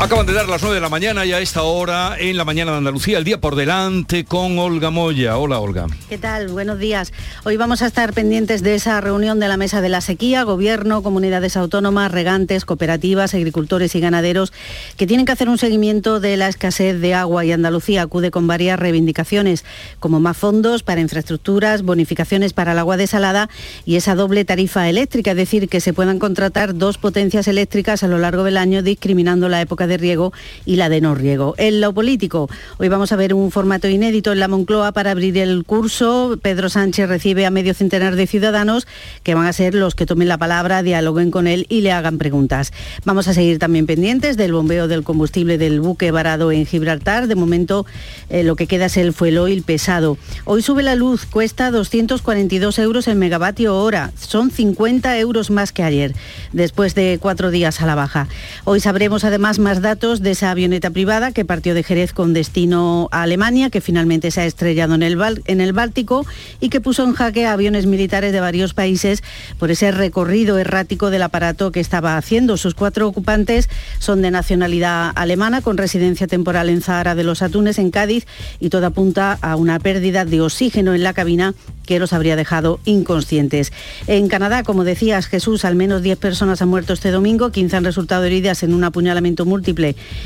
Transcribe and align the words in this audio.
Acaban 0.00 0.26
de 0.26 0.32
dar 0.32 0.48
las 0.48 0.62
9 0.62 0.76
de 0.76 0.80
la 0.80 0.88
mañana 0.88 1.26
y 1.26 1.32
a 1.32 1.40
esta 1.40 1.64
hora 1.64 2.14
en 2.20 2.36
la 2.36 2.44
mañana 2.44 2.70
de 2.70 2.78
Andalucía, 2.78 3.18
el 3.18 3.24
día 3.24 3.40
por 3.40 3.56
delante 3.56 4.24
con 4.24 4.56
Olga 4.56 4.90
Moya. 4.90 5.36
Hola 5.38 5.58
Olga. 5.58 5.88
¿Qué 6.08 6.16
tal? 6.18 6.46
Buenos 6.50 6.78
días. 6.78 7.12
Hoy 7.44 7.56
vamos 7.56 7.82
a 7.82 7.88
estar 7.88 8.12
pendientes 8.12 8.62
de 8.62 8.76
esa 8.76 9.00
reunión 9.00 9.40
de 9.40 9.48
la 9.48 9.56
Mesa 9.56 9.80
de 9.80 9.88
la 9.88 10.00
Sequía, 10.00 10.44
Gobierno, 10.44 11.02
comunidades 11.02 11.56
autónomas, 11.56 12.12
regantes, 12.12 12.64
cooperativas, 12.64 13.34
agricultores 13.34 13.96
y 13.96 14.00
ganaderos, 14.00 14.52
que 14.96 15.08
tienen 15.08 15.26
que 15.26 15.32
hacer 15.32 15.48
un 15.48 15.58
seguimiento 15.58 16.20
de 16.20 16.36
la 16.36 16.46
escasez 16.46 17.00
de 17.00 17.14
agua 17.14 17.44
y 17.44 17.50
Andalucía 17.50 18.02
acude 18.02 18.30
con 18.30 18.46
varias 18.46 18.78
reivindicaciones, 18.78 19.64
como 19.98 20.20
más 20.20 20.36
fondos 20.36 20.84
para 20.84 21.00
infraestructuras, 21.00 21.82
bonificaciones 21.82 22.52
para 22.52 22.70
el 22.70 22.78
agua 22.78 22.96
desalada 22.96 23.50
y 23.84 23.96
esa 23.96 24.14
doble 24.14 24.44
tarifa 24.44 24.88
eléctrica, 24.88 25.32
es 25.32 25.36
decir, 25.36 25.68
que 25.68 25.80
se 25.80 25.92
puedan 25.92 26.20
contratar 26.20 26.76
dos 26.78 26.98
potencias 26.98 27.48
eléctricas 27.48 28.04
a 28.04 28.08
lo 28.08 28.18
largo 28.18 28.44
del 28.44 28.58
año 28.58 28.82
discriminando 28.82 29.48
la 29.48 29.60
época 29.60 29.87
de 29.88 29.96
riego 29.96 30.32
y 30.64 30.76
la 30.76 30.88
de 30.88 31.00
no 31.00 31.14
riego. 31.14 31.54
En 31.58 31.80
lo 31.80 31.92
político, 31.92 32.48
hoy 32.78 32.88
vamos 32.88 33.12
a 33.12 33.16
ver 33.16 33.34
un 33.34 33.50
formato 33.50 33.88
inédito 33.88 34.32
en 34.32 34.40
la 34.40 34.48
Moncloa 34.48 34.92
para 34.92 35.10
abrir 35.10 35.38
el 35.38 35.64
curso. 35.64 36.38
Pedro 36.40 36.68
Sánchez 36.68 37.08
recibe 37.08 37.46
a 37.46 37.50
medio 37.50 37.74
centenar 37.74 38.16
de 38.16 38.26
ciudadanos 38.26 38.86
que 39.22 39.34
van 39.34 39.46
a 39.46 39.52
ser 39.52 39.74
los 39.74 39.94
que 39.94 40.06
tomen 40.06 40.28
la 40.28 40.38
palabra, 40.38 40.82
dialoguen 40.82 41.30
con 41.30 41.46
él 41.46 41.66
y 41.68 41.80
le 41.80 41.92
hagan 41.92 42.18
preguntas. 42.18 42.72
Vamos 43.04 43.28
a 43.28 43.34
seguir 43.34 43.58
también 43.58 43.86
pendientes 43.86 44.36
del 44.36 44.52
bombeo 44.52 44.88
del 44.88 45.02
combustible 45.02 45.58
del 45.58 45.80
buque 45.80 46.10
varado 46.10 46.52
en 46.52 46.66
Gibraltar. 46.66 47.26
De 47.26 47.34
momento 47.34 47.86
eh, 48.30 48.44
lo 48.44 48.56
que 48.56 48.66
queda 48.66 48.86
es 48.86 48.96
el 48.96 49.12
fuel 49.12 49.38
oil 49.38 49.62
pesado. 49.62 50.18
Hoy 50.44 50.62
sube 50.62 50.82
la 50.82 50.94
luz, 50.94 51.26
cuesta 51.26 51.70
242 51.70 52.78
euros 52.78 53.08
el 53.08 53.16
megavatio 53.16 53.76
hora. 53.76 54.12
Son 54.18 54.50
50 54.50 55.18
euros 55.18 55.50
más 55.50 55.72
que 55.72 55.82
ayer, 55.82 56.14
después 56.52 56.94
de 56.94 57.18
cuatro 57.20 57.50
días 57.50 57.80
a 57.80 57.86
la 57.86 57.94
baja. 57.94 58.28
Hoy 58.64 58.80
sabremos 58.80 59.24
además 59.24 59.58
más 59.58 59.77
datos 59.82 60.22
de 60.22 60.32
esa 60.32 60.50
avioneta 60.50 60.90
privada 60.90 61.32
que 61.32 61.44
partió 61.44 61.74
de 61.74 61.82
Jerez 61.82 62.12
con 62.12 62.32
destino 62.32 63.08
a 63.12 63.22
Alemania, 63.22 63.70
que 63.70 63.80
finalmente 63.80 64.30
se 64.30 64.40
ha 64.40 64.46
estrellado 64.46 64.94
en 64.94 65.02
el, 65.02 65.18
en 65.46 65.60
el 65.60 65.72
Báltico 65.72 66.26
y 66.60 66.68
que 66.68 66.80
puso 66.80 67.04
en 67.04 67.12
jaque 67.12 67.46
a 67.46 67.52
aviones 67.52 67.86
militares 67.86 68.32
de 68.32 68.40
varios 68.40 68.74
países 68.74 69.22
por 69.58 69.70
ese 69.70 69.90
recorrido 69.90 70.58
errático 70.58 71.10
del 71.10 71.22
aparato 71.22 71.72
que 71.72 71.80
estaba 71.80 72.16
haciendo. 72.16 72.56
Sus 72.56 72.74
cuatro 72.74 73.06
ocupantes 73.08 73.68
son 73.98 74.22
de 74.22 74.30
nacionalidad 74.30 75.12
alemana, 75.14 75.62
con 75.62 75.76
residencia 75.76 76.26
temporal 76.26 76.68
en 76.68 76.82
Zahara 76.82 77.14
de 77.14 77.24
los 77.24 77.42
Atunes, 77.42 77.78
en 77.78 77.90
Cádiz, 77.90 78.26
y 78.60 78.68
todo 78.68 78.86
apunta 78.86 79.38
a 79.40 79.56
una 79.56 79.78
pérdida 79.78 80.24
de 80.24 80.40
oxígeno 80.40 80.94
en 80.94 81.02
la 81.02 81.12
cabina 81.12 81.54
que 81.86 81.98
los 81.98 82.12
habría 82.12 82.36
dejado 82.36 82.80
inconscientes. 82.84 83.72
En 84.06 84.28
Canadá, 84.28 84.62
como 84.62 84.84
decías, 84.84 85.26
Jesús, 85.26 85.64
al 85.64 85.74
menos 85.74 86.02
10 86.02 86.18
personas 86.18 86.60
han 86.60 86.68
muerto 86.68 86.92
este 86.92 87.10
domingo, 87.10 87.50
15 87.50 87.76
han 87.76 87.84
resultado 87.84 88.24
heridas 88.24 88.62
en 88.62 88.74
un 88.74 88.84
apuñalamiento 88.84 89.46
múltiple 89.46 89.67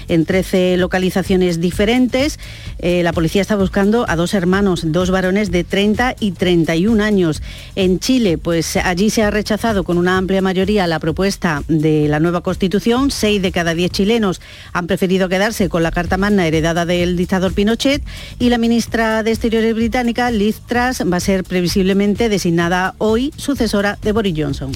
en 0.08 0.24
13 0.24 0.76
localizaciones 0.76 1.60
diferentes. 1.60 2.38
Eh, 2.78 3.02
la 3.02 3.12
policía 3.12 3.42
está 3.42 3.56
buscando 3.56 4.04
a 4.08 4.16
dos 4.16 4.34
hermanos, 4.34 4.82
dos 4.86 5.10
varones 5.10 5.50
de 5.50 5.64
30 5.64 6.16
y 6.20 6.32
31 6.32 7.02
años. 7.02 7.42
En 7.74 7.98
Chile, 7.98 8.38
pues 8.38 8.76
allí 8.76 9.10
se 9.10 9.22
ha 9.22 9.30
rechazado 9.30 9.84
con 9.84 9.98
una 9.98 10.16
amplia 10.16 10.42
mayoría 10.42 10.86
la 10.86 10.98
propuesta 10.98 11.62
de 11.68 12.08
la 12.08 12.20
nueva 12.20 12.42
constitución. 12.42 13.10
Seis 13.10 13.42
de 13.42 13.52
cada 13.52 13.74
diez 13.74 13.90
chilenos 13.90 14.40
han 14.72 14.86
preferido 14.86 15.28
quedarse 15.28 15.68
con 15.68 15.82
la 15.82 15.90
Carta 15.90 16.16
Magna 16.16 16.46
heredada 16.46 16.86
del 16.86 17.16
dictador 17.16 17.52
Pinochet 17.52 18.02
y 18.38 18.48
la 18.48 18.58
ministra 18.58 19.22
de 19.22 19.32
Exteriores 19.32 19.74
británica, 19.74 20.30
Liz 20.30 20.60
Truss, 20.66 21.02
va 21.10 21.16
a 21.16 21.20
ser 21.20 21.44
previsiblemente 21.44 22.28
designada 22.28 22.94
hoy 22.98 23.32
sucesora 23.36 23.98
de 24.02 24.12
Boris 24.12 24.34
Johnson. 24.36 24.72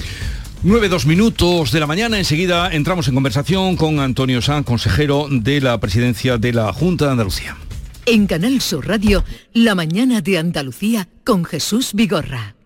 9, 0.63 0.89
dos 0.89 1.05
minutos 1.05 1.71
de 1.71 1.79
la 1.79 1.87
mañana. 1.87 2.17
Enseguida 2.17 2.71
entramos 2.71 3.07
en 3.07 3.13
conversación 3.13 3.75
con 3.75 3.99
Antonio 3.99 4.41
Sanz, 4.41 4.65
consejero 4.65 5.27
de 5.29 5.61
la 5.61 5.79
presidencia 5.79 6.37
de 6.37 6.51
la 6.51 6.73
Junta 6.73 7.05
de 7.05 7.11
Andalucía. 7.11 7.55
En 8.05 8.25
Canal 8.25 8.59
Sur 8.61 8.87
Radio, 8.87 9.23
La 9.53 9.75
mañana 9.75 10.21
de 10.21 10.37
Andalucía 10.37 11.07
con 11.23 11.45
Jesús 11.45 11.91
Vigorra. 11.93 12.56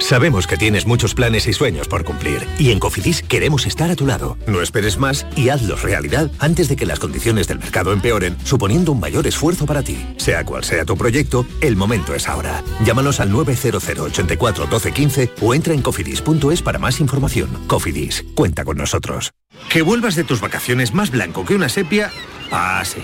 Sabemos 0.00 0.46
que 0.46 0.56
tienes 0.56 0.86
muchos 0.86 1.14
planes 1.14 1.46
y 1.46 1.52
sueños 1.52 1.88
por 1.88 2.04
cumplir 2.04 2.46
y 2.58 2.70
en 2.70 2.78
Cofidis 2.78 3.22
queremos 3.22 3.66
estar 3.66 3.90
a 3.90 3.96
tu 3.96 4.06
lado. 4.06 4.36
No 4.46 4.60
esperes 4.60 4.98
más 4.98 5.26
y 5.34 5.48
hazlos 5.48 5.82
realidad 5.82 6.30
antes 6.38 6.68
de 6.68 6.76
que 6.76 6.86
las 6.86 6.98
condiciones 6.98 7.48
del 7.48 7.58
mercado 7.58 7.92
empeoren, 7.92 8.36
suponiendo 8.44 8.92
un 8.92 9.00
mayor 9.00 9.26
esfuerzo 9.26 9.64
para 9.66 9.82
ti. 9.82 10.06
Sea 10.18 10.44
cual 10.44 10.62
sea 10.62 10.84
tu 10.84 10.96
proyecto, 10.96 11.46
el 11.62 11.76
momento 11.76 12.14
es 12.14 12.28
ahora. 12.28 12.62
Llámanos 12.84 13.18
al 13.20 13.32
900 13.32 13.82
84 13.98 14.66
12 14.66 14.92
15 14.92 15.30
o 15.40 15.54
entra 15.54 15.72
en 15.72 15.82
cofidis.es 15.82 16.62
para 16.62 16.78
más 16.78 17.00
información. 17.00 17.48
Cofidis, 17.66 18.24
cuenta 18.34 18.64
con 18.64 18.76
nosotros. 18.76 19.32
Que 19.70 19.82
vuelvas 19.82 20.16
de 20.16 20.24
tus 20.24 20.40
vacaciones 20.40 20.92
más 20.92 21.10
blanco 21.10 21.44
que 21.44 21.54
una 21.54 21.68
sepia, 21.68 22.10
pase. 22.50 23.00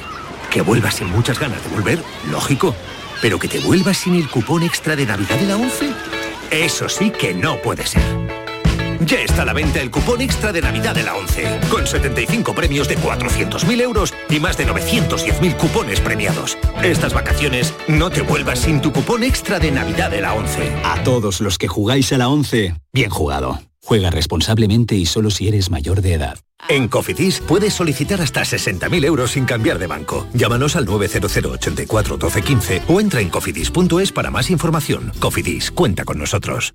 Que 0.51 0.61
vuelvas 0.61 0.97
sin 0.97 1.09
muchas 1.09 1.39
ganas 1.39 1.63
de 1.65 1.71
volver, 1.71 2.03
lógico. 2.31 2.75
Pero 3.23 3.39
que 3.39 3.49
te 3.49 3.61
vuelvas 3.61 3.97
sin 3.97 4.15
el 4.15 4.29
cupón 4.29 4.63
extra 4.63 4.97
de 4.97 5.07
Navidad 5.07 5.39
de 5.39 5.47
la 5.47 5.57
11 5.57 6.20
eso 6.51 6.89
sí 6.89 7.11
que 7.11 7.35
no 7.35 7.57
puede 7.63 7.87
ser. 7.87 8.03
Ya 9.01 9.21
está 9.21 9.43
a 9.43 9.45
la 9.47 9.55
venta 9.55 9.81
el 9.81 9.91
cupón 9.91 10.21
extra 10.21 10.53
de 10.53 10.61
Navidad 10.61 10.95
de 10.95 11.03
la 11.03 11.17
11, 11.17 11.61
con 11.71 11.87
75 11.87 12.55
premios 12.55 12.87
de 12.87 12.99
400.000 12.99 13.81
euros 13.81 14.13
y 14.29 14.39
más 14.41 14.59
de 14.59 14.67
910.000 14.67 15.57
cupones 15.57 16.01
premiados. 16.01 16.59
Estas 16.83 17.15
vacaciones 17.15 17.75
no 17.89 18.11
te 18.11 18.21
vuelvas 18.21 18.59
sin 18.59 18.83
tu 18.83 18.93
cupón 18.93 19.25
extra 19.25 19.59
de 19.59 19.71
Navidad 19.71 20.11
de 20.11 20.21
la 20.21 20.35
11. 20.35 20.83
A 20.85 21.03
todos 21.03 21.41
los 21.41 21.57
que 21.57 21.69
jugáis 21.69 22.13
a 22.13 22.19
la 22.19 22.29
11, 22.29 22.75
bien 22.93 23.11
jugado. 23.11 23.70
Juega 23.83 24.11
responsablemente 24.11 24.95
y 24.95 25.07
solo 25.07 25.31
si 25.31 25.49
eres 25.49 25.71
mayor 25.71 26.03
de 26.03 26.15
edad. 26.15 26.39
En 26.69 26.89
Cofidis 26.89 27.41
puedes 27.41 27.75
solicitar 27.75 28.21
hasta 28.21 28.43
60.000 28.43 29.05
euros 29.05 29.33
sin 29.33 29.47
cambiar 29.47 29.79
de 29.79 29.87
banco. 29.87 30.27
Llámanos 30.35 30.77
al 30.77 30.85
900 30.85 31.37
84 31.37 32.17
12 32.17 32.43
15 32.43 32.83
o 32.89 33.01
entra 33.01 33.21
en 33.21 33.31
cofidis.es 33.31 34.13
para 34.13 34.31
más 34.31 34.51
información. 34.51 35.13
Cofidis, 35.19 35.71
cuenta 35.71 36.05
con 36.05 36.19
nosotros. 36.19 36.75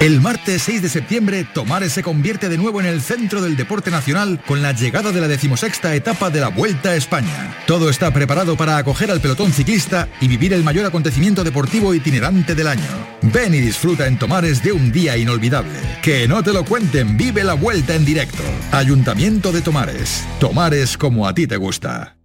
El 0.00 0.20
martes 0.20 0.62
6 0.62 0.80
de 0.82 0.88
septiembre, 0.88 1.44
Tomares 1.52 1.92
se 1.92 2.04
convierte 2.04 2.48
de 2.48 2.56
nuevo 2.56 2.78
en 2.78 2.86
el 2.86 3.00
centro 3.00 3.42
del 3.42 3.56
deporte 3.56 3.90
nacional 3.90 4.40
con 4.46 4.62
la 4.62 4.70
llegada 4.70 5.10
de 5.10 5.20
la 5.20 5.26
decimosexta 5.26 5.92
etapa 5.96 6.30
de 6.30 6.38
la 6.38 6.50
Vuelta 6.50 6.90
a 6.90 6.94
España. 6.94 7.56
Todo 7.66 7.90
está 7.90 8.12
preparado 8.12 8.56
para 8.56 8.76
acoger 8.76 9.10
al 9.10 9.20
pelotón 9.20 9.52
ciclista 9.52 10.08
y 10.20 10.28
vivir 10.28 10.52
el 10.52 10.62
mayor 10.62 10.86
acontecimiento 10.86 11.42
deportivo 11.42 11.94
itinerante 11.94 12.54
del 12.54 12.68
año. 12.68 12.86
Ven 13.22 13.52
y 13.54 13.58
disfruta 13.58 14.06
en 14.06 14.20
Tomares 14.20 14.62
de 14.62 14.70
un 14.70 14.92
día 14.92 15.16
inolvidable. 15.16 15.80
Que 16.00 16.28
no 16.28 16.44
te 16.44 16.52
lo 16.52 16.64
cuenten, 16.64 17.16
vive 17.16 17.42
la 17.42 17.54
Vuelta 17.54 17.96
en 17.96 18.04
directo. 18.04 18.44
Ayuntamiento 18.70 19.50
de 19.50 19.62
Tomares. 19.62 20.24
Tomares 20.38 20.96
como 20.96 21.26
a 21.26 21.34
ti 21.34 21.48
te 21.48 21.56
gusta. 21.56 22.17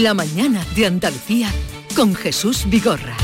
La 0.00 0.14
mañana 0.14 0.64
de 0.74 0.86
Andalucía 0.86 1.52
con 1.94 2.14
Jesús 2.14 2.64
Vigorra. 2.70 3.14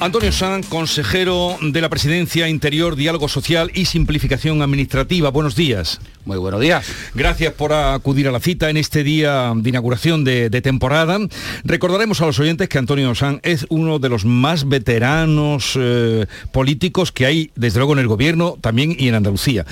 Antonio 0.00 0.32
Sanz, 0.32 0.66
consejero 0.66 1.56
de 1.62 1.80
la 1.80 1.88
Presidencia 1.88 2.48
Interior, 2.48 2.96
Diálogo 2.96 3.28
Social 3.28 3.70
y 3.72 3.84
Simplificación 3.84 4.60
Administrativa. 4.60 5.30
Buenos 5.30 5.54
días. 5.54 6.00
Muy 6.26 6.36
buenos 6.36 6.60
días. 6.60 6.86
Gracias 7.14 7.54
por 7.54 7.72
acudir 7.72 8.28
a 8.28 8.30
la 8.30 8.40
cita 8.40 8.68
en 8.68 8.76
este 8.76 9.02
día 9.02 9.54
de 9.56 9.70
inauguración 9.70 10.22
de, 10.22 10.50
temporada. 10.60 11.18
Recordaremos 11.64 12.20
a 12.20 12.26
los 12.26 12.38
oyentes 12.38 12.68
que 12.68 12.76
Antonio 12.76 13.14
Sanz 13.14 13.40
es 13.42 13.64
uno 13.70 13.98
de 13.98 14.10
los 14.10 14.26
más 14.26 14.68
veteranos 14.68 15.78
eh, 15.80 16.26
políticos 16.52 17.10
que 17.10 17.24
hay, 17.24 17.50
desde 17.56 17.78
luego, 17.78 17.94
en 17.94 18.00
el 18.00 18.06
gobierno, 18.06 18.58
también 18.60 18.94
y 18.98 19.08
en 19.08 19.14
Andalucía. 19.14 19.64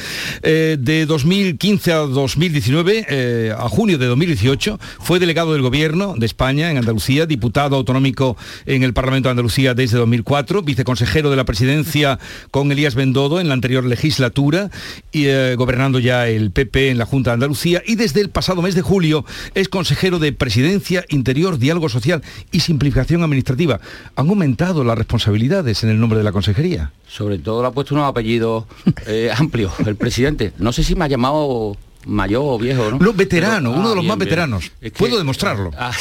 Eh, 0.42 0.78
de 0.80 1.04
2015 1.04 1.92
a 1.92 1.96
2019, 1.98 3.06
eh, 3.10 3.52
a 3.56 3.68
junio 3.68 3.98
de 3.98 4.06
2018, 4.06 4.80
fue 5.00 5.18
delegado 5.18 5.52
del 5.52 5.60
gobierno 5.60 6.14
de 6.16 6.24
España 6.24 6.70
en 6.70 6.78
Andalucía, 6.78 7.26
diputado 7.26 7.76
autonómico 7.76 8.38
en 8.64 8.84
el 8.84 8.94
Parlamento 8.94 9.28
de 9.28 9.32
Andalucía 9.32 9.74
desde 9.74 9.98
2004, 9.98 10.62
viceconsejero 10.62 11.28
de 11.28 11.36
la 11.36 11.44
presidencia 11.44 12.18
con 12.50 12.72
Elías 12.72 12.94
Bendodo 12.94 13.38
en 13.38 13.48
la 13.48 13.54
anterior 13.54 13.84
legislatura 13.84 14.70
y 15.12 15.26
gobernando 15.56 15.98
ya 15.98 16.26
el 16.26 16.37
el 16.38 16.50
PP 16.50 16.90
en 16.90 16.98
la 16.98 17.06
Junta 17.06 17.30
de 17.30 17.34
Andalucía 17.34 17.82
y 17.86 17.96
desde 17.96 18.20
el 18.20 18.30
pasado 18.30 18.62
mes 18.62 18.74
de 18.74 18.82
julio 18.82 19.24
es 19.54 19.68
consejero 19.68 20.18
de 20.18 20.32
Presidencia, 20.32 21.04
Interior, 21.08 21.58
Diálogo 21.58 21.88
Social 21.88 22.22
y 22.52 22.60
Simplificación 22.60 23.22
Administrativa. 23.22 23.80
¿Han 24.16 24.28
aumentado 24.28 24.84
las 24.84 24.96
responsabilidades 24.96 25.82
en 25.84 25.90
el 25.90 26.00
nombre 26.00 26.18
de 26.18 26.24
la 26.24 26.32
consejería? 26.32 26.92
Sobre 27.06 27.38
todo 27.38 27.62
le 27.62 27.68
ha 27.68 27.72
puesto 27.72 27.94
unos 27.94 28.08
apellidos 28.08 28.64
eh, 29.06 29.30
amplios 29.36 29.72
el 29.84 29.96
presidente. 29.96 30.52
No 30.58 30.72
sé 30.72 30.82
si 30.82 30.94
me 30.94 31.04
ha 31.04 31.08
llamado 31.08 31.76
mayor 32.08 32.42
o 32.44 32.58
viejo, 32.58 32.90
¿no? 32.90 32.98
Los 32.98 33.14
veteranos, 33.14 33.76
uno 33.76 33.90
de 33.90 33.96
los 33.96 34.04
más 34.04 34.18
veteranos. 34.18 34.72
Puedo 34.96 35.18
demostrarlo. 35.18 35.70
Ah. 35.76 35.92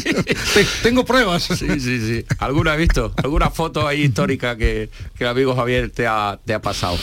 Tengo 0.82 1.04
pruebas. 1.04 1.44
Sí, 1.44 1.80
sí, 1.80 2.00
sí. 2.00 2.24
¿Alguna 2.38 2.74
ha 2.74 2.76
visto? 2.76 3.12
¿Alguna 3.16 3.50
foto 3.50 3.86
ahí 3.86 4.02
histórica 4.02 4.56
que, 4.56 4.90
que 5.16 5.24
el 5.24 5.30
amigo 5.30 5.56
Javier 5.56 5.90
te 5.90 6.06
ha, 6.06 6.38
te 6.44 6.54
ha 6.54 6.60
pasado? 6.60 6.96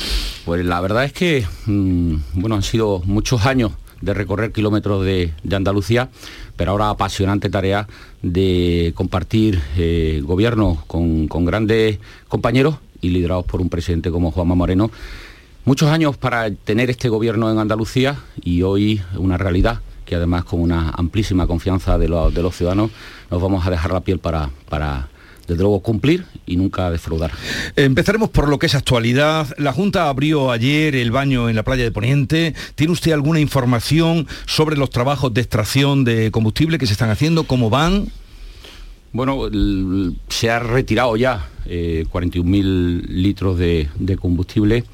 Pues 0.46 0.64
la 0.64 0.80
verdad 0.80 1.04
es 1.04 1.14
que, 1.14 1.46
mm, 1.66 2.16
bueno, 2.34 2.56
han 2.56 2.64
sido 2.64 3.02
muchos 3.06 3.46
años 3.46 3.72
de 4.02 4.14
recorrer 4.14 4.52
kilómetros 4.52 5.04
de, 5.04 5.34
Andalucía, 5.52 6.10
pero 6.56 6.72
ahora 6.72 6.90
apasionante 6.90 7.50
tarea 7.50 7.88
de 8.22 8.94
compartir 8.96 9.62
eh, 9.78 10.22
gobierno 10.24 10.84
con, 10.88 11.28
con 11.28 11.46
grandes 11.46 12.00
compañeros 12.28 12.76
y 13.02 13.10
liderados 13.10 13.46
por 13.46 13.62
un 13.62 13.70
presidente 13.70 14.12
como 14.12 14.31
Juanma 14.31 14.56
Moreno 14.56 14.92
Muchos 15.65 15.89
años 15.89 16.17
para 16.17 16.50
tener 16.51 16.89
este 16.89 17.09
gobierno 17.09 17.51
en 17.51 17.59
Andalucía 17.59 18.17
y 18.41 18.61
hoy 18.61 19.01
una 19.17 19.38
realidad 19.38 19.81
que 20.06 20.15
además 20.15 20.44
con 20.44 20.61
una 20.61 20.89
amplísima 20.89 21.45
confianza 21.45 22.00
de, 22.00 22.07
los 22.07 22.56
ciudadanos 22.56 22.89
nos 23.29 23.41
vamos 23.41 23.67
a 23.67 23.69
dejar 23.69 23.91
la 23.91 24.00
piel 24.00 24.17
para, 24.17 24.50
para 24.67 25.09
desde 25.47 25.61
luego 25.61 25.81
cumplir 25.81 26.25
y 26.47 26.56
nunca 26.56 26.89
defraudar. 26.89 27.31
Empezaremos 27.75 28.29
por 28.29 28.47
lo 28.47 28.57
que 28.57 28.65
es 28.65 28.73
actualidad. 28.73 29.47
La 29.57 29.73
Junta 29.73 30.09
abrió 30.09 30.50
ayer 30.50 30.95
el 30.95 31.11
baño 31.11 31.50
en 31.50 31.56
la 31.56 31.63
playa 31.63 31.83
de 31.83 31.91
Poniente. 31.91 32.56
¿Tiene 32.73 32.94
usted 32.94 33.11
alguna 33.11 33.39
información 33.39 34.27
sobre 34.47 34.77
los 34.77 34.89
trabajos 34.89 35.31
de 35.33 35.41
extracción 35.41 36.06
de 36.06 36.31
combustible 36.31 36.79
que 36.79 36.88
se 36.88 36.94
están 36.94 37.11
haciendo? 37.11 37.44
¿Cómo 37.44 37.69
van? 37.69 38.07
Bueno, 39.11 39.50
se 40.29 40.50
ha 40.50 40.59
retirado 40.59 41.17
ya 41.17 41.50
41.000 41.67 43.01
eh, 43.01 43.03
litros 43.09 43.59
de, 43.59 43.89
de 44.00 44.17
combustible 44.17 44.85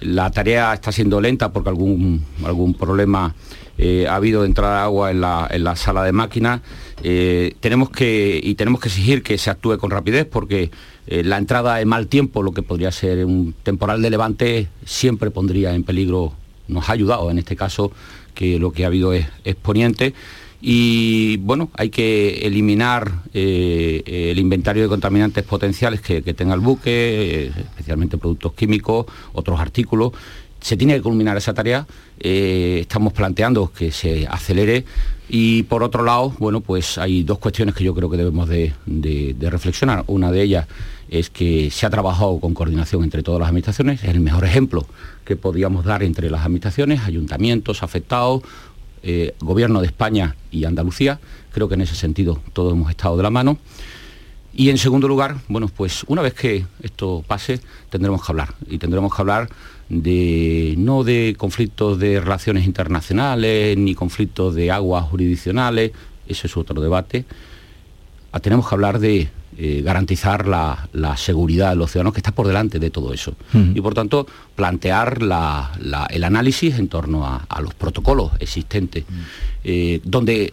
la 0.00 0.30
tarea 0.30 0.74
está 0.74 0.92
siendo 0.92 1.20
lenta 1.20 1.52
porque 1.52 1.68
algún, 1.68 2.24
algún 2.44 2.74
problema 2.74 3.34
eh, 3.78 4.06
ha 4.08 4.16
habido 4.16 4.42
de 4.42 4.48
entrada 4.48 4.82
agua 4.82 5.10
en 5.10 5.20
la, 5.20 5.76
sala 5.76 6.04
de 6.04 6.12
máquinas. 6.12 6.60
Eh, 7.02 7.54
tenemos 7.60 7.90
que, 7.90 8.40
y 8.42 8.54
tenemos 8.54 8.80
que 8.80 8.88
exigir 8.88 9.22
que 9.22 9.36
se 9.38 9.50
actúe 9.50 9.78
con 9.78 9.90
rapidez 9.90 10.26
porque 10.30 10.70
eh, 11.06 11.22
la 11.22 11.38
entrada 11.38 11.80
en 11.80 11.88
mal 11.88 12.08
tiempo, 12.08 12.42
lo 12.42 12.52
que 12.52 12.62
podría 12.62 12.90
ser 12.90 13.24
un 13.24 13.54
temporal 13.62 14.02
de 14.02 14.10
levante, 14.10 14.68
siempre 14.84 15.30
pondría 15.30 15.74
en 15.74 15.84
peligro, 15.84 16.32
nos 16.68 16.88
ha 16.88 16.92
ayudado 16.92 17.30
en 17.30 17.38
este 17.38 17.56
caso, 17.56 17.92
que 18.34 18.58
lo 18.58 18.72
que 18.72 18.84
ha 18.84 18.88
habido 18.88 19.12
es, 19.12 19.26
es 19.44 19.54
poniente 19.54 20.14
y 20.60 21.36
bueno, 21.38 21.70
hay 21.74 21.90
que 21.90 22.46
eliminar 22.46 23.22
eh, 23.34 24.02
el 24.06 24.38
inventario 24.38 24.82
de 24.82 24.88
contaminantes 24.88 25.44
potenciales 25.44 26.00
que, 26.00 26.22
tenga 26.22 26.54
el 26.54 26.60
buque, 26.60 27.46
eh, 27.46 27.52
especialmente 27.70 28.18
productos 28.18 28.54
químicos, 28.54 29.06
otros 29.32 29.60
artículos. 29.60 30.12
Se 30.60 30.76
tiene 30.76 30.94
que 30.94 31.02
culminar 31.02 31.36
esa 31.36 31.54
tarea, 31.54 31.86
eh, 32.18 32.78
estamos 32.80 33.12
planteando 33.12 33.70
que 33.72 33.92
se 33.92 34.26
acelere 34.26 34.84
y 35.28 35.64
por 35.64 35.82
otro 35.82 36.02
lado, 36.02 36.34
bueno, 36.38 36.60
pues 36.60 36.98
hay 36.98 37.22
dos 37.22 37.38
cuestiones 37.38 37.74
que 37.74 37.84
yo 37.84 37.94
creo 37.94 38.08
que 38.10 38.16
debemos 38.16 38.48
de, 38.48 38.72
de 38.86 39.50
reflexionar. 39.50 40.04
Una 40.06 40.32
de 40.32 40.42
ellas 40.42 40.66
es 41.08 41.30
que 41.30 41.70
se 41.70 41.86
ha 41.86 41.90
trabajado 41.90 42.40
con 42.40 42.54
coordinación 42.54 43.04
entre 43.04 43.22
todas 43.22 43.40
las 43.40 43.48
administraciones, 43.48 44.02
es 44.02 44.10
el 44.10 44.20
mejor 44.20 44.44
ejemplo 44.44 44.86
que 45.24 45.36
podríamos 45.36 45.84
dar 45.84 46.02
entre 46.02 46.30
las 46.30 46.42
administraciones, 46.42 47.02
ayuntamientos 47.02 47.82
afectados, 47.82 48.42
eh, 49.08 49.36
gobierno 49.38 49.80
de 49.80 49.86
España 49.86 50.34
y 50.50 50.64
Andalucía. 50.64 51.20
Creo 51.52 51.68
que 51.68 51.74
en 51.74 51.82
ese 51.82 51.94
sentido 51.94 52.42
todos 52.52 52.72
hemos 52.72 52.90
estado 52.90 53.16
de 53.16 53.22
la 53.22 53.30
mano. 53.30 53.56
Y 54.52 54.70
en 54.70 54.78
segundo 54.78 55.06
lugar, 55.06 55.36
bueno, 55.46 55.68
pues 55.68 56.02
una 56.08 56.22
vez 56.22 56.34
que 56.34 56.66
esto 56.82 57.22
pase, 57.24 57.60
tendremos 57.88 58.26
que 58.26 58.32
hablar. 58.32 58.54
Y 58.68 58.78
tendremos 58.78 59.14
que 59.14 59.22
hablar 59.22 59.48
de 59.88 60.74
no 60.76 61.04
de 61.04 61.36
conflictos 61.38 62.00
de 62.00 62.18
relaciones 62.18 62.66
internacionales, 62.66 63.78
ni 63.78 63.94
conflictos 63.94 64.56
de 64.56 64.72
aguas 64.72 65.04
jurisdiccionales, 65.04 65.92
eso 66.26 66.48
es 66.48 66.56
otro 66.56 66.80
debate. 66.80 67.24
Ah, 68.32 68.40
tenemos 68.40 68.68
que 68.68 68.74
hablar 68.74 68.98
de 68.98 69.28
eh, 69.58 69.80
garantizar 69.82 70.46
la, 70.46 70.88
seguridad 71.16 71.70
de 71.70 71.76
los 71.76 71.90
ciudadanos 71.90 72.12
que 72.12 72.20
está 72.20 72.32
por 72.32 72.46
delante 72.46 72.78
de 72.78 72.90
todo 72.90 73.14
eso. 73.14 73.34
Y 73.54 73.80
por 73.80 73.94
tanto, 73.94 74.26
plantear 74.54 75.18
el 76.10 76.24
análisis 76.24 76.78
en 76.78 76.88
torno 76.88 77.26
a, 77.26 77.60
los 77.62 77.72
protocolos 77.74 78.32
existentes, 78.38 79.04
eh, 79.64 80.00
donde 80.04 80.52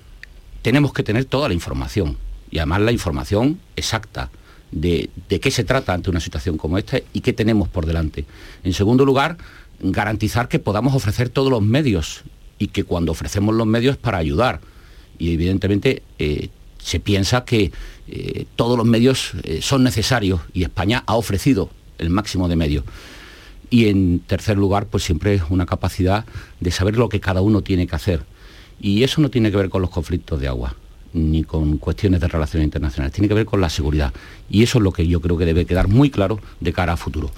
tenemos 0.61 0.93
que 0.93 1.03
tener 1.03 1.25
toda 1.25 1.49
la 1.49 1.53
información 1.53 2.17
y 2.49 2.59
además 2.59 2.81
la 2.81 2.91
información 2.91 3.59
exacta. 3.75 4.29
De, 4.71 5.11
de 5.29 5.39
qué 5.39 5.51
se 5.51 5.63
trata 5.63 5.93
ante 5.93 6.09
una 6.09 6.19
situación 6.19 6.57
como 6.57 6.79
esta 6.79 6.97
y 7.13 7.21
qué 7.21 7.31
tenemos 7.31 7.69
por 7.69 7.85
delante. 7.85 8.25
En 8.63 8.73
segundo 8.73 9.05
lugar, 9.05 9.37
garantizar 9.79 10.47
que 10.47 10.57
podamos 10.57 10.95
ofrecer 10.95 11.29
todos 11.29 11.51
los 11.51 11.61
medios 11.61 12.23
y 12.57 12.67
que 12.67 12.83
cuando 12.83 13.11
ofrecemos 13.11 13.53
los 13.53 13.67
medios 13.67 13.95
es 13.95 14.01
para 14.01 14.17
ayudar. 14.17 14.61
Y 15.19 15.33
evidentemente 15.33 16.01
eh, 16.17 16.49
se 16.83 16.99
piensa 16.99 17.45
que 17.45 17.71
eh, 18.07 18.45
todos 18.55 18.77
los 18.77 18.85
medios 18.85 19.31
eh, 19.43 19.61
son 19.61 19.83
necesarios 19.83 20.41
y 20.53 20.63
España 20.63 21.03
ha 21.07 21.15
ofrecido 21.15 21.69
el 21.97 22.09
máximo 22.09 22.47
de 22.47 22.55
medios. 22.55 22.83
Y 23.69 23.87
en 23.87 24.19
tercer 24.19 24.57
lugar, 24.57 24.87
pues 24.87 25.03
siempre 25.03 25.33
es 25.35 25.43
una 25.49 25.65
capacidad 25.65 26.25
de 26.59 26.71
saber 26.71 26.97
lo 26.97 27.09
que 27.09 27.19
cada 27.19 27.41
uno 27.41 27.61
tiene 27.61 27.87
que 27.87 27.95
hacer. 27.95 28.23
Y 28.79 29.03
eso 29.03 29.21
no 29.21 29.29
tiene 29.29 29.49
que 29.49 29.57
ver 29.57 29.69
con 29.69 29.81
los 29.81 29.89
conflictos 29.89 30.39
de 30.39 30.47
agua 30.47 30.75
ni 31.13 31.43
con 31.43 31.77
cuestiones 31.77 32.19
de 32.19 32.27
relaciones 32.27 32.65
internacionales, 32.65 33.13
tiene 33.13 33.27
que 33.27 33.33
ver 33.33 33.45
con 33.45 33.61
la 33.61 33.69
seguridad. 33.69 34.11
Y 34.49 34.63
eso 34.63 34.79
es 34.79 34.83
lo 34.83 34.91
que 34.91 35.07
yo 35.07 35.21
creo 35.21 35.37
que 35.37 35.45
debe 35.45 35.65
quedar 35.65 35.87
muy 35.87 36.09
claro 36.09 36.39
de 36.59 36.73
cara 36.73 36.93
a 36.93 36.97
futuro. 36.97 37.31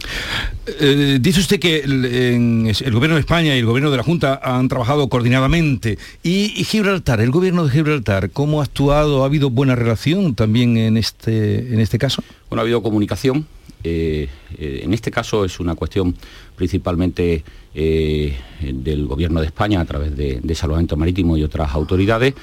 Eh, 0.79 1.19
dice 1.21 1.41
usted 1.41 1.59
que 1.59 1.79
el, 1.79 2.91
gobierno 2.91 3.15
de 3.15 3.21
España 3.21 3.55
y 3.55 3.59
el 3.59 3.65
gobierno 3.65 3.91
de 3.91 3.97
la 3.97 4.03
Junta 4.03 4.39
han 4.41 4.67
trabajado 4.69 5.07
coordinadamente. 5.09 5.97
¿Y, 6.23 6.63
Gibraltar, 6.63 7.19
el 7.21 7.31
gobierno 7.31 7.65
de 7.65 7.71
Gibraltar, 7.71 8.31
cómo 8.31 8.61
ha 8.61 8.63
actuado? 8.63 9.23
¿Ha 9.23 9.25
habido 9.25 9.49
buena 9.49 9.75
relación 9.75 10.35
también 10.35 10.77
en 10.77 10.97
este, 10.97 11.73
en 11.73 11.79
este 11.79 11.97
caso? 11.97 12.23
Bueno, 12.49 12.61
ha 12.61 12.63
habido 12.63 12.81
comunicación. 12.81 13.45
Eh, 13.83 14.29
eh, 14.57 14.81
en 14.83 14.93
este 14.93 15.11
caso 15.11 15.45
es 15.45 15.59
una 15.59 15.75
cuestión 15.75 16.15
principalmente 16.55 17.43
del 17.75 19.05
gobierno 19.05 19.41
de 19.41 19.47
España 19.47 19.81
a 19.81 19.85
través 19.85 20.15
de, 20.15 20.39
de 20.41 20.55
Salvamento 20.55 20.95
Marítimo 20.95 21.35
y 21.35 21.43
otras 21.43 21.73
autoridades. 21.73 22.33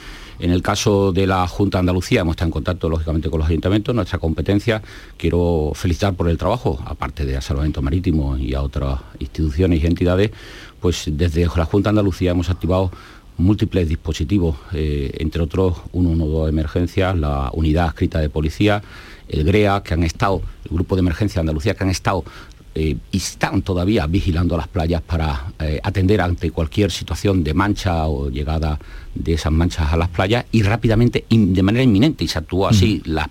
En 0.43 0.51
el 0.51 0.61
caso 0.61 1.13
de 1.13 1.25
la 1.25 1.47
Junta 1.47 1.79
de 1.79 1.81
Andalucía 1.83 2.23
hemos 2.23 2.33
estado 2.33 2.49
en 2.49 2.53
contacto 2.53 2.89
lógicamente 2.89 3.31
con 3.31 3.39
los 3.39 3.49
ayuntamientos, 3.49 3.95
nuestra 3.95 4.19
competencia. 4.19 4.83
Quiero 5.17 5.71
felicitar 5.73 6.15
por 6.15 6.29
el 6.29 6.37
trabajo, 6.37 6.81
aparte 6.85 7.25
de 7.25 7.41
Salvamento 7.41 7.81
Marítimo 7.81 8.37
y 8.37 8.53
a 8.53 8.63
otras 8.63 8.99
instituciones 9.21 9.85
y 9.85 9.87
entidades, 9.87 10.33
pues 10.81 11.05
desde 11.07 11.47
la 11.47 11.65
Junta 11.65 11.91
de 11.91 11.91
Andalucía 11.91 12.33
hemos 12.33 12.51
activado 12.51 12.91
múltiples 13.39 13.89
dispositivos, 13.89 14.57
eh, 14.73 15.13
entre 15.21 15.43
otros 15.43 15.77
112 15.93 16.49
emergencias, 16.49 17.17
la 17.17 17.49
unidad 17.53 17.87
escrita 17.87 18.19
de 18.19 18.29
policía, 18.29 18.83
el 19.29 19.45
GREA, 19.45 19.85
que 19.85 19.95
han 19.95 20.03
estado, 20.03 20.43
el 20.65 20.73
Grupo 20.73 20.97
de 20.97 21.01
Emergencia 21.01 21.37
de 21.37 21.41
Andalucía, 21.43 21.75
que 21.75 21.85
han 21.85 21.91
estado 21.91 22.25
eh, 22.75 22.97
y 23.11 23.17
están 23.17 23.62
todavía 23.62 24.07
vigilando 24.07 24.57
las 24.57 24.69
playas 24.69 25.02
para 25.02 25.52
eh, 25.59 25.81
atender 25.83 26.21
ante 26.21 26.50
cualquier 26.50 26.91
situación 26.91 27.45
de 27.45 27.52
mancha 27.55 28.07
o 28.07 28.31
llegada 28.31 28.79
de 29.14 29.35
esas 29.35 29.52
manchas 29.52 29.93
a 29.93 29.97
las 29.97 30.09
playas 30.09 30.47
y 30.52 30.62
rápidamente, 30.62 31.25
de 31.29 31.62
manera 31.62 31.85
inminente, 31.85 32.25
y 32.25 32.29
se 32.29 32.38
actuó 32.38 32.67
así, 32.67 33.02
las 33.05 33.29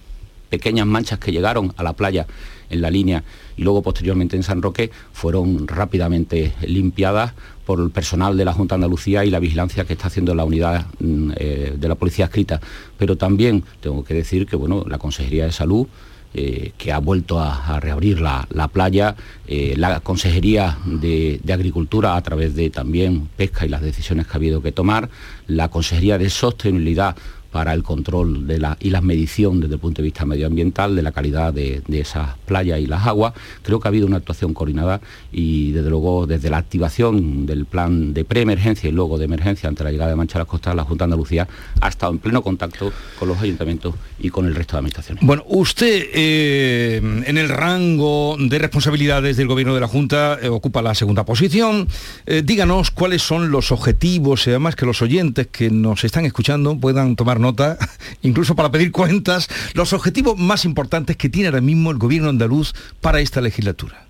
pequeñas 0.50 0.86
manchas 0.86 1.18
que 1.18 1.32
llegaron 1.32 1.74
a 1.78 1.84
la 1.84 1.94
playa 1.94 2.28
en 2.70 2.82
la 2.82 2.90
línea 2.90 3.24
y 3.58 3.64
luego 3.64 3.82
posteriormente 3.82 4.36
en 4.36 4.44
San 4.44 4.62
Roque 4.62 4.92
fueron 5.14 5.68
rápidamente 5.68 6.54
limpiadas 6.62 7.34
por 7.66 7.80
el 7.80 7.90
personal 7.90 8.38
de 8.38 8.46
la 8.46 8.54
Junta 8.54 8.76
de 8.76 8.78
Andalucía 8.78 9.24
y 9.26 9.30
la 9.30 9.40
vigilancia 9.40 9.86
que 9.86 9.94
está 9.94 10.08
haciendo 10.08 10.34
la 10.36 10.46
unidad 10.46 10.86
mm, 11.00 11.32
eh, 11.36 11.74
de 11.78 11.88
la 11.88 11.96
policía 11.96 12.26
escrita. 12.26 12.60
Pero 12.98 13.18
también 13.18 13.64
tengo 13.80 14.04
que 14.04 14.14
decir 14.14 14.46
que 14.46 14.56
bueno, 14.56 14.84
la 14.88 14.98
Consejería 14.98 15.46
de 15.46 15.52
Salud 15.52 15.88
eh, 16.34 16.72
que 16.78 16.94
ha 16.94 17.00
vuelto 17.00 17.40
a, 17.40 17.80
reabrir 17.82 18.22
la, 18.22 18.48
playa, 18.72 19.16
eh, 19.48 19.74
la 19.76 20.00
Consejería 20.00 20.78
de, 20.86 21.42
Agricultura 21.52 22.16
a 22.16 22.22
través 22.22 22.56
de 22.56 22.70
también 22.70 23.28
pesca 23.36 23.66
y 23.66 23.70
las 23.70 23.82
decisiones 23.82 24.28
que 24.28 24.34
ha 24.34 24.36
habido 24.38 24.62
que 24.62 24.72
tomar, 24.72 25.10
la 25.48 25.68
Consejería 25.68 26.18
de 26.18 26.30
Sostenibilidad 26.30 27.18
para 27.52 27.74
el 27.74 27.84
control 27.84 28.48
de 28.48 28.60
la, 28.60 28.78
y 28.80 28.90
la 28.90 29.02
medición 29.02 29.60
desde 29.60 29.76
el 29.76 29.80
punto 29.80 30.02
de 30.02 30.06
vista 30.06 30.26
medioambiental 30.26 30.96
de 30.96 31.02
la 31.02 31.12
calidad 31.12 31.54
de, 31.54 31.82
esas 31.92 32.38
playas 32.46 32.80
y 32.80 32.88
las 32.88 33.06
aguas. 33.06 33.34
Creo 33.62 33.80
que 33.80 33.88
ha 33.88 33.90
habido 33.90 34.08
una 34.08 34.18
actuación 34.18 34.54
coordinada 34.54 35.02
y 35.32 35.72
desde 35.72 35.90
luego 35.90 36.26
desde 36.26 36.50
la 36.50 36.58
activación 36.58 37.46
del 37.46 37.66
plan 37.66 38.14
de 38.14 38.26
preemergencia 38.26 38.90
y 38.90 38.94
luego 38.94 39.18
de 39.18 39.26
emergencia 39.26 39.70
ante 39.70 39.84
la 39.84 39.92
llegada 39.92 40.10
de 40.10 40.16
Mancha 40.16 40.38
a 40.38 40.42
las 40.42 40.48
costas, 40.48 40.76
la 40.76 40.84
Junta 40.84 41.04
de 41.04 41.08
Andalucía 41.08 41.48
ha 41.80 41.88
estado 41.88 42.14
en 42.14 42.20
pleno 42.20 42.42
contacto 42.42 42.92
con 43.20 43.28
los 43.28 43.40
ayuntamientos 43.40 43.96
y 44.20 44.30
con 44.30 44.46
el 44.46 44.56
resto 44.56 44.76
de 44.76 44.80
administraciones. 44.80 45.24
Bueno, 45.24 45.44
usted 45.48 46.10
eh, 46.14 46.98
en 46.98 47.38
el 47.38 47.50
rango 47.50 48.38
de 48.40 48.58
responsabilidades 48.60 49.38
del 49.38 49.48
gobierno 49.48 49.76
de 49.76 49.82
la 49.82 49.88
Junta 49.88 50.40
eh, 50.42 50.48
ocupa 50.48 50.82
la 50.82 50.96
segunda 50.96 51.26
posición. 51.26 51.88
Eh, 52.26 52.42
díganos 52.46 52.92
cuáles 52.92 53.22
son 53.22 53.52
los 53.52 53.72
objetivos 53.72 54.48
y 54.48 54.52
además 54.52 54.76
que 54.76 54.86
los 54.86 55.02
oyentes 55.02 55.48
que 55.48 55.70
nos 55.70 56.04
están 56.04 56.26
escuchando 56.26 56.78
puedan 56.78 57.16
tomar 57.16 57.41
nota, 57.42 57.78
incluso 58.22 58.56
para 58.56 58.72
pedir 58.72 58.92
cuentas, 58.92 59.50
los 59.74 59.94
objetivos 59.94 60.38
más 60.38 60.66
importantes 60.66 61.18
que 61.18 61.30
tiene 61.30 61.50
ahora 61.50 61.62
mismo 61.62 61.92
el 61.92 61.98
gobierno 61.98 62.30
andaluz 62.30 62.74
para 63.02 63.20
esta 63.20 63.42
legislatura. 63.42 64.06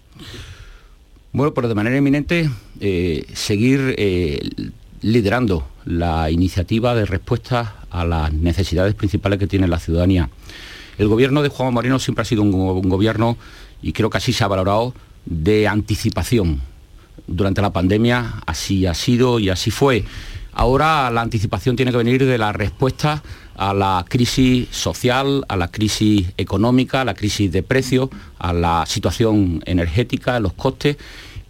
Bueno, 1.34 1.54
pero 1.54 1.70
de 1.70 1.76
manera 1.76 1.96
eminente, 1.96 2.50
eh, 2.82 3.26
seguir 3.34 3.96
eh, 3.98 4.40
liderando 5.02 5.68
la 5.86 6.30
iniciativa 6.30 6.94
de 6.94 7.06
respuesta 7.06 7.78
a 7.90 8.06
las 8.06 8.34
necesidades 8.34 8.94
principales 8.96 9.40
que 9.40 9.48
tiene 9.48 9.68
la 9.68 9.80
ciudadanía. 9.80 10.30
El 10.98 11.08
gobierno 11.08 11.42
de 11.42 11.50
Juan 11.50 11.74
Moreno 11.74 12.00
siempre 12.00 12.24
ha 12.24 12.26
sido 12.26 12.42
un 12.44 12.90
gobierno, 12.90 13.38
y 13.82 13.94
creo 13.94 14.10
que 14.10 14.18
así 14.18 14.34
se 14.34 14.44
ha 14.44 14.48
valorado, 14.48 14.94
de 15.26 15.68
anticipación. 15.68 16.62
Durante 17.28 17.62
la 17.62 17.72
pandemia 17.72 18.42
así 18.46 18.86
ha 18.86 18.94
sido 18.94 19.40
y 19.40 19.50
así 19.50 19.72
fue. 19.72 20.04
Ahora 20.54 21.10
la 21.12 21.22
anticipación 21.22 21.76
tiene 21.76 21.92
que 21.92 21.98
venir 21.98 22.26
de 22.26 22.38
la 22.38 22.52
respuesta 22.52 23.24
a 23.56 23.74
la 23.74 24.06
crisis 24.08 24.68
social, 24.72 25.46
a 25.48 25.56
la 25.56 25.70
crisis 25.70 26.28
económica, 26.38 27.02
a 27.02 27.06
la 27.06 27.14
crisis 27.14 27.52
de 27.52 27.64
precios, 27.64 28.10
a 28.40 28.54
la 28.54 28.86
situación 28.86 29.62
energética, 29.66 30.40
los 30.40 30.54
costes 30.54 30.98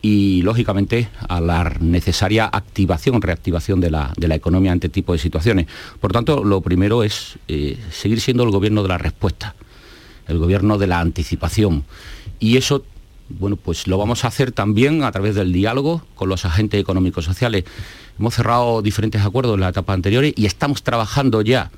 y 0.02 0.42
lógicamente 0.42 1.10
a 1.30 1.40
la 1.40 1.76
necesaria 1.80 2.50
activación, 2.52 3.22
reactivación 3.22 3.80
de 3.80 3.92
la, 3.92 4.14
economía 4.18 4.72
ante 4.72 4.88
este 4.88 4.96
tipo 4.96 5.14
de 5.14 5.20
situaciones. 5.20 5.68
Por 6.00 6.12
tanto, 6.12 6.44
lo 6.44 6.62
primero 6.62 7.04
es 7.04 7.38
eh, 7.48 7.78
seguir 7.92 8.20
siendo 8.20 8.44
el 8.44 8.52
gobierno 8.52 8.82
de 8.82 8.90
la 8.90 8.98
respuesta, 8.98 9.56
el 10.28 10.40
gobierno 10.40 10.78
de 10.78 10.88
la 10.88 11.00
anticipación. 11.00 11.84
Y 12.40 12.58
eso 12.58 12.84
bueno, 13.40 13.56
pues 13.56 13.88
lo 13.88 13.98
vamos 13.98 14.26
a 14.26 14.28
hacer 14.28 14.52
también 14.52 15.04
a 15.04 15.12
través 15.12 15.36
del 15.36 15.54
diálogo 15.54 16.06
con 16.16 16.30
los 16.30 16.46
agentes 16.46 16.80
económicos 16.80 17.26
sociales. 17.26 17.64
Hemos 18.22 18.36
cerrado 18.36 18.84
diferentes 18.84 19.20
acuerdos 19.26 19.56
en 19.56 19.62
las 19.62 19.72
etapas 19.72 19.96
anteriores 19.96 20.32
y 20.36 20.46
estamos 20.46 20.84
trabajando 20.84 21.42
ya. 21.42 21.72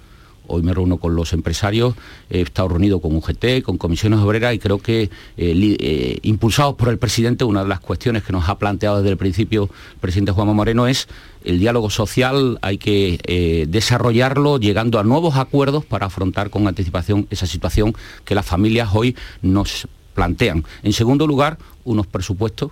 Hoy 0.46 0.62
me 0.62 0.74
reúno 0.74 0.98
con 0.98 1.16
los 1.16 1.32
empresarios, 1.32 1.96
he 2.30 2.42
estado 2.42 2.68
reunido 2.68 3.00
con 3.00 3.16
UGT, 3.16 3.64
con 3.64 3.78
comisiones 3.78 4.20
obreras 4.20 4.54
y 4.54 4.60
creo 4.60 4.80
que, 4.80 5.04
eh, 5.04 5.10
eh, 5.38 6.20
impulsados 6.24 6.76
por 6.76 6.90
el 6.90 6.98
presidente, 6.98 7.46
una 7.46 7.64
de 7.64 7.70
las 7.70 7.80
cuestiones 7.80 8.24
que 8.24 8.34
nos 8.34 8.50
ha 8.50 8.60
planteado 8.60 8.98
desde 8.98 9.12
el 9.12 9.16
principio 9.16 9.70
el 9.94 10.00
presidente 10.02 10.34
Juan 10.34 10.54
Moreno 10.54 10.86
es 10.86 11.08
el 11.46 11.62
diálogo 11.62 11.90
social, 11.90 12.60
hay 12.62 12.78
que 12.78 13.22
eh, 13.24 13.66
desarrollarlo 13.70 14.58
llegando 14.58 15.00
a 15.00 15.04
nuevos 15.06 15.38
acuerdos 15.38 15.86
para 15.86 16.08
afrontar 16.08 16.50
con 16.50 16.68
anticipación 16.68 17.26
esa 17.30 17.48
situación 17.48 17.96
que 18.26 18.36
las 18.36 18.46
familias 18.46 18.90
hoy 18.92 19.16
nos 19.42 19.88
plantean. 20.14 20.66
En 20.84 20.92
segundo 20.92 21.26
lugar, 21.26 21.58
unos 21.86 22.06
presupuestos 22.06 22.72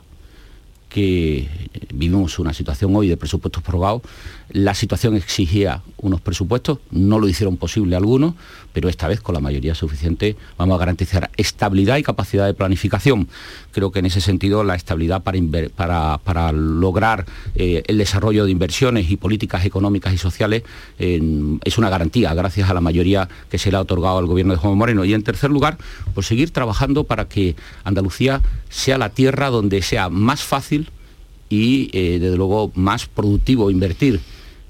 que 0.94 1.48
vivimos 1.94 2.38
una 2.40 2.54
situación 2.54 2.96
hoy 2.96 3.08
de 3.08 3.18
presupuestos 3.18 3.64
prorrogados. 3.64 4.02
La 4.54 4.74
situación 4.74 5.16
exigía 5.16 5.82
unos 5.98 6.20
presupuestos, 6.20 6.80
no 6.92 7.20
lo 7.20 7.28
hicieron 7.28 7.58
posible 7.58 7.96
algunos, 7.96 8.34
pero 8.74 8.90
esta 8.90 9.08
vez 9.08 9.22
con 9.22 9.34
la 9.34 9.40
mayoría 9.40 9.76
suficiente 9.76 10.36
vamos 10.58 10.76
a 10.76 10.80
garantizar 10.80 11.30
estabilidad 11.38 11.98
y 11.98 12.04
capacidad 12.04 12.46
de 12.46 12.54
planificación. 12.54 13.28
Creo 13.72 13.92
que 13.92 14.00
en 14.00 14.08
ese 14.08 14.20
sentido 14.20 14.64
la 14.64 14.76
estabilidad 14.76 15.24
para, 15.24 16.18
para, 16.18 16.52
lograr 16.52 17.26
eh, 17.56 17.84
el 17.88 17.98
desarrollo 17.98 18.46
de 18.46 18.52
inversiones 18.52 19.10
y 19.10 19.18
políticas 19.18 19.66
económicas 19.66 20.14
y 20.14 20.18
sociales 20.18 20.64
es 20.98 21.78
una 21.78 21.90
garantía, 21.90 22.34
gracias 22.34 22.70
a 22.70 22.74
la 22.74 22.82
mayoría 22.82 23.30
que 23.50 23.58
se 23.58 23.72
le 23.72 23.78
ha 23.78 23.82
otorgado 23.82 24.18
al 24.18 24.26
gobierno 24.26 24.54
de 24.54 24.60
Juan 24.60 24.78
Moreno. 24.78 25.06
Y 25.06 25.14
en 25.14 25.24
tercer 25.24 25.50
lugar, 25.50 25.78
pues 26.14 26.28
seguir 26.28 26.52
trabajando 26.52 27.04
para 27.04 27.26
que 27.26 27.56
Andalucía 27.84 28.42
sea 28.70 28.98
la 28.98 29.10
tierra 29.10 29.50
donde 29.50 29.82
sea 29.82 30.10
más 30.10 30.44
fácil 30.44 30.90
y 31.50 31.90
eh, 31.94 32.18
desde 32.20 32.38
luego 32.38 32.72
más 32.76 33.06
productivo 33.06 33.70
invertir. 33.70 34.20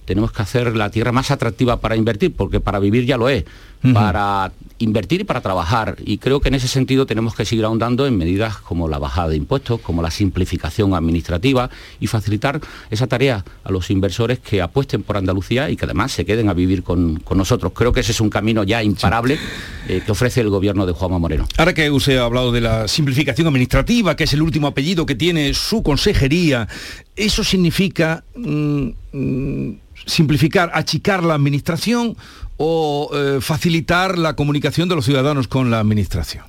Tenemos 0.06 0.32
que 0.32 0.42
hacer 0.42 0.76
la 0.76 0.90
tierra 0.90 1.12
más 1.12 1.32
atractiva 1.32 1.80
para 1.80 1.96
invertir, 1.96 2.34
porque 2.36 2.60
para 2.60 2.80
vivir 2.80 3.06
ya 3.06 3.18
lo 3.18 3.30
es 3.30 3.46
para 3.94 4.52
invertir 4.84 5.22
y 5.22 5.24
para 5.24 5.42
trabajar. 5.42 5.98
Y 6.06 6.18
creo 6.18 6.40
que 6.40 6.50
en 6.50 6.56
ese 6.56 6.68
sentido 6.68 7.06
tenemos 7.06 7.36
que 7.36 7.46
seguir 7.46 7.66
ahondando 7.66 8.06
en 8.06 8.18
medidas 8.18 8.58
como 8.58 8.88
la 8.88 9.00
bajada 9.00 9.30
de 9.30 9.38
impuestos, 9.38 9.80
como 9.82 10.02
la 10.02 10.12
simplificación 10.12 10.94
administrativa 10.94 11.70
y 12.00 12.08
facilitar 12.08 12.60
esa 12.90 13.08
tarea 13.08 13.44
a 13.64 13.72
los 13.72 13.90
inversores 13.90 14.40
que 14.40 14.62
apuesten 14.62 15.04
por 15.04 15.18
Andalucía 15.18 15.70
y 15.70 15.76
que 15.76 15.86
además 15.86 16.12
se 16.12 16.26
queden 16.26 16.50
a 16.50 16.54
vivir 16.54 16.84
con, 16.84 17.22
nosotros. 17.36 17.72
Creo 17.74 17.94
que 17.94 18.02
ese 18.02 18.12
es 18.12 18.22
un 18.22 18.30
camino 18.30 18.64
ya 18.64 18.84
imparable 18.84 19.40
eh, 19.88 20.02
que 20.06 20.12
ofrece 20.12 20.42
el 20.42 20.50
gobierno 20.50 20.86
de 20.86 20.92
Juanma 20.92 21.18
Moreno. 21.18 21.48
Ahora 21.58 21.74
que 21.74 21.90
usted 21.90 22.18
ha 22.18 22.26
hablado 22.26 22.52
de 22.52 22.62
la 22.62 22.88
simplificación 22.88 23.48
administrativa, 23.48 24.16
que 24.16 24.26
es 24.26 24.34
el 24.34 24.42
último 24.42 24.68
apellido 24.68 25.06
que 25.06 25.16
tiene 25.16 25.54
su 25.54 25.82
consejería, 25.82 26.68
¿eso 27.16 27.44
significa 27.44 28.24
mm, 28.36 28.88
mm, 29.14 29.72
simplificar, 30.06 30.72
achicar 30.74 31.24
la 31.24 31.36
administración 31.36 32.16
o 32.64 33.10
eh, 33.12 33.42
facilitar 33.42 34.20
la 34.20 34.36
comunicación 34.36 34.88
de 34.88 34.94
los 34.94 35.06
ciudadanos 35.06 35.48
con 35.48 35.72
la 35.72 35.80
administración? 35.80 36.44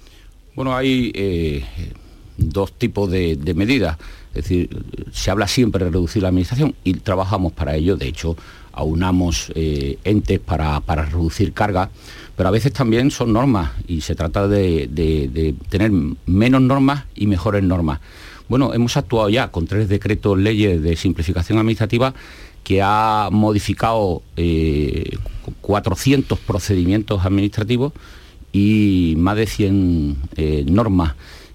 Bueno, 0.55 0.77
hay 0.77 1.11
eh, 1.15 1.65
dos 2.37 2.79
tipos 2.79 3.11
de, 3.11 3.39
medidas. 3.57 3.97
Es 4.35 4.45
decir, 4.45 4.85
se 5.11 5.31
habla 5.31 5.49
siempre 5.49 5.87
de 5.87 5.91
reducir 5.91 6.21
la 6.23 6.29
administración 6.29 6.75
y 6.85 6.95
trabajamos 6.95 7.55
para 7.55 7.77
ello. 7.77 7.97
De 7.97 8.09
hecho, 8.09 8.37
aunamos 8.73 9.53
eh, 9.55 9.99
entes 10.05 10.39
para, 10.39 10.81
reducir 10.81 11.55
carga, 11.55 11.89
pero 12.37 12.51
a 12.51 12.53
veces 12.53 12.75
también 12.75 13.11
son 13.11 13.33
normas 13.33 13.71
y 13.89 14.03
se 14.03 14.15
trata 14.15 14.47
de, 14.49 14.89
de, 14.91 15.55
tener 15.71 15.93
menos 16.27 16.61
normas 16.61 17.05
y 17.15 17.27
mejores 17.27 17.63
normas. 17.63 18.01
Bueno, 18.51 18.75
hemos 18.75 18.99
actuado 18.99 19.31
ya 19.31 19.49
con 19.49 19.67
tres 19.67 19.89
decretos 19.89 20.39
leyes 20.39 20.83
de 20.83 20.95
simplificación 20.95 21.59
administrativa 21.59 22.13
que 22.65 22.81
ha 22.83 23.29
modificado 23.31 24.23
400 25.61 26.39
eh, 26.39 26.43
procedimientos 26.47 27.25
administrativos 27.25 27.93
y 28.53 29.15
más 29.19 29.37
de 29.37 29.47
100 29.47 30.17
eh, 30.37 30.65
normas. 30.69 31.15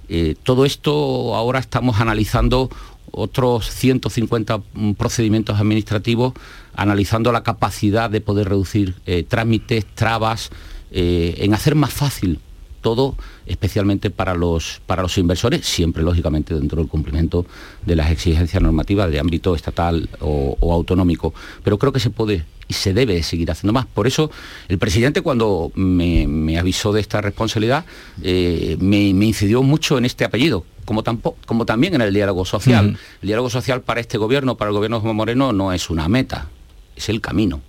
Eh, 0.09 0.35
todo 0.43 0.65
esto 0.65 1.35
ahora 1.35 1.59
estamos 1.59 1.99
analizando 1.99 2.69
otros 3.11 3.69
150 3.71 4.61
procedimientos 4.97 5.59
administrativos, 5.59 6.33
analizando 6.75 7.31
la 7.31 7.43
capacidad 7.43 8.09
de 8.09 8.21
poder 8.21 8.49
reducir 8.49 8.95
trámites, 9.27 9.85
trabas, 9.95 10.51
en 10.91 11.53
hacer 11.53 11.75
más 11.75 11.91
fácil 11.93 12.39
todo 12.81 13.15
especialmente 13.45 14.09
para 14.09 14.33
los, 14.33 14.81
para 14.85 15.01
los 15.01 15.17
inversores, 15.17 15.65
siempre 15.65 16.03
lógicamente 16.03 16.53
dentro 16.53 16.79
del 16.79 16.89
cumplimiento 16.89 17.45
de 17.85 17.95
las 17.95 18.11
exigencias 18.11 18.61
normativas 18.61 19.09
de 19.11 19.19
ámbito 19.19 19.55
estatal 19.55 20.09
o, 20.19 20.57
autonómico. 20.73 21.33
Pero 21.63 21.77
creo 21.77 21.91
que 21.91 21.99
se 21.99 22.09
puede 22.09 22.45
y 22.67 22.73
se 22.73 22.93
debe 22.93 23.23
seguir 23.23 23.49
haciendo 23.49 23.73
más. 23.73 23.85
Por 23.85 24.07
eso 24.07 24.29
el 24.67 24.77
presidente 24.77 25.21
cuando 25.21 25.71
me, 25.75 26.57
avisó 26.57 26.91
de 26.91 27.01
esta 27.01 27.21
responsabilidad 27.21 27.85
eh, 28.21 28.77
me, 28.79 29.07
incidió 29.07 29.63
mucho 29.63 29.97
en 29.97 30.05
este 30.05 30.25
apellido, 30.25 30.65
como, 30.85 31.03
tampoco, 31.03 31.37
como 31.45 31.65
también 31.65 31.95
en 31.95 32.01
el 32.01 32.13
diálogo 32.13 32.45
social. 32.45 32.97
El 33.21 33.27
diálogo 33.27 33.49
social 33.49 33.81
para 33.81 34.01
este 34.01 34.17
gobierno, 34.17 34.57
para 34.57 34.69
el 34.69 34.75
gobierno 34.75 34.99
de 34.99 35.13
Moreno, 35.13 35.53
no 35.53 35.71
es 35.71 35.89
una 35.89 36.09
meta, 36.09 36.49
es 36.95 37.07
el 37.09 37.21
camino, 37.21 37.61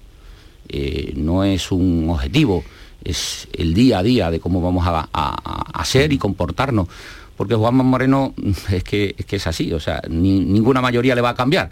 eh, 0.68 1.12
no 1.16 1.44
es 1.44 1.70
un 1.70 2.08
objetivo 2.10 2.64
es 3.04 3.48
el 3.52 3.74
día 3.74 3.98
a 3.98 4.02
día 4.02 4.30
de 4.30 4.40
cómo 4.40 4.60
vamos 4.60 4.84
a, 4.86 5.84
ser 5.84 6.12
y 6.12 6.18
comportarnos. 6.18 6.88
Porque 7.36 7.54
Juan 7.54 7.76
Moreno 7.76 8.34
es 8.70 8.84
que, 8.84 9.14
es 9.16 9.26
que 9.26 9.36
es 9.36 9.46
así, 9.46 9.72
o 9.72 9.80
sea, 9.80 10.02
ninguna 10.08 10.80
mayoría 10.80 11.14
le 11.14 11.20
va 11.20 11.30
a 11.30 11.34
cambiar. 11.34 11.70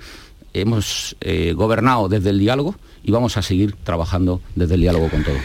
Hemos 0.55 1.17
eh, 1.21 1.53
gobernado 1.55 2.09
desde 2.09 2.31
el 2.31 2.39
diálogo 2.39 2.77
y 3.03 3.13
vamos 3.13 3.37
a 3.37 3.43
seguir 3.43 3.75
trabajando 3.85 4.41
desde 4.55 4.75
el 4.75 4.81
diálogo 4.81 5.09
con 5.11 5.23
todo. 5.23 5.37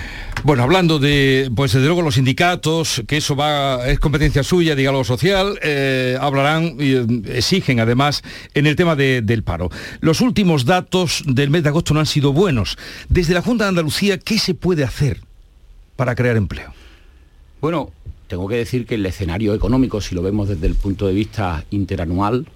Bueno, 0.44 0.64
hablando 0.64 0.98
de, 0.98 1.52
pues 1.56 1.74
desde 1.74 1.86
luego 1.86 2.02
los 2.02 2.16
sindicatos, 2.16 3.04
que 3.08 3.18
eso 3.18 3.36
va, 3.36 3.88
es 3.88 4.00
competencia 4.00 4.42
suya, 4.42 4.76
diálogo 4.76 5.04
social, 5.04 5.60
eh, 5.62 6.18
hablarán 6.20 6.78
y 6.80 6.96
eh, 6.96 7.06
exigen 7.26 7.80
además 7.80 8.24
en 8.56 8.66
el 8.66 8.76
tema 8.76 8.96
del 8.96 9.44
paro. 9.44 9.70
Los 10.00 10.22
últimos 10.22 10.66
datos 10.66 11.24
del 11.28 11.52
mes 11.52 11.62
de 11.62 11.70
agosto 11.70 11.94
no 11.94 12.00
han 12.00 12.08
sido 12.08 12.34
buenos. 12.34 12.78
Desde 13.08 13.36
la 13.36 13.44
Junta 13.44 13.66
de 13.66 13.70
Andalucía, 13.70 14.18
¿qué 14.18 14.40
se 14.40 14.56
puede 14.56 14.84
hacer 14.84 15.20
para 16.02 16.16
crear 16.16 16.36
empleo? 16.36 16.74
Bueno, 17.62 17.92
tengo 18.26 18.48
que 18.48 18.56
decir 18.56 18.88
que 18.88 18.96
el 18.96 19.06
escenario 19.06 19.54
económico, 19.54 20.02
si 20.02 20.16
lo 20.16 20.24
vemos 20.24 20.50
desde 20.50 20.66
el 20.66 20.74
punto 20.74 21.06
de 21.06 21.14
vista 21.14 21.64
interanual, 21.70 22.48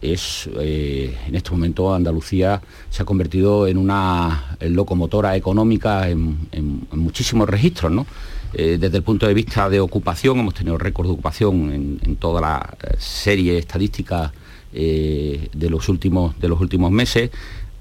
es 0.00 0.50
eh, 0.58 1.16
en 1.28 1.36
este 1.36 1.52
momento 1.52 1.94
Andalucía 1.94 2.60
se 2.90 3.04
ha 3.04 3.06
convertido 3.06 3.68
en 3.68 3.78
una 3.78 4.56
locomotora 4.58 5.36
económica 5.36 6.10
en, 6.10 6.48
muchísimos 6.90 7.48
registros, 7.48 7.92
¿no? 7.92 8.04
Eh, 8.52 8.78
desde 8.80 8.96
el 8.96 9.04
punto 9.04 9.28
de 9.28 9.34
vista 9.34 9.70
de 9.70 9.78
ocupación, 9.78 10.40
hemos 10.40 10.54
tenido 10.54 10.76
récord 10.76 11.06
de 11.06 11.12
ocupación 11.12 12.00
en, 12.02 12.16
toda 12.16 12.40
la 12.40 12.76
serie 12.98 13.58
estadística 13.58 14.32
de, 14.72 15.68
los 15.70 15.88
últimos, 15.88 16.36
de 16.40 16.48
los 16.48 16.60
últimos 16.60 16.90
meses. 16.90 17.30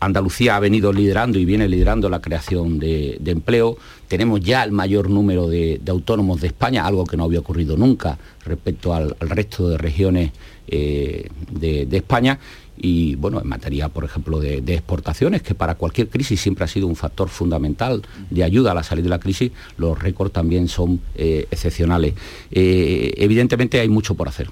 Andalucía 0.01 0.55
ha 0.55 0.59
venido 0.59 0.91
liderando 0.91 1.37
y 1.37 1.45
viene 1.45 1.67
liderando 1.67 2.09
la 2.09 2.21
creación 2.21 2.79
de, 2.79 3.21
empleo. 3.23 3.77
Tenemos 4.07 4.41
ya 4.41 4.63
el 4.63 4.71
mayor 4.71 5.11
número 5.11 5.47
de, 5.47 5.79
autónomos 5.87 6.41
de 6.41 6.47
España, 6.47 6.87
algo 6.87 7.05
que 7.05 7.15
no 7.15 7.23
había 7.23 7.39
ocurrido 7.39 7.77
nunca 7.77 8.17
respecto 8.43 8.95
al, 8.95 9.15
resto 9.19 9.69
de 9.69 9.77
regiones 9.77 10.31
eh, 10.67 11.29
de, 11.51 11.87
España. 11.95 12.39
Y 12.77 13.13
bueno, 13.13 13.39
en 13.39 13.47
materia, 13.47 13.89
por 13.89 14.03
ejemplo, 14.03 14.39
de, 14.39 14.57
exportaciones, 14.73 15.43
que 15.43 15.53
para 15.53 15.75
cualquier 15.75 16.09
crisis 16.09 16.41
siempre 16.41 16.65
ha 16.65 16.67
sido 16.67 16.87
un 16.87 16.95
factor 16.95 17.29
fundamental 17.29 18.01
de 18.31 18.43
ayuda 18.43 18.71
a 18.71 18.73
la 18.73 18.81
salida 18.81 19.03
de 19.03 19.09
la 19.09 19.19
crisis, 19.19 19.51
los 19.77 19.99
récords 19.99 20.33
también 20.33 20.67
son 20.67 20.99
eh, 21.13 21.45
excepcionales. 21.51 22.15
Eh, 22.49 23.13
evidentemente 23.17 23.79
hay 23.79 23.87
mucho 23.87 24.15
por 24.15 24.27
hacer 24.27 24.49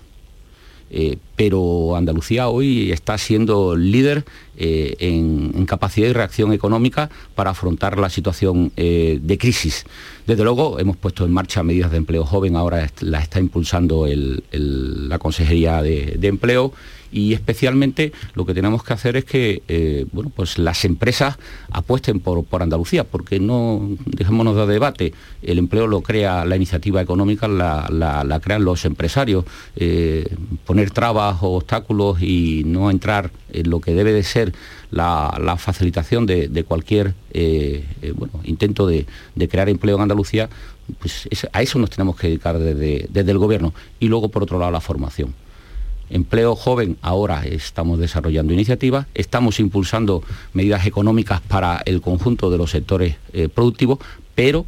eh, 0.92 1.18
pero 1.36 1.96
Andalucía 1.96 2.50
hoy 2.50 2.92
está 2.92 3.18
siendo 3.18 3.76
líder 3.76 4.26
eh, 4.58 4.96
en, 5.00 5.66
capacidad 5.66 6.08
y 6.08 6.14
reacción 6.14 6.52
económica 6.52 7.10
para 7.36 7.52
afrontar 7.52 7.98
la 7.98 8.10
situación 8.10 8.72
eh, 8.76 9.20
de 9.22 9.38
crisis. 9.38 9.86
Desde 10.26 10.44
luego 10.44 10.80
hemos 10.80 10.98
puesto 10.98 11.26
en 11.26 11.32
marcha 11.32 11.64
medidas 11.64 11.92
de 11.92 11.98
empleo 11.98 12.26
joven, 12.26 12.56
ahora 12.56 12.90
la 13.02 13.20
está 13.20 13.40
impulsando 13.40 14.08
la 14.52 15.20
Consejería 15.20 15.82
de 15.82 16.28
Empleo 16.28 16.74
y 17.12 17.34
especialmente 17.34 18.12
lo 18.36 18.46
que 18.46 18.54
tenemos 18.54 18.84
que 18.84 18.94
hacer 18.94 19.18
es 19.18 19.26
que 19.26 19.64
eh, 19.68 20.06
bueno, 20.12 20.32
pues 20.36 20.58
las 20.58 20.86
empresas 20.86 21.38
apuesten 21.72 22.20
por, 22.20 22.46
Andalucía, 22.62 23.04
porque 23.04 23.40
no 23.40 23.90
dejémonos 24.06 24.56
de 24.56 24.66
debate, 24.66 25.14
el 25.42 25.60
empleo 25.60 25.88
lo 25.88 26.02
crea 26.02 26.44
la 26.46 26.56
iniciativa 26.56 27.02
económica, 27.02 27.48
la, 27.48 28.40
crean 28.44 28.64
los 28.64 28.86
empresarios. 28.86 29.46
Eh, 29.76 30.28
poner 30.66 30.92
trabas 30.92 31.38
o 31.42 31.52
obstáculos 31.52 32.22
y 32.22 32.64
no 32.66 32.92
entrar 32.92 33.32
en 33.52 33.70
lo 33.70 33.80
que 33.80 33.94
debe 33.94 34.12
de 34.14 34.24
ser 34.24 34.54
la, 34.92 35.56
facilitación 35.58 36.26
de, 36.26 36.64
cualquier 36.68 37.14
eh, 37.32 37.86
intento 38.44 38.88
de, 38.88 39.06
crear 39.50 39.70
empleo 39.70 39.96
en 39.96 40.02
Andalucía, 40.04 40.50
pues 41.00 41.28
a 41.54 41.62
eso 41.62 41.80
nos 41.80 41.90
tenemos 41.90 42.16
que 42.16 42.28
dedicar 42.28 42.60
desde, 42.60 43.08
desde 43.10 43.32
el 43.32 43.38
gobierno. 43.38 43.74
Y 44.00 44.08
luego, 44.08 44.30
por 44.30 44.44
otro 44.44 44.60
lado, 44.60 44.72
la 44.72 44.82
formación 44.82 45.34
empleo 46.10 46.56
joven, 46.56 46.98
ahora 47.02 47.46
estamos 47.46 48.00
desarrollando 48.00 48.54
iniciativas, 48.54 49.08
estamos 49.14 49.60
impulsando 49.60 50.24
medidas 50.54 50.86
económicas 50.86 51.42
para 51.42 51.82
el 51.86 52.02
conjunto 52.02 52.50
de 52.50 52.58
los 52.58 52.72
sectores 52.72 53.16
eh, 53.34 53.50
productivos, 53.50 54.00
pero 54.36 54.66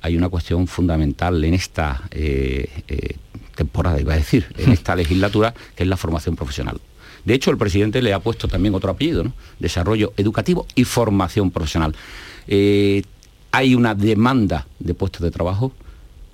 hay 0.00 0.16
una 0.16 0.28
cuestión 0.28 0.66
fundamental 0.66 1.42
en 1.44 1.54
esta 1.54 2.02
eh, 2.10 2.68
eh, 2.88 3.16
temporada, 3.54 4.00
iba 4.00 4.14
a 4.14 4.16
decir, 4.16 4.46
en 4.58 4.72
esta 4.72 4.96
legislatura, 4.96 5.54
que 5.76 5.84
es 5.84 5.88
la 5.88 5.96
formación 5.96 6.36
profesional. 6.36 6.80
De 7.24 7.34
hecho, 7.34 7.52
el 7.52 7.56
presidente 7.56 8.02
le 8.02 8.12
ha 8.12 8.18
puesto 8.18 8.48
también 8.48 8.74
otro 8.74 8.90
apellido, 8.90 9.22
¿no? 9.22 9.32
Desarrollo 9.60 10.12
educativo 10.16 10.66
y 10.74 10.84
formación 10.84 11.52
profesional. 11.52 11.94
hay 12.48 13.74
una 13.76 13.94
demanda 13.94 14.66
de 14.80 14.94
puestos 14.94 15.22
de 15.22 15.30
trabajo 15.30 15.72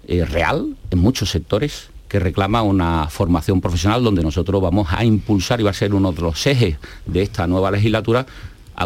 real 0.08 0.74
en 0.90 0.98
muchos 0.98 1.30
sectores 1.30 1.90
que 2.08 2.18
reclama 2.18 2.62
una 2.62 3.08
formación 3.08 3.60
profesional 3.60 4.02
donde 4.02 4.22
nosotros 4.22 4.60
vamos 4.62 4.88
a 4.90 5.04
impulsar 5.04 5.60
y 5.60 5.64
va 5.64 5.70
a 5.70 5.74
ser 5.74 5.94
uno 5.94 6.12
de 6.12 6.22
los 6.22 6.46
ejes 6.46 6.78
de 7.06 7.22
esta 7.22 7.46
nueva 7.46 7.70
legislatura 7.70 8.26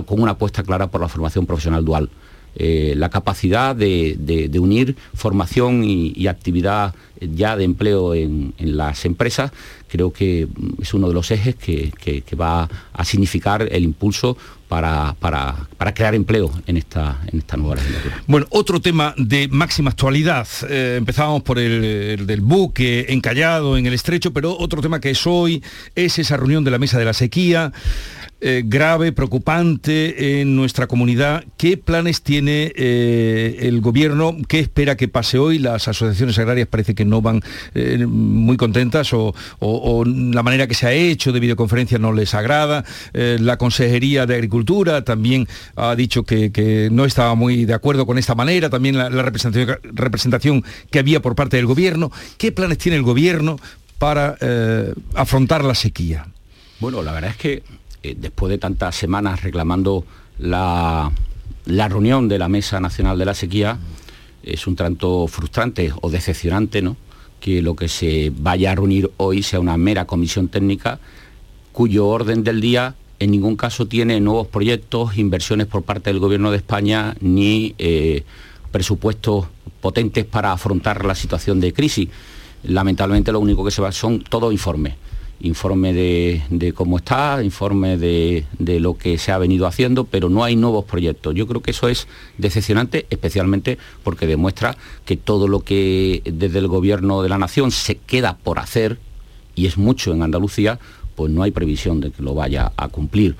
con 0.07 0.21
una 0.21 0.33
apuesta 0.33 0.63
clara 0.63 0.89
por 0.89 1.01
la 1.01 1.09
formación 1.09 1.47
profesional 1.47 1.85
dual. 1.85 2.11
Eh, 2.55 2.95
la 2.97 3.09
capacidad 3.09 3.75
de, 3.75 4.51
unir 4.61 4.97
formación 5.15 5.85
y, 5.85 6.27
actividad 6.27 6.95
ya 7.21 7.57
de 7.57 7.65
empleo 7.65 8.15
en, 8.15 8.53
las 8.59 9.05
empresas, 9.05 9.53
creo 9.89 10.13
que 10.13 10.49
es 10.81 10.95
uno 10.95 11.09
de 11.09 11.15
los 11.15 11.31
ejes 11.31 11.55
que, 11.55 11.93
va 12.39 12.69
a 12.93 13.05
significar 13.05 13.69
el 13.71 13.85
impulso 13.85 14.37
para, 14.69 15.95
crear 15.95 16.15
empleo 16.15 16.51
en 16.67 16.77
esta, 16.77 17.21
en 17.31 17.39
esta 17.39 17.57
nueva 17.57 17.77
legislatura. 17.77 18.23
Bueno, 18.27 18.47
otro 18.51 18.81
tema 18.81 19.15
de 19.19 19.49
máxima 19.49 19.91
actualidad. 19.91 20.47
Eh, 20.69 20.97
empezábamos 20.99 21.43
por 21.43 21.59
el, 21.59 22.27
del 22.27 22.41
buque 22.41 23.07
encallado 23.09 23.77
en 23.77 23.87
el 23.87 23.93
estrecho, 23.95 24.33
pero 24.33 24.57
otro 24.59 24.81
tema 24.81 25.01
que 25.01 25.11
es 25.11 25.27
hoy 25.27 25.63
es 25.95 26.19
esa 26.19 26.37
reunión 26.37 26.65
de 26.65 26.71
la 26.71 26.79
mesa 26.79 26.99
de 26.99 27.05
la 27.05 27.13
sequía. 27.13 27.73
Eh, 28.45 28.65
grave, 28.67 29.13
preocupante 29.13 30.41
en 30.41 30.57
nuestra 30.57 30.89
comunidad. 30.89 31.45
¿Qué 31.57 31.77
planes 31.77 32.23
tiene 32.23 32.73
eh, 32.75 33.59
el 33.61 33.81
gobierno? 33.81 34.37
¿Qué 34.49 34.59
espera 34.59 34.97
que 34.97 35.07
pase 35.07 35.39
hoy? 35.39 35.61
Las 35.61 35.87
asociaciones 35.87 36.37
agrarias 36.41 36.67
parece 36.67 36.97
que 36.97 37.05
no 37.05 37.23
van 37.23 37.41
eh, 37.77 38.05
muy 38.05 38.57
contentas 38.57 39.13
o, 39.13 39.33
la 40.05 40.43
manera 40.43 40.67
que 40.67 40.75
se 40.75 40.89
ha 40.89 40.93
hecho 40.93 41.31
de 41.31 41.39
videoconferencia 41.39 41.99
no 41.99 42.13
les 42.13 42.35
agrada. 42.35 42.85
la 43.13 43.59
Consejería 43.59 44.27
de 44.27 44.35
Agricultura 44.35 45.05
también 45.05 45.47
ha 45.77 45.95
dicho 45.95 46.25
que, 46.25 46.89
no 46.91 47.05
estaba 47.05 47.37
muy 47.37 47.65
de 47.65 47.75
acuerdo 47.75 48.07
con 48.07 48.19
esta 48.19 48.35
manera, 48.35 48.69
también 48.69 48.99
la, 48.99 49.09
representación, 49.09 49.79
representación 49.85 50.65
que 50.91 50.99
había 50.99 51.23
por 51.23 51.37
parte 51.37 51.59
del 51.59 51.67
gobierno. 51.67 52.11
¿Qué 52.39 52.51
planes 52.51 52.79
tiene 52.79 52.97
el 52.97 53.05
gobierno 53.05 53.61
para 53.99 54.37
afrontar 55.15 55.63
la 55.63 55.77
sequía? 55.77 56.27
Bueno, 56.81 57.03
la 57.03 57.13
verdad 57.13 57.31
es 57.31 57.37
que 57.37 57.63
eh, 58.03 58.17
después 58.19 58.51
de 58.51 58.59
tantas 58.59 58.97
semanas 58.97 59.43
reclamando 59.43 60.05
la, 60.39 61.13
reunión 61.67 62.29
de 62.29 62.39
la 62.39 62.49
Mesa 62.49 62.81
Nacional 62.81 63.19
de 63.19 63.25
la 63.25 63.35
Sequía, 63.35 63.79
es 64.43 64.67
un 64.67 64.75
tanto 64.75 65.29
frustrante 65.29 65.93
o 66.01 66.11
decepcionante, 66.11 66.83
¿no? 66.83 66.97
que 67.39 67.63
lo 67.63 67.77
que 67.77 67.89
se 67.89 68.33
vaya 68.37 68.73
a 68.73 68.75
reunir 68.75 69.11
hoy 69.17 69.43
sea 69.43 69.61
una 69.61 69.77
mera 69.77 70.05
comisión 70.05 70.49
técnica 70.49 71.01
cuyo 71.73 72.07
orden 72.07 72.45
del 72.45 72.61
día 72.61 72.95
en 73.19 73.31
ningún 73.31 73.57
caso 73.57 73.87
tiene 73.87 74.21
nuevos 74.21 74.49
proyectos, 74.49 75.17
inversiones 75.17 75.69
por 75.69 75.83
parte 75.83 76.11
del 76.11 76.19
Gobierno 76.19 76.51
de 76.51 76.57
España 76.57 77.15
ni 77.21 77.75
eh, 77.79 78.25
presupuestos 78.73 79.47
potentes 79.81 80.25
para 80.25 80.53
afrontar 80.53 81.05
la 81.05 81.15
situación 81.15 81.61
de 81.61 81.73
crisis. 81.73 82.09
Lamentablemente 82.65 83.31
lo 83.31 83.39
único 83.39 83.65
que 83.65 83.71
se 83.71 83.81
va 83.81 83.93
son 83.93 84.25
todos 84.25 84.53
informes 84.53 84.95
informe 85.41 85.93
de, 85.93 86.73
cómo 86.75 86.99
está, 86.99 87.43
informe 87.43 87.97
de, 87.97 88.45
lo 88.81 88.97
que 88.97 89.19
se 89.19 89.33
ha 89.33 89.39
venido 89.39 89.67
haciendo, 89.67 90.05
pero 90.05 90.29
no 90.29 90.45
hay 90.45 90.57
nuevos 90.57 90.85
proyectos. 90.85 91.35
Yo 91.35 91.47
creo 91.47 91.63
que 91.63 91.73
eso 91.73 91.89
es 91.89 92.07
decepcionante, 92.39 93.07
especialmente 93.11 93.79
porque 94.05 94.27
demuestra 94.27 94.77
que 95.05 95.17
todo 95.17 95.49
lo 95.49 95.61
que 95.61 96.23
desde 96.25 96.59
el 96.59 96.69
gobierno 96.69 97.23
de 97.23 97.29
la 97.29 97.39
nación 97.39 97.71
se 97.71 97.97
queda 97.97 98.37
por 98.37 98.59
hacer, 98.59 98.99
y 99.55 99.67
es 99.67 99.77
mucho 99.77 100.13
en 100.13 100.23
Andalucía, 100.23 100.79
pues 101.15 101.31
no 101.31 101.43
hay 101.43 101.51
previsión 101.51 102.01
de 102.01 102.11
que 102.11 102.23
lo 102.23 102.35
vaya 102.35 102.73
a 102.77 102.89
cumplir. 102.89 103.37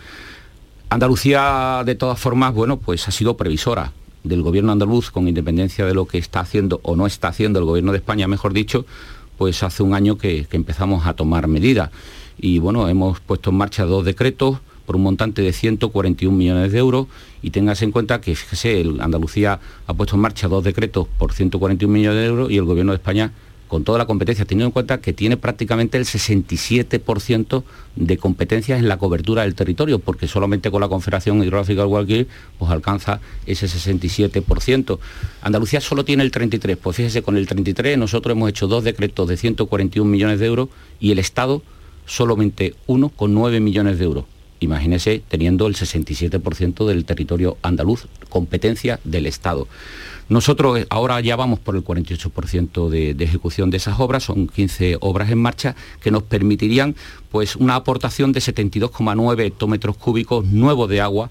Andalucía, 0.91 1.83
de 1.87 1.95
todas 1.95 2.19
formas, 2.19 2.53
bueno, 2.53 2.79
pues 2.79 3.09
ha 3.09 3.13
sido 3.13 3.37
previsora 3.37 3.93
del 4.25 4.43
gobierno 4.43 4.73
andaluz, 4.73 5.11
con 5.11 5.27
independencia 5.27 5.87
de 5.87 5.95
lo 5.95 6.07
que 6.07 6.19
está 6.19 6.41
haciendo 6.41 6.81
o 6.83 6.97
no 6.97 7.07
está 7.07 7.29
haciendo 7.29 7.59
el 7.59 7.65
gobierno 7.65 7.93
de 7.93 7.99
España, 7.99 8.29
mejor 8.29 8.53
dicho, 8.53 8.85
pues 9.39 9.63
hace 9.63 9.83
un 9.83 9.95
año 9.95 10.19
que, 10.19 10.47
empezamos 10.53 11.07
a 11.07 11.15
tomar 11.15 11.49
medidas. 11.49 11.91
Y 12.39 12.59
bueno, 12.59 12.89
hemos 12.89 13.21
puesto 13.21 13.51
en 13.51 13.57
marcha 13.57 13.85
dos 13.85 14.05
decretos 14.05 14.59
por 14.87 14.97
un 14.97 15.03
montante 15.03 15.43
de 15.43 15.53
141 15.53 16.37
millones 16.37 16.73
de 16.73 16.79
euros 16.79 17.07
y 17.41 17.51
tengas 17.51 17.83
en 17.83 17.93
cuenta 17.93 18.21
que, 18.21 18.35
fíjese, 18.35 18.85
Andalucía 19.01 19.61
ha 19.87 19.95
puesto 19.95 20.17
en 20.17 20.23
marcha 20.23 20.49
dos 20.49 20.65
decretos 20.65 21.07
por 21.19 21.33
141 21.33 21.93
millones 21.93 22.19
de 22.19 22.27
euros 22.27 22.51
y 22.51 22.57
el 22.57 22.65
Gobierno 22.65 22.93
de 22.93 22.97
España 22.97 23.33
con 23.73 23.85
toda 23.85 23.97
la 23.97 24.05
competencia, 24.05 24.45
teniendo 24.45 24.67
en 24.67 24.73
cuenta 24.73 25.01
que 25.01 25.15
tiene 25.15 25.39
prácticamente 25.39 25.97
el 25.97 26.05
67% 26.05 27.63
de 27.97 28.19
competencias 28.19 28.79
en 28.79 28.87
la 28.87 28.99
cobertura 28.99 29.45
del 29.45 29.55
territorio, 29.55 29.99
porque 29.99 30.29
solamente 30.29 30.71
con 30.71 30.83
la 30.83 30.89
Confederación 30.89 31.43
Hidrográfica 31.43 31.81
del 31.81 31.89
Guadalquivir 31.89 32.29
pues 32.59 32.71
alcanza 32.71 33.23
ese 33.47 33.65
67%. 33.69 34.99
Andalucía 35.41 35.81
solo 35.81 36.05
tiene 36.05 36.23
el 36.23 36.31
33%, 36.31 36.77
pues 36.77 36.99
fíjese, 36.99 37.23
con 37.23 37.39
el 37.39 37.49
33% 37.49 37.97
nosotros 37.97 38.37
hemos 38.37 38.51
hecho 38.51 38.67
dos 38.67 38.85
decretos 38.85 39.27
de 39.27 39.39
141 39.39 40.11
millones 40.11 40.39
de 40.39 40.45
euros 40.45 40.69
y 41.01 41.13
el 41.13 41.19
Estado 41.19 41.63
solamente 42.05 42.75
uno 42.87 43.09
con 43.09 43.33
9 43.33 43.61
millones 43.61 43.99
de 43.99 44.05
euros. 44.05 44.27
Imagínese 44.61 45.23
teniendo 45.31 45.67
el 45.67 45.77
67% 45.77 46.87
del 46.87 47.07
territorio 47.07 47.57
andaluz, 47.63 48.07
competencia 48.29 49.01
del 49.05 49.25
Estado. 49.25 49.67
Nosotros 50.29 50.79
eh, 50.79 50.87
ahora 50.91 51.21
ya 51.21 51.37
vamos 51.37 51.59
por 51.59 51.77
el 51.77 51.85
48% 51.85 52.89
de, 52.89 53.25
ejecución 53.25 53.71
de 53.71 53.77
esas 53.77 54.01
obras, 54.01 54.25
son 54.25 54.49
15 54.49 54.99
obras 55.01 55.31
en 55.31 55.39
marcha 55.39 55.75
que 56.01 56.11
nos 56.11 56.23
permitirían 56.23 56.95
pues, 57.31 57.57
una 57.57 57.75
aportación 57.77 58.33
de 58.33 58.41
72,9 58.41 59.41
hectómetros 59.41 59.97
cúbicos 59.97 60.45
nuevos 60.47 60.89
de 60.89 61.01
agua 61.01 61.31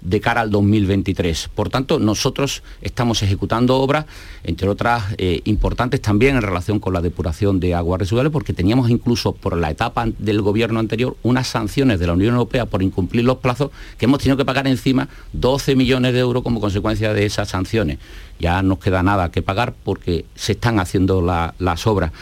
de 0.00 0.20
cara 0.20 0.42
al 0.42 0.50
2023. 0.50 1.50
Por 1.54 1.70
tanto, 1.70 1.98
nosotros 1.98 2.62
estamos 2.82 3.22
ejecutando 3.22 3.76
obras, 3.76 4.06
entre 4.44 4.68
otras 4.68 5.04
eh, 5.18 5.40
importantes 5.44 6.00
también 6.00 6.36
en 6.36 6.42
relación 6.42 6.78
con 6.78 6.94
la 6.94 7.00
depuración 7.00 7.60
de 7.60 7.74
aguas 7.74 8.00
residuales, 8.00 8.32
porque 8.32 8.52
teníamos 8.52 8.90
incluso 8.90 9.32
por 9.32 9.56
la 9.56 9.70
etapa 9.70 10.06
del 10.18 10.42
gobierno 10.42 10.80
anterior 10.80 11.16
unas 11.22 11.48
sanciones 11.48 11.98
de 11.98 12.06
la 12.06 12.12
Unión 12.12 12.34
Europea 12.34 12.66
por 12.66 12.82
incumplir 12.82 13.24
los 13.24 13.38
plazos 13.38 13.70
que 13.98 14.04
hemos 14.04 14.18
tenido 14.20 14.36
que 14.36 14.44
pagar 14.44 14.66
encima 14.66 15.08
12 15.32 15.76
millones 15.76 16.12
de 16.12 16.20
euros 16.20 16.42
como 16.42 16.60
consecuencia 16.60 17.12
de 17.12 17.26
esas 17.26 17.48
sanciones. 17.48 17.98
Ya 18.38 18.62
no 18.62 18.68
nos 18.68 18.78
queda 18.78 19.02
nada 19.02 19.30
que 19.30 19.42
pagar 19.42 19.74
porque 19.82 20.24
se 20.36 20.52
están 20.52 20.78
haciendo 20.78 21.22
las 21.22 21.86
obras 21.86 22.12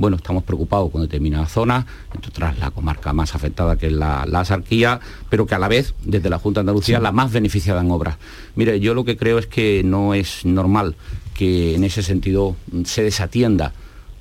bueno, 0.00 0.16
estamos 0.16 0.44
preocupados 0.44 0.90
con 0.90 1.02
determinadas 1.02 1.52
zonas, 1.52 1.84
entre 2.14 2.30
otras 2.30 2.58
la 2.58 2.70
comarca 2.70 3.12
más 3.12 3.34
afectada 3.34 3.76
que 3.76 3.88
es 3.88 3.92
la, 3.92 4.24
la 4.26 4.46
Sarquía, 4.46 4.98
pero 5.28 5.44
que 5.44 5.54
a 5.54 5.58
la 5.58 5.68
vez, 5.68 5.92
desde 6.02 6.30
la 6.30 6.38
Junta 6.38 6.60
de 6.60 6.62
Andalucía, 6.62 6.98
la 7.00 7.12
más 7.12 7.30
beneficiada 7.30 7.82
en 7.82 7.90
obras. 7.90 8.16
Mire, 8.54 8.80
yo 8.80 8.94
lo 8.94 9.04
que 9.04 9.18
creo 9.18 9.38
es 9.38 9.46
que 9.46 9.82
no 9.84 10.14
es 10.14 10.46
normal 10.46 10.96
que 11.34 11.74
en 11.74 11.84
ese 11.84 12.02
sentido 12.02 12.56
se 12.84 13.02
desatienda 13.02 13.74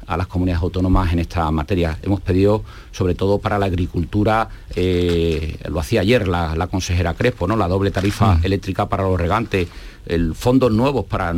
a 0.10 0.18
las 0.18 0.28
comunidades 0.28 0.64
autónomas 0.64 1.14
en 1.14 1.20
esta 1.20 1.50
materia. 1.52 1.98
Hemos 2.02 2.20
pedido, 2.20 2.64
sobre 2.92 3.14
todo 3.14 3.38
para 3.38 3.60
la 3.60 3.68
agricultura, 3.68 4.50
eh, 4.76 5.58
lo 5.70 5.80
hacía 5.80 6.02
ayer 6.02 6.28
la, 6.28 6.68
consejera 6.68 7.14
Crespo, 7.14 7.48
¿no? 7.48 7.56
la 7.56 7.68
doble 7.68 7.92
tarifa 7.92 8.36
mm. 8.36 8.46
eléctrica 8.46 8.90
para 8.90 9.04
los 9.04 9.20
regantes, 9.20 9.68
el 10.08 10.34
fondos 10.34 10.72
nuevos 10.72 11.06
para 11.06 11.34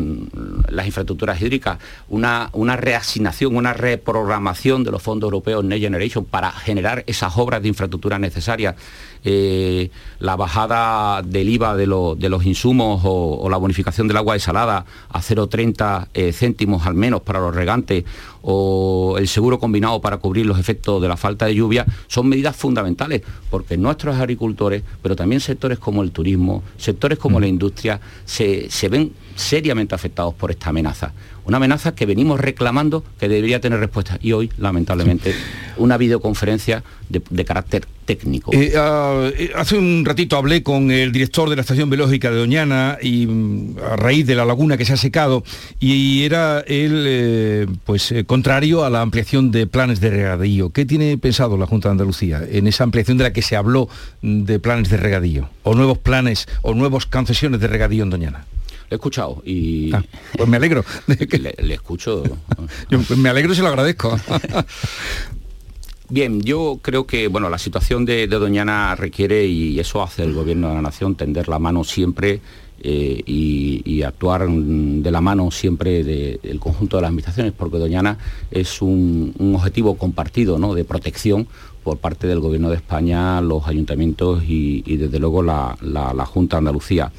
las 0.70 0.86
infraestructuras 0.86 1.42
hídricas, 1.42 1.78
una, 2.08 2.50
una 2.54 2.78
reasignación, 2.78 3.56
una 3.56 3.74
reprogramación 3.74 4.84
de 4.86 4.92
los 4.92 5.02
fondos 5.02 5.28
europeos 5.28 5.66
Next 5.66 5.84
Generation 5.84 6.24
para 6.24 6.52
generar 6.52 7.04
esas 7.08 7.38
obras 7.38 7.62
de 7.62 7.68
infraestructura 7.68 8.18
necesarias, 8.18 8.76
eh, 9.24 9.92
la 10.20 10.36
bajada 10.36 11.22
del 11.22 11.50
IVA 11.50 11.76
de, 11.76 11.86
los 11.86 12.46
insumos 12.46 13.02
o, 13.04 13.48
la 13.50 13.58
bonificación 13.58 14.08
del 14.08 14.18
agua 14.18 14.34
desalada 14.34 14.86
a 15.10 15.22
0,30 15.22 16.08
eh, 16.14 16.32
céntimos 16.32 16.88
al 16.88 16.96
menos 16.96 17.22
para 17.22 17.40
los 17.40 17.54
regantes 17.54 18.06
o 18.42 19.16
el 19.18 19.28
seguro 19.28 19.60
combinado 19.60 20.02
para 20.02 20.18
cubrir 20.18 20.46
los 20.46 20.60
efectos 20.60 21.02
de 21.02 21.08
la 21.08 21.18
falta 21.18 21.46
de 21.46 21.56
lluvia, 21.56 21.86
son 22.08 22.28
medidas 22.28 22.56
fundamentales 22.56 23.22
porque 23.50 23.78
nuestros 23.78 24.16
agricultores, 24.16 24.84
pero 25.02 25.16
también 25.16 25.42
sectores 25.42 25.80
como 25.80 26.04
el 26.04 26.12
turismo, 26.12 26.64
sectores 26.78 27.18
como 27.18 27.38
mm. 27.38 27.42
la 27.42 27.48
industria, 27.48 28.02
se 28.26 28.52
se, 28.70 28.90
ven 28.90 29.14
seriamente 29.42 29.96
afectados 29.96 30.34
por 30.34 30.52
esta 30.52 30.70
amenaza. 30.70 31.14
Una 31.44 31.58
amenaza 31.58 31.96
que 31.96 32.06
venimos 32.06 32.40
reclamando 32.40 33.04
que 33.20 33.28
debería 33.28 33.60
tener 33.60 33.80
respuesta 33.80 34.20
y 34.22 34.32
hoy, 34.32 34.52
lamentablemente, 34.58 35.34
una 35.78 35.98
videoconferencia 35.98 36.84
de, 37.10 37.46
carácter 37.46 37.86
técnico. 38.06 38.52
Eh, 38.54 38.74
ah, 38.78 39.30
eh, 39.36 39.52
hace 39.56 39.78
un 39.78 40.06
ratito 40.06 40.38
hablé 40.38 40.64
con 40.64 40.92
el 40.92 41.12
director 41.12 41.50
de 41.50 41.56
la 41.56 41.62
estación 41.62 41.90
biológica 41.90 42.30
de 42.30 42.38
Doñana 42.38 42.98
y 43.02 43.26
mm, 43.26 43.78
a 43.92 43.96
raíz 43.96 44.26
de 44.26 44.36
la 44.36 44.46
laguna 44.46 44.78
que 44.78 44.86
se 44.86 44.94
ha 44.94 44.98
secado 44.98 45.44
y 45.80 46.24
era 46.24 46.60
él 46.68 47.04
eh, 47.08 47.68
pues 47.86 48.14
contrario 48.28 48.86
a 48.86 48.90
la 48.90 49.02
ampliación 49.02 49.52
de 49.52 49.68
planes 49.68 50.00
de 50.00 50.12
regadío. 50.12 50.70
¿Qué 50.70 50.86
tiene 50.86 51.18
pensado 51.18 51.58
la 51.58 51.66
Junta 51.66 51.90
de 51.90 51.94
Andalucía 51.94 52.44
en 52.50 52.68
esa 52.68 52.84
ampliación 52.84 53.18
de 53.18 53.24
la 53.26 53.34
que 53.34 53.42
se 53.42 53.56
habló 53.56 53.90
mm, 54.22 54.44
de 54.44 54.60
planes 54.60 54.90
de 54.90 54.98
regadío 54.98 55.50
o 55.64 55.74
nuevos 55.74 55.98
planes 55.98 56.48
o 56.62 56.74
nuevas 56.74 57.08
concesiones 57.08 57.60
de 57.60 57.68
regadío 57.68 58.04
en 58.04 58.10
Doñana? 58.12 58.46
He 58.92 58.96
escuchado 58.96 59.42
y... 59.46 59.92
Ah, 59.94 60.04
pues 60.38 60.48
me 60.48 60.58
alegro. 60.58 60.84
le, 61.08 61.74
escucho. 61.74 62.24
Pues 62.90 63.18
me 63.18 63.30
alegro 63.30 63.54
y 63.54 63.56
se 63.56 63.62
lo 63.62 63.70
agradezco. 63.70 64.18
Bien, 66.10 66.42
yo 66.42 66.80
creo 66.82 67.08
que 67.08 67.30
bueno, 67.30 67.50
la 67.50 67.58
situación 67.58 68.04
de, 68.04 68.28
Doñana 68.28 68.96
requiere, 68.96 69.46
y 69.46 69.80
eso 69.80 70.04
hace 70.04 70.24
el 70.24 70.34
Gobierno 70.34 70.68
de 70.68 70.76
la 70.76 70.82
Nación, 70.82 71.16
tender 71.16 71.48
la 71.48 71.58
mano 71.58 71.86
siempre 71.86 72.42
eh, 72.82 73.24
y, 73.26 74.04
actuar 74.04 74.50
de 74.50 75.12
la 75.12 75.22
mano 75.22 75.52
siempre 75.52 76.04
del 76.04 76.60
conjunto 76.60 76.98
de 76.98 77.04
las 77.04 77.10
administraciones, 77.10 77.54
porque 77.54 77.78
Doñana 77.78 78.18
es 78.52 78.82
un, 78.82 79.34
objetivo 79.56 79.96
compartido 79.96 80.60
¿no? 80.60 80.74
de 80.74 80.84
protección 80.84 81.48
por 81.82 81.98
parte 81.98 82.28
del 82.28 82.42
Gobierno 82.42 82.70
de 82.70 82.76
España, 82.76 83.40
los 83.40 83.66
ayuntamientos 83.68 84.44
y, 84.46 84.98
desde 84.98 85.18
luego 85.18 85.42
la, 85.42 85.78
la 85.82 86.26
Junta 86.26 86.58
de 86.58 86.60
Andalucía. 86.60 87.10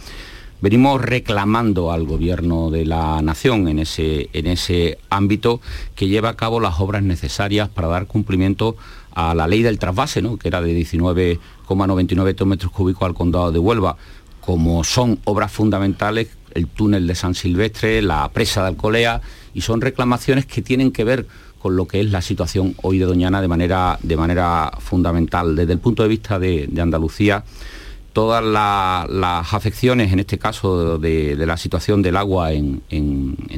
Venimos 0.63 1.01
reclamando 1.01 1.91
al 1.91 2.05
Gobierno 2.05 2.71
de 2.71 2.87
la 2.87 3.21
Nación 3.21 3.67
en 3.67 3.81
ese, 3.81 4.31
en 4.33 4.47
ese 4.47 4.97
ámbito 5.11 5.61
que 5.97 6.07
lleva 6.07 6.29
a 6.29 6.37
cabo 6.37 6.61
las 6.61 6.79
obras 6.79 7.03
necesarias 7.03 7.69
para 7.69 7.89
dar 7.89 8.07
cumplimiento 8.07 8.77
a 9.13 9.35
la 9.35 9.49
ley 9.49 9.63
del 9.63 9.81
trasvase, 9.81 10.23
¿no? 10.23 10.37
que 10.37 10.47
era 10.47 10.63
de 10.63 10.73
19,99 10.81 12.29
hectómetros 12.29 12.71
cúbicos 12.71 13.03
al 13.03 13.15
condado 13.15 13.51
de 13.51 13.59
Huelva, 13.59 13.97
como 14.41 14.85
son 14.85 15.19
obras 15.25 15.51
fundamentales 15.51 16.29
el 16.55 16.69
túnel 16.69 17.09
de 17.09 17.17
San 17.17 17.35
Silvestre, 17.35 18.01
la 18.01 18.29
presa 18.29 18.63
de 18.63 18.69
Alcolea, 18.69 19.21
y 19.55 19.63
son 19.63 19.81
reclamaciones 19.81 20.47
que 20.47 20.63
tienen 20.63 20.93
que 20.93 21.03
ver 21.03 21.27
con 21.59 21.75
lo 21.75 21.89
que 21.89 22.01
es 22.01 22.09
la 22.13 22.23
situación 22.23 22.77
hoy 22.83 22.99
de 22.99 23.07
Doñana 23.07 23.43
de 23.43 23.49
manera, 23.49 23.99
de 24.01 24.17
manera 24.17 24.71
fundamental. 24.79 25.57
Desde 25.57 25.73
el 25.73 25.81
punto 25.81 26.05
de 26.05 26.09
vista 26.09 26.39
de 26.39 26.71
Andalucía, 26.81 27.43
todas 28.13 28.45
las 28.45 29.55
afecciones, 29.55 30.13
en 30.13 30.21
este 30.21 30.39
caso 30.39 30.99
de, 30.99 31.37
la 31.47 31.57
situación 31.57 32.03
del 32.03 32.17
agua 32.17 32.53
en, 32.53 32.83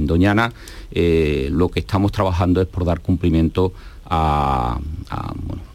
Doñana, 0.07 0.53
eh, 0.93 1.49
lo 1.51 1.69
que 1.69 1.81
estamos 1.81 2.13
trabajando 2.13 2.61
es 2.61 2.69
por 2.69 2.85
dar 2.85 3.01
cumplimiento 3.01 3.73
a, 4.07 4.79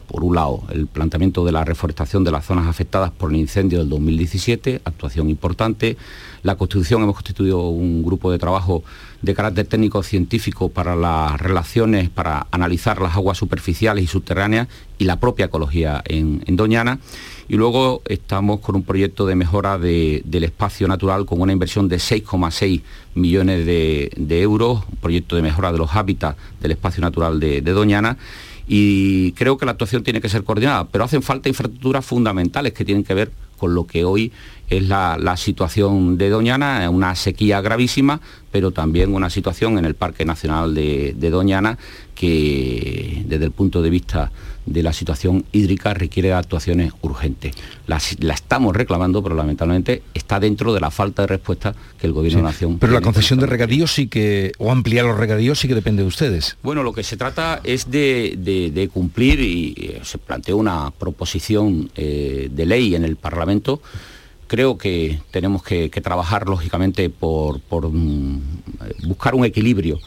por 0.06 0.24
un 0.24 0.34
lado, 0.34 0.62
el 0.72 0.86
planteamiento 0.86 1.44
de 1.44 1.52
la 1.52 1.64
reforestación 1.64 2.24
de 2.24 2.30
las 2.30 2.46
zonas 2.46 2.66
afectadas 2.66 3.10
por 3.10 3.30
el 3.30 3.36
incendio 3.36 3.78
del 3.78 3.88
2017, 3.88 4.80
actuación 4.84 5.28
importante. 5.30 5.96
La 6.42 6.56
constitución, 6.56 7.02
hemos 7.02 7.16
constituido 7.16 7.68
un 7.68 8.02
grupo 8.02 8.32
de 8.32 8.38
trabajo 8.38 8.82
de 9.20 9.34
carácter 9.34 9.66
técnico 9.66 10.02
científico 10.02 10.70
para 10.70 10.96
las 10.96 11.38
relaciones, 11.40 12.08
para 12.08 12.46
analizar 12.50 13.00
las 13.00 13.14
aguas 13.14 13.36
superficiales 13.36 14.04
y 14.04 14.06
subterráneas 14.06 14.68
y 14.98 15.04
la 15.04 15.20
propia 15.20 15.46
ecología 15.46 16.02
en 16.06 16.56
Doñana 16.56 16.98
y 17.50 17.56
luego 17.56 18.00
estamos 18.06 18.60
con 18.60 18.76
un 18.76 18.84
proyecto 18.84 19.26
de 19.26 19.34
mejora 19.34 19.76
del 19.76 20.44
espacio 20.44 20.86
natural 20.86 21.26
con 21.26 21.40
una 21.40 21.52
inversión 21.52 21.88
de 21.88 21.96
6,6 21.96 22.80
millones 23.16 23.66
de, 23.66 24.40
euros, 24.40 24.84
un 24.88 24.96
proyecto 24.98 25.34
de 25.34 25.42
mejora 25.42 25.72
de 25.72 25.78
los 25.78 25.92
hábitats 25.96 26.38
del 26.60 26.70
espacio 26.70 27.00
natural 27.00 27.40
de, 27.40 27.60
Doñana. 27.60 28.16
Y 28.68 29.32
creo 29.32 29.58
que 29.58 29.66
la 29.66 29.72
actuación 29.72 30.04
tiene 30.04 30.20
que 30.20 30.28
ser 30.28 30.44
coordinada, 30.44 30.84
pero 30.84 31.02
hacen 31.02 31.22
falta 31.22 31.48
infraestructuras 31.48 32.06
fundamentales 32.06 32.72
que 32.72 32.84
tienen 32.84 33.02
que 33.02 33.14
ver 33.14 33.32
con 33.58 33.74
lo 33.74 33.84
que 33.84 34.04
hoy 34.04 34.30
es 34.68 34.86
la, 34.86 35.36
situación 35.36 36.18
de 36.18 36.30
Doñana, 36.30 36.88
una 36.88 37.16
sequía 37.16 37.60
gravísima, 37.60 38.20
pero 38.52 38.70
también 38.70 39.12
una 39.12 39.28
situación 39.28 39.76
en 39.76 39.86
el 39.86 39.96
Parque 39.96 40.24
Nacional 40.24 40.72
de, 40.72 41.16
de 41.16 41.30
Doñana 41.30 41.78
que 42.20 43.22
desde 43.24 43.46
el 43.46 43.50
punto 43.50 43.80
de 43.80 43.88
vista 43.88 44.30
de 44.66 44.82
la 44.82 44.92
situación 44.92 45.46
hídrica 45.52 45.94
requiere 45.94 46.34
actuaciones 46.34 46.92
urgentes. 47.00 47.54
La, 47.86 47.96
estamos 47.96 48.76
reclamando, 48.76 49.22
pero 49.22 49.34
lamentablemente 49.34 50.02
está 50.12 50.38
dentro 50.38 50.74
de 50.74 50.80
la 50.80 50.90
falta 50.90 51.22
de 51.22 51.28
respuesta 51.28 51.74
que 51.98 52.06
el 52.06 52.12
Gobierno 52.12 52.40
de 52.40 52.42
la 52.42 52.50
Nación... 52.50 52.78
Pero 52.78 52.92
la 52.92 53.00
concesión 53.00 53.38
de 53.38 53.46
regadíos 53.46 53.94
sí 53.94 54.06
que, 54.06 54.52
o 54.58 54.70
ampliar 54.70 55.06
los 55.06 55.16
regadíos 55.16 55.60
sí 55.60 55.66
que 55.66 55.74
depende 55.74 56.02
de 56.02 56.08
ustedes. 56.08 56.58
Bueno, 56.62 56.82
lo 56.82 56.92
que 56.92 57.04
se 57.04 57.16
trata 57.16 57.62
es 57.64 57.90
de, 57.90 58.90
cumplir 58.92 59.40
y 59.40 59.74
eh, 59.78 60.00
se 60.02 60.18
planteó 60.18 60.58
una 60.58 60.90
proposición 60.90 61.90
eh, 61.96 62.50
de 62.52 62.66
ley 62.66 62.94
en 62.96 63.04
el 63.04 63.16
Parlamento 63.16 63.80
creo 64.46 64.76
que 64.76 65.20
tenemos 65.30 65.62
que, 65.62 65.88
trabajar 66.02 66.48
lógicamente 66.48 67.08
por, 67.08 67.60
mm, 67.70 68.40
buscar 69.04 69.34
un 69.36 69.46
equilibrio 69.46 70.00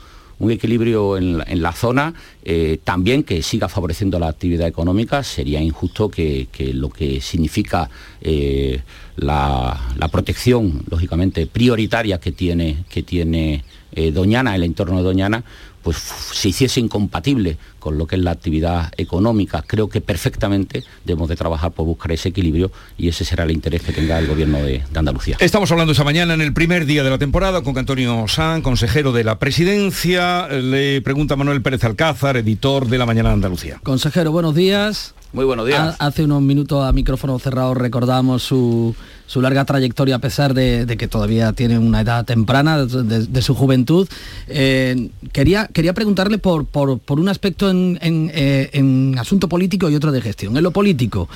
un 0.43 0.51
equilibrio 0.51 1.17
en 1.17 1.61
la, 1.61 1.71
zona, 1.71 2.13
eh, 2.43 2.77
también 2.83 3.23
que 3.23 3.41
siga 3.41 3.69
favoreciendo 3.69 4.19
la 4.19 4.27
actividad 4.27 4.67
económica. 4.67 5.23
Sería 5.23 5.61
injusto 5.61 6.09
que, 6.09 6.47
lo 6.73 6.89
que 6.89 7.21
significa 7.21 7.89
eh, 8.21 8.81
la, 9.15 9.79
protección, 10.11 10.83
lógicamente, 10.89 11.47
prioritaria 11.47 12.19
que 12.19 12.31
tiene, 12.31 12.83
que 12.89 13.03
tiene 13.03 13.63
eh, 13.93 14.11
Doñana, 14.11 14.55
el 14.55 14.63
entorno 14.63 14.97
de 14.97 15.03
Doñana, 15.03 15.43
pues 15.83 15.97
se 15.97 16.49
hiciese 16.49 16.79
incompatible 16.79 17.57
con 17.79 17.97
lo 17.97 18.07
que 18.07 18.15
es 18.15 18.21
la 18.21 18.31
actividad 18.31 18.91
económica. 18.97 19.63
Creo 19.67 19.89
que 19.89 19.99
perfectamente 20.01 20.83
debemos 21.03 21.27
de 21.27 21.35
trabajar 21.35 21.71
por 21.71 21.85
buscar 21.85 22.11
ese 22.13 22.29
equilibrio 22.29 22.71
y 22.97 23.09
ese 23.09 23.25
será 23.25 23.43
el 23.43 23.51
interés 23.51 23.81
que 23.83 23.91
tenga 23.91 24.17
el 24.17 24.27
gobierno 24.27 24.59
de, 24.59 24.81
Andalucía. 24.95 25.35
Estamos 25.39 25.69
hablando 25.71 25.91
esta 25.91 26.05
mañana 26.05 26.33
en 26.33 26.41
el 26.41 26.53
primer 26.53 26.85
día 26.85 27.03
de 27.03 27.09
la 27.09 27.17
temporada 27.17 27.61
con 27.61 27.77
Antonio 27.77 28.25
San, 28.27 28.61
consejero 28.61 29.11
de 29.11 29.25
la 29.25 29.37
presidencia. 29.37 30.47
Le 30.47 31.01
pregunta 31.01 31.35
Manuel 31.35 31.61
Pérez 31.61 31.83
Alcázar, 31.83 32.37
editor 32.37 32.87
de 32.87 32.97
La 32.97 33.05
Mañana 33.05 33.29
de 33.29 33.35
Andalucía. 33.35 33.79
Consejero, 33.83 34.31
buenos 34.31 34.55
días. 34.55 35.13
Muy 35.33 35.45
buenos 35.45 35.65
días. 35.65 35.95
Hace 35.99 36.23
unos 36.23 36.43
minutos 36.43 36.85
a 36.85 36.93
micrófono 36.93 37.37
cerrado 37.39 37.73
recordamos 37.73 38.43
su, 38.43 38.95
larga 39.41 39.65
trayectoria 39.65 40.15
a 40.15 40.19
pesar 40.19 40.53
de, 40.53 40.85
que 40.97 41.07
todavía 41.07 41.53
tiene 41.53 41.77
una 41.77 42.01
edad 42.01 42.25
temprana 42.25 42.85
de, 42.85 43.41
su 43.41 43.55
juventud. 43.55 44.07
Eh, 44.47 45.09
quería, 45.31 45.67
quería 45.67 45.93
preguntarle 45.93 46.37
por, 46.37 46.65
por, 46.65 47.19
un 47.19 47.29
aspecto 47.29 47.69
en, 47.69 47.97
eh, 48.01 48.69
en, 48.73 49.15
asunto 49.17 49.49
político 49.49 49.89
y 49.89 49.95
otro 49.95 50.11
de 50.11 50.21
gestión. 50.21 50.55
En 50.57 50.63
lo 50.63 50.71
político, 50.71 51.29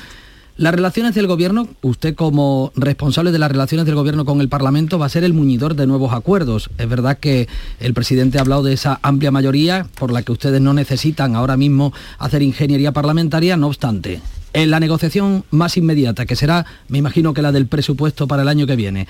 Las 0.58 0.74
relaciones 0.74 1.14
del 1.14 1.28
gobierno, 1.28 1.68
usted 1.84 2.16
como 2.16 2.72
responsable 2.76 3.32
de 3.32 3.38
las 3.38 3.52
relaciones 3.52 3.86
del 3.86 3.94
gobierno 3.94 4.26
con 4.26 4.42
el 4.42 4.50
Parlamento 4.50 4.98
va 4.98 5.06
a 5.06 5.10
ser 5.10 5.24
el 5.24 5.34
muñidor 5.34 5.76
de 5.76 5.86
nuevos 5.86 6.14
acuerdos. 6.14 6.72
Es 6.80 6.90
verdad 6.90 7.20
que 7.20 7.48
el 7.80 7.94
presidente 7.94 8.40
ha 8.40 8.42
hablado 8.42 8.64
de 8.64 8.74
esa 8.74 9.00
amplia 9.04 9.30
mayoría 9.30 9.86
por 10.00 10.12
la 10.12 10.24
que 10.24 10.32
ustedes 10.32 10.60
no 10.60 10.74
necesitan 10.74 11.36
ahora 11.36 11.58
mismo 11.58 11.94
hacer 12.18 12.42
ingeniería 12.42 12.92
parlamentaria, 12.92 13.56
no 13.56 13.68
obstante. 13.68 14.20
En 14.58 14.72
la 14.72 14.80
negociación 14.80 15.46
más 15.52 15.78
inmediata, 15.78 16.26
que 16.26 16.36
será, 16.36 16.66
me 16.88 16.98
imagino 16.98 17.32
que 17.32 17.44
la 17.44 17.52
del 17.52 17.68
presupuesto 17.68 18.28
para 18.28 18.42
el 18.42 18.48
año 18.48 18.66
que 18.66 18.76
viene, 18.76 19.08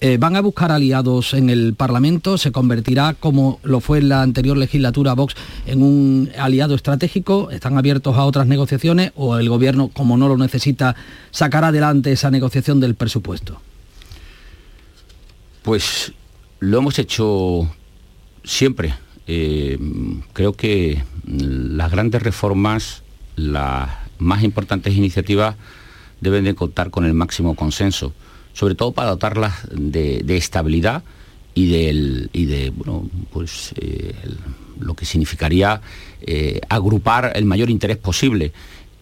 eh, 0.00 0.16
¿Van 0.18 0.34
a 0.34 0.40
buscar 0.40 0.72
aliados 0.72 1.32
en 1.32 1.48
el 1.48 1.74
Parlamento? 1.74 2.38
¿Se 2.38 2.50
convertirá, 2.50 3.14
como 3.14 3.60
lo 3.62 3.78
fue 3.78 3.98
en 3.98 4.08
la 4.08 4.22
anterior 4.22 4.56
legislatura 4.56 5.12
Vox, 5.12 5.36
en 5.66 5.82
un 5.82 6.30
aliado 6.36 6.74
estratégico? 6.74 7.52
¿Están 7.52 7.78
abiertos 7.78 8.16
a 8.16 8.24
otras 8.24 8.48
negociaciones 8.48 9.12
o 9.14 9.36
el 9.36 9.48
Gobierno, 9.48 9.88
como 9.88 10.16
no 10.16 10.26
lo 10.26 10.36
necesita, 10.36 10.96
sacará 11.30 11.68
adelante 11.68 12.10
esa 12.10 12.32
negociación 12.32 12.80
del 12.80 12.96
presupuesto? 12.96 13.60
Pues 15.62 16.12
lo 16.58 16.78
hemos 16.78 16.98
hecho 16.98 17.70
siempre. 18.42 18.94
Eh, 19.28 19.78
creo 20.32 20.54
que 20.54 21.04
las 21.26 21.92
grandes 21.92 22.24
reformas, 22.24 23.04
las 23.36 24.09
más 24.20 24.42
importantes 24.42 24.94
iniciativas 24.94 25.56
deben 26.20 26.44
de 26.44 26.54
contar 26.54 26.90
con 26.90 27.04
el 27.04 27.14
máximo 27.14 27.54
consenso 27.54 28.12
sobre 28.52 28.74
todo 28.74 28.92
para 28.92 29.10
dotarlas 29.10 29.54
de, 29.72 30.36
estabilidad 30.36 31.02
y, 31.54 31.70
de 31.70 32.72
bueno, 32.74 33.08
pues, 33.32 33.72
eh, 33.76 34.14
lo 34.78 34.94
que 34.94 35.04
significaría 35.04 35.80
eh, 36.22 36.60
agrupar 36.68 37.32
el 37.34 37.44
mayor 37.44 37.70
interés 37.70 37.96
posible. 37.96 38.52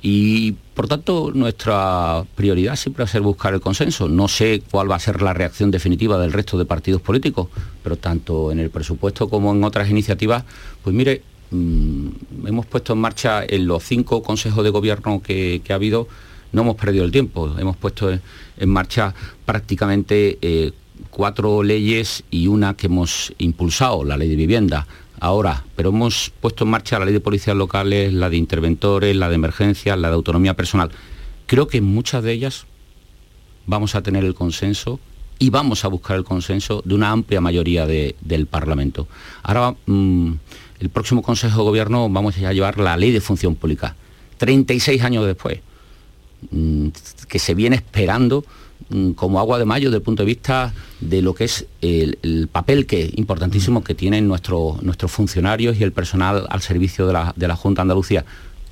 Y 0.00 0.52
por 0.74 0.86
tanto 0.86 1.32
nuestra 1.34 2.24
prioridad 2.36 2.76
siempre 2.76 3.02
va 3.02 3.08
a 3.08 3.12
ser 3.12 3.20
buscar 3.20 3.52
el 3.54 3.60
consenso. 3.60 4.08
No 4.08 4.28
sé 4.28 4.62
cuál 4.70 4.88
va 4.88 4.94
a 4.94 5.00
ser 5.00 5.22
la 5.22 5.34
reacción 5.34 5.72
definitiva 5.72 6.18
del 6.18 6.32
resto 6.32 6.56
de 6.56 6.64
partidos 6.64 7.02
políticos, 7.02 7.48
pero 7.82 7.96
tanto 7.96 8.52
en 8.52 8.60
el 8.60 8.70
presupuesto 8.70 9.28
como 9.28 9.52
en 9.52 9.64
otras 9.64 9.90
iniciativas, 9.90 10.44
pues 10.84 10.94
mire, 10.94 11.22
hemos 11.50 12.66
puesto 12.66 12.92
en 12.92 12.98
marcha 12.98 13.44
en 13.44 13.66
los 13.66 13.82
cinco 13.82 14.22
consejos 14.22 14.62
de 14.64 14.70
gobierno 14.70 15.22
que 15.22 15.62
ha 15.70 15.74
habido 15.74 16.08
no 16.52 16.62
hemos 16.62 16.76
perdido 16.76 17.04
el 17.04 17.12
tiempo, 17.12 17.54
hemos 17.58 17.76
puesto 17.76 18.10
en 18.10 18.68
marcha 18.68 19.14
prácticamente 19.44 20.38
eh, 20.40 20.72
cuatro 21.10 21.62
leyes 21.62 22.24
y 22.30 22.46
una 22.46 22.74
que 22.74 22.86
hemos 22.86 23.32
impulsado, 23.38 24.04
la 24.04 24.16
ley 24.16 24.28
de 24.28 24.36
vivienda, 24.36 24.86
ahora, 25.20 25.64
pero 25.76 25.90
hemos 25.90 26.32
puesto 26.40 26.64
en 26.64 26.70
marcha 26.70 26.98
la 26.98 27.04
ley 27.04 27.14
de 27.14 27.20
policías 27.20 27.56
locales, 27.56 28.12
la 28.12 28.30
de 28.30 28.36
interventores, 28.36 29.14
la 29.14 29.28
de 29.28 29.34
emergencias, 29.34 29.98
la 29.98 30.08
de 30.08 30.14
autonomía 30.14 30.54
personal. 30.54 30.90
Creo 31.46 31.66
que 31.66 31.78
en 31.78 31.84
muchas 31.84 32.22
de 32.22 32.32
ellas 32.32 32.66
vamos 33.66 33.94
a 33.94 34.02
tener 34.02 34.24
el 34.24 34.34
consenso 34.34 35.00
y 35.38 35.50
vamos 35.50 35.84
a 35.84 35.88
buscar 35.88 36.16
el 36.16 36.24
consenso 36.24 36.82
de 36.84 36.94
una 36.94 37.10
amplia 37.10 37.40
mayoría 37.40 37.86
del 37.86 38.46
Parlamento. 38.46 39.06
Ahora, 39.42 39.76
mm, 39.86 40.32
el 40.80 40.90
próximo 40.90 41.22
Consejo 41.22 41.58
de 41.58 41.64
Gobierno 41.64 42.08
vamos 42.08 42.36
a 42.38 42.52
llevar 42.52 42.78
la 42.78 42.96
ley 42.96 43.12
de 43.12 43.20
función 43.20 43.54
pública, 43.54 43.96
36 44.38 45.02
años 45.02 45.26
después. 45.26 45.60
Mm, 46.50 46.88
que 47.26 47.40
se 47.40 47.54
viene 47.54 47.74
esperando 47.74 48.44
mm, 48.90 49.10
como 49.10 49.40
agua 49.40 49.58
de 49.58 49.64
mayo 49.64 49.88
desde 49.88 49.96
el 49.96 50.02
punto 50.02 50.22
de 50.22 50.26
vista 50.28 50.72
de 51.00 51.20
lo 51.20 51.34
que 51.34 51.44
es 51.44 51.66
el, 51.80 52.48
papel 52.52 52.86
que 52.86 53.10
importantísimo 53.16 53.82
que 53.82 53.96
tienen 53.96 54.28
nuestros 54.28 55.10
funcionarios 55.10 55.80
y 55.80 55.82
el 55.82 55.90
personal 55.90 56.46
al 56.48 56.62
servicio 56.62 57.08
de 57.08 57.12
la, 57.12 57.34
de 57.34 57.48
la 57.48 57.56
Junta 57.56 57.80
de 57.80 57.82
Andalucía 57.82 58.24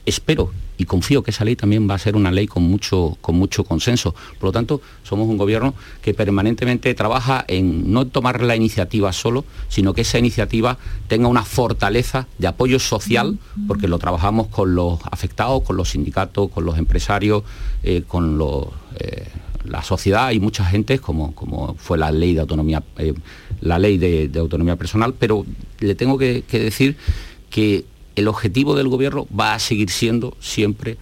espero 0.04 0.52
y 0.78 0.84
confío 0.84 1.22
que 1.22 1.30
esa 1.30 1.44
ley 1.44 1.56
también 1.56 1.88
va 1.88 1.94
a 1.94 1.98
ser 1.98 2.16
una 2.16 2.30
ley 2.30 2.46
con 2.46 2.62
mucho, 2.62 3.16
con 3.20 3.36
mucho 3.36 3.64
consenso. 3.64 4.14
Por 4.38 4.48
lo 4.48 4.52
tanto, 4.52 4.80
somos 5.02 5.28
un 5.28 5.36
gobierno 5.36 5.74
que 6.02 6.14
permanentemente 6.14 6.92
trabaja 6.94 7.44
en 7.48 7.92
no 7.92 8.06
tomar 8.06 8.42
la 8.42 8.56
iniciativa 8.56 9.12
solo, 9.12 9.44
sino 9.68 9.94
que 9.94 10.02
esa 10.02 10.18
iniciativa 10.18 10.78
tenga 11.08 11.28
una 11.28 11.44
fortaleza 11.44 12.26
de 12.38 12.46
apoyo 12.46 12.78
social, 12.78 13.38
porque 13.66 13.88
lo 13.88 13.98
trabajamos 13.98 14.48
con 14.48 14.74
los 14.74 15.00
afectados, 15.10 15.62
con 15.62 15.76
los 15.76 15.90
sindicatos, 15.90 16.50
con 16.50 16.64
los 16.64 16.78
empresarios, 16.78 17.42
eh, 17.82 18.02
con 18.06 18.40
eh, 18.98 19.28
la 19.64 19.82
sociedad 19.82 20.30
y 20.30 20.40
mucha 20.40 20.64
gente, 20.64 20.98
como, 20.98 21.34
como 21.34 21.74
fue 21.74 21.98
la 21.98 22.10
ley 22.10 22.34
de 22.34 22.40
autonomía, 22.40 22.82
eh, 22.98 23.14
la 23.60 23.78
ley 23.78 23.98
de, 23.98 24.30
autonomía 24.38 24.76
personal, 24.76 25.14
pero 25.14 25.44
le 25.80 25.94
tengo 25.94 26.18
que 26.18 26.44
decir 26.50 26.96
que 27.50 27.84
el 28.16 28.28
objetivo 28.28 28.74
del 28.74 28.88
gobierno 28.88 29.26
va 29.28 29.54
a 29.54 29.58
seguir 29.58 29.90
siendo 29.90 30.36
siempre 30.40 30.96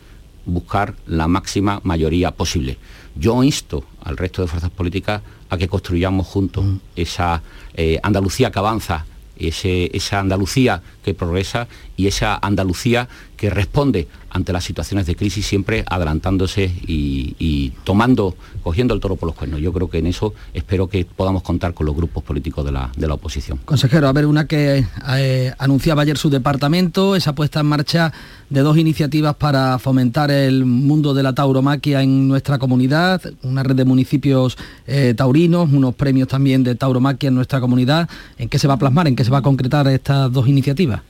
buscar 0.45 0.95
la 1.07 1.29
máxima 1.29 1.81
mayoría 1.85 2.33
posible. 2.33 2.77
Yo 3.15 3.43
insto 3.43 3.85
al 4.03 4.17
resto 4.17 4.43
de 4.43 4.49
fuerzas 4.49 4.71
políticas 4.71 5.23
a 5.49 5.57
que 5.57 5.69
construyamos 5.69 6.27
juntos 6.27 6.65
esa 6.97 7.43
eh, 7.75 8.01
Andalucía 8.03 8.51
que 8.51 8.59
avanza, 8.59 9.07
esa 9.37 10.21
Andalucía 10.21 10.83
que 11.05 11.15
progresa 11.15 11.67
y 11.97 12.07
esa 12.07 12.39
Andalucía 12.41 13.09
que 13.45 13.51
responde 13.51 14.09
ante 14.31 14.55
las 14.55 14.65
situaciones 14.65 15.05
de 15.05 15.17
crisis 15.17 15.45
siempre 15.45 15.85
adelantándose 15.87 16.73
y, 16.87 17.73
tomando, 17.85 18.35
cogiendo 18.63 18.95
el 18.95 19.01
toro 19.01 19.17
por 19.17 19.27
los 19.27 19.37
cuernos. 19.37 19.61
Yo 19.61 19.71
creo 19.71 19.91
que 19.91 19.99
en 19.99 20.07
eso 20.07 20.33
espero 20.55 20.89
que 20.89 21.05
podamos 21.05 21.43
contar 21.43 21.75
con 21.75 21.85
los 21.85 21.95
grupos 21.95 22.23
políticos 22.25 22.65
de 22.65 22.73
la, 22.73 23.15
oposición. 23.15 23.61
Consejero, 23.67 24.09
a 24.09 24.15
ver, 24.15 24.25
una 24.25 24.47
que 24.47 24.87
eh, 25.19 25.53
anunciaba 25.59 26.01
ayer 26.01 26.17
su 26.17 26.31
departamento, 26.31 27.17
esa 27.17 27.35
puesta 27.35 27.61
en 27.61 27.67
marcha 27.67 28.15
de 28.49 28.61
dos 28.61 28.79
iniciativas 28.79 29.35
para 29.35 29.79
fomentar 29.79 30.31
el 30.31 30.65
mundo 30.65 31.13
de 31.13 31.23
la 31.23 31.35
tauromaquia 31.35 32.03
en 32.03 32.27
nuestra 32.27 32.59
comunidad, 32.59 33.21
una 33.43 33.63
red 33.63 33.77
de 33.77 33.85
municipios 33.85 34.57
eh, 34.87 35.13
taurinos, 35.15 35.71
unos 35.71 35.95
premios 35.97 36.29
también 36.29 36.65
de 36.65 36.77
tauromaquia 36.77 37.29
en 37.29 37.35
nuestra 37.35 37.61
comunidad. 37.61 38.09
¿En 38.39 38.49
qué 38.49 38.59
se 38.59 38.69
va 38.69 38.75
a 38.75 38.79
plasmar, 38.79 39.07
en 39.07 39.15
qué 39.15 39.23
se 39.23 39.31
va 39.31 39.39
a 39.39 39.43
concretar 39.43 39.87
estas 39.89 40.33
dos 40.33 40.49
iniciativas? 40.49 41.03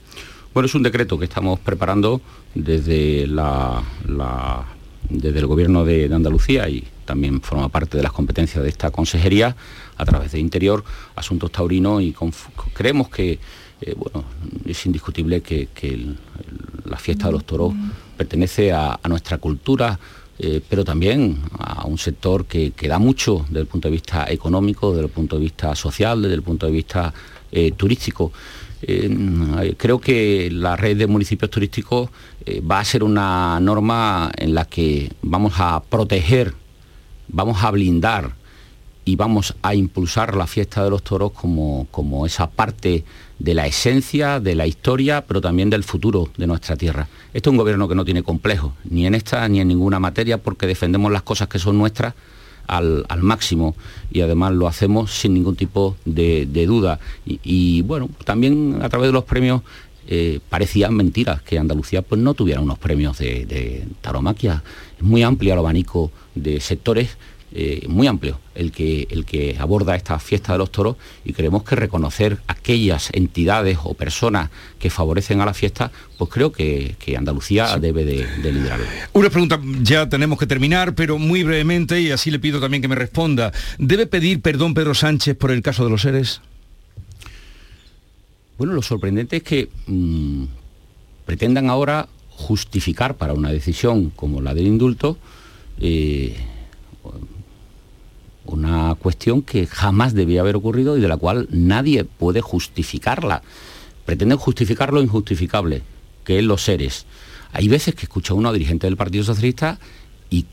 Bueno, 0.55 0.67
es 0.67 0.75
un 0.75 0.83
decreto 0.83 1.19
que 1.19 1.25
estamos 1.25 1.59
preparando 1.59 2.21
desde, 2.53 3.27
la, 3.27 3.83
desde 5.09 5.39
el 5.39 5.47
Gobierno 5.47 5.83
de, 5.83 6.05
Andalucía 6.05 6.69
y 6.69 6.81
también 7.03 7.41
forma 7.41 7.67
parte 7.67 7.97
de 7.97 8.03
las 8.03 8.13
competencias 8.13 8.63
de 8.63 8.69
esta 8.69 8.89
consejería 8.89 9.53
a 9.97 10.05
través 10.05 10.31
de 10.31 10.39
Interior, 10.39 10.85
Asuntos 11.17 11.51
Taurinos 11.51 12.01
y 12.01 12.15
creemos 12.71 13.09
que 13.09 13.37
eh, 13.81 13.95
bueno, 13.97 14.23
es 14.65 14.85
indiscutible 14.85 15.41
que, 15.41 15.67
la 16.85 16.95
fiesta 16.95 17.25
de 17.25 17.33
los 17.33 17.43
toros 17.43 17.73
pertenece 18.15 18.71
a, 18.71 18.97
nuestra 19.09 19.39
cultura, 19.39 19.99
eh, 20.39 20.61
pero 20.69 20.85
también 20.85 21.37
a 21.59 21.85
un 21.85 21.97
sector 21.97 22.45
que, 22.45 22.71
da 22.87 22.97
mucho 22.97 23.45
desde 23.49 23.59
el 23.59 23.67
punto 23.67 23.89
de 23.89 23.91
vista 23.91 24.25
económico, 24.29 24.91
desde 24.91 25.07
el 25.07 25.11
punto 25.11 25.35
de 25.35 25.41
vista 25.41 25.75
social, 25.75 26.21
desde 26.21 26.35
el 26.35 26.43
punto 26.43 26.65
de 26.65 26.71
vista 26.71 27.13
eh, 27.51 27.73
turístico. 27.73 28.31
Eh, 28.81 29.75
creo 29.77 29.99
que 29.99 30.49
la 30.51 30.75
red 30.75 30.97
de 30.97 31.07
municipios 31.07 31.49
turísticos 31.49 32.09
eh, 32.45 32.61
va 32.61 32.79
a 32.79 32.85
ser 32.85 33.03
una 33.03 33.59
norma 33.59 34.31
en 34.37 34.53
la 34.53 34.65
que 34.65 35.11
vamos 35.21 35.53
a 35.57 35.81
proteger, 35.83 36.53
vamos 37.27 37.63
a 37.63 37.71
blindar 37.71 38.33
y 39.05 39.15
vamos 39.15 39.55
a 39.61 39.75
impulsar 39.75 40.35
la 40.35 40.47
fiesta 40.47 40.83
de 40.83 40.89
los 40.89 41.03
toros 41.03 41.31
como, 41.31 41.87
como 41.91 42.25
esa 42.25 42.49
parte 42.49 43.05
de 43.37 43.53
la 43.53 43.67
esencia, 43.67 44.39
de 44.39 44.55
la 44.55 44.65
historia, 44.65 45.25
pero 45.25 45.41
también 45.41 45.69
del 45.69 45.83
futuro 45.83 46.29
de 46.37 46.47
nuestra 46.47 46.75
tierra. 46.75 47.07
Este 47.33 47.49
es 47.49 47.51
un 47.51 47.57
gobierno 47.57 47.87
que 47.87 47.95
no 47.95 48.03
tiene 48.03 48.23
complejo, 48.23 48.73
ni 48.83 49.05
en 49.05 49.13
esta 49.13 49.47
ni 49.47 49.59
en 49.59 49.67
ninguna 49.67 49.99
materia, 49.99 50.39
porque 50.39 50.65
defendemos 50.65 51.11
las 51.11 51.21
cosas 51.21 51.47
que 51.47 51.59
son 51.59 51.77
nuestras 51.77 52.15
al, 52.67 53.05
máximo 53.21 53.75
y 54.11 54.21
además 54.21 54.53
lo 54.53 54.67
hacemos 54.67 55.11
sin 55.11 55.33
ningún 55.33 55.55
tipo 55.55 55.95
de, 56.05 56.45
duda. 56.67 56.99
Y, 57.25 57.81
bueno, 57.81 58.09
también 58.23 58.79
a 58.81 58.89
través 58.89 59.09
de 59.09 59.13
los 59.13 59.23
premios 59.23 59.61
eh, 60.07 60.39
parecían 60.49 60.93
mentiras 60.93 61.41
que 61.41 61.57
Andalucía 61.57 62.03
pues 62.03 62.21
no 62.21 62.33
tuviera 62.35 62.61
unos 62.61 62.77
premios 62.77 63.17
de, 63.17 63.45
de 63.45 63.87
taromaquia. 64.01 64.63
Es 64.97 65.03
muy 65.03 65.23
amplio 65.23 65.53
el 65.53 65.59
abanico 65.59 66.11
de 66.35 66.59
sectores 66.59 67.17
eh, 67.57 67.85
muy 67.87 68.05
amplio 68.05 68.37
el 68.53 68.73
que, 68.73 69.07
el 69.09 69.23
que 69.23 69.55
aborda 69.57 69.95
esta 69.95 70.19
fiesta 70.19 70.51
de 70.51 70.57
los 70.57 70.71
toros 70.71 70.97
y 71.23 71.31
creemos 71.31 71.63
que 71.63 71.77
reconocer 71.77 72.39
aquellas 72.47 73.09
entidades 73.13 73.77
o 73.81 73.93
personas 73.93 74.49
que 74.77 74.89
favorecen 74.89 75.39
a 75.39 75.45
la 75.45 75.53
fiesta, 75.53 75.89
pues 76.17 76.29
creo 76.29 76.51
que, 76.51 76.97
Andalucía 77.17 77.77
debe 77.77 78.03
de, 78.03 78.27
de, 78.41 78.51
liderarlo. 78.51 78.85
Una 79.13 79.29
pregunta, 79.29 79.57
ya 79.81 80.09
tenemos 80.09 80.37
que 80.37 80.47
terminar, 80.47 80.95
pero 80.95 81.17
muy 81.17 81.43
brevemente, 81.43 82.01
y 82.01 82.11
así 82.11 82.29
le 82.29 82.39
pido 82.39 82.59
también 82.59 82.81
que 82.81 82.89
me 82.89 82.95
responda. 82.95 83.53
¿Debe 83.77 84.05
pedir 84.05 84.41
perdón 84.41 84.73
Pedro 84.73 84.93
Sánchez 84.93 85.37
por 85.37 85.51
el 85.51 85.61
caso 85.61 85.85
de 85.85 85.91
los 85.91 86.01
seres? 86.01 86.41
Bueno, 88.57 88.73
lo 88.73 88.81
sorprendente 88.81 89.37
es 89.37 89.43
que 89.43 89.69
mm, 89.87 90.43
pretendan 91.25 91.69
ahora 91.69 92.09
justificar 92.31 93.15
para 93.15 93.33
una 93.33 93.49
decisión 93.49 94.09
como 94.09 94.41
la 94.41 94.53
del 94.53 94.67
indulto 94.67 95.17
eh, 95.79 96.35
una 98.45 98.95
cuestión 98.95 99.41
que 99.41 99.67
jamás 99.67 100.13
debía 100.13 100.41
haber 100.41 100.55
ocurrido 100.55 100.97
y 100.97 101.01
de 101.01 101.07
la 101.07 101.17
cual 101.17 101.47
nadie 101.51 102.03
puede 102.03 102.41
justificarla. 102.41 103.41
Pretenden 104.05 104.37
justificar 104.37 104.93
lo 104.93 105.01
injustificable, 105.01 105.81
que 106.23 106.39
es 106.39 106.43
los 106.43 106.63
seres. 106.63 107.05
Hay 107.53 107.67
veces 107.67 107.95
que 107.95 108.03
escucha 108.03 108.33
uno 108.33 108.49
a 108.49 108.53
dirigente 108.53 108.87
del 108.87 108.97
Partido 108.97 109.23
Socialista 109.23 109.79
y 110.29 110.45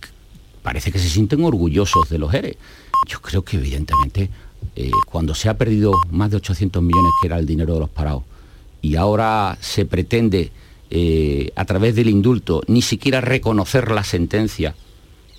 parece 0.62 0.92
que 0.92 0.98
se 0.98 1.08
sienten 1.08 1.44
orgullosos 1.44 2.08
de 2.08 2.18
los 2.18 2.32
ERE. 2.32 2.56
Yo 3.08 3.20
creo 3.20 3.44
que 3.44 3.56
evidentemente 3.56 4.30
eh, 4.76 4.90
cuando 5.06 5.34
se 5.34 5.48
ha 5.48 5.58
perdido 5.58 5.92
más 6.10 6.30
de 6.30 6.36
800 6.36 6.82
millones 6.82 7.12
que 7.20 7.26
era 7.26 7.38
el 7.38 7.46
dinero 7.46 7.74
de 7.74 7.80
los 7.80 7.90
parados 7.90 8.22
y 8.80 8.96
ahora 8.96 9.58
se 9.60 9.84
pretende 9.84 10.50
eh, 10.90 11.50
a 11.56 11.64
través 11.64 11.94
del 11.94 12.08
indulto 12.08 12.62
ni 12.68 12.82
siquiera 12.82 13.20
reconocer 13.20 13.90
la 13.90 14.04
sentencia 14.04 14.74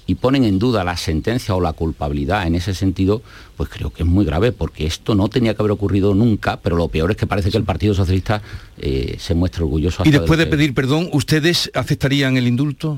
y 0.06 0.16
ponen 0.16 0.44
en 0.44 0.60
duda 0.60 0.84
la 0.84 0.98
sentencia 0.98 1.56
o 1.56 1.62
la 1.62 1.74
culpabilidad 1.74 2.46
en 2.46 2.56
ese 2.56 2.74
sentido, 2.74 3.22
pues 3.56 3.70
creo 3.70 3.92
que 3.92 4.04
es 4.04 4.10
muy 4.10 4.26
grave, 4.26 4.52
porque 4.52 4.86
esto 4.86 5.16
no 5.16 5.30
tenía 5.30 5.54
que 5.54 5.62
haber 5.62 5.72
ocurrido 5.72 6.13
nunca, 6.13 6.58
pero 6.58 6.76
lo 6.76 6.88
peor 6.89 7.12
es 7.12 7.18
que 7.18 7.28
parece 7.28 7.52
que 7.52 7.58
el 7.58 7.63
Partido 7.63 7.94
Socialista 7.94 8.42
eh, 8.78 9.16
se 9.20 9.34
muestra 9.34 9.63
orgulloso. 9.63 10.04
Y 10.06 10.12
después 10.12 10.38
de, 10.38 10.48
pedir 10.48 10.74
perdón, 10.74 11.10
¿ustedes 11.13 11.72
aceptarían 11.74 12.38
el 12.38 12.48
indulto? 12.48 12.98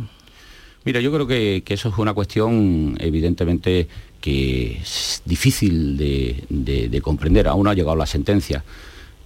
Mira, 0.84 1.00
yo 1.00 1.12
creo 1.12 1.28
que, 1.28 1.64
eso 1.68 1.90
es 1.90 1.98
una 1.98 2.14
cuestión 2.14 2.96
evidentemente 3.00 3.88
que 4.22 4.78
es 4.82 5.22
difícil 5.26 5.98
de, 5.98 7.02
comprender. 7.04 7.48
Aún 7.48 7.66
no 7.66 7.70
ha 7.70 7.76
llegado 7.76 7.96
la 7.96 8.06
sentencia, 8.06 8.64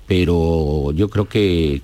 pero 0.06 0.92
yo 0.94 1.10
creo 1.10 1.28
que 1.28 1.82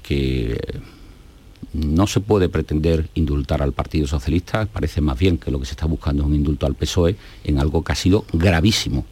no 1.76 2.08
se 2.08 2.20
puede 2.20 2.50
pretender 2.50 3.10
indultar 3.16 3.62
al 3.62 3.74
Partido 3.74 4.08
Socialista, 4.08 4.66
parece 4.66 5.02
más 5.02 5.18
bien 5.18 5.38
que 5.38 5.52
lo 5.52 5.60
que 5.60 5.66
se 5.66 5.72
está 5.72 5.86
buscando 5.86 6.24
es 6.24 6.28
un 6.28 6.36
indulto 6.36 6.66
al 6.66 6.76
PSOE 6.76 7.16
en 7.44 7.60
algo 7.60 7.84
que 7.84 7.92
ha 7.92 7.96
sido 7.96 8.26
gravísimo. 8.34 9.06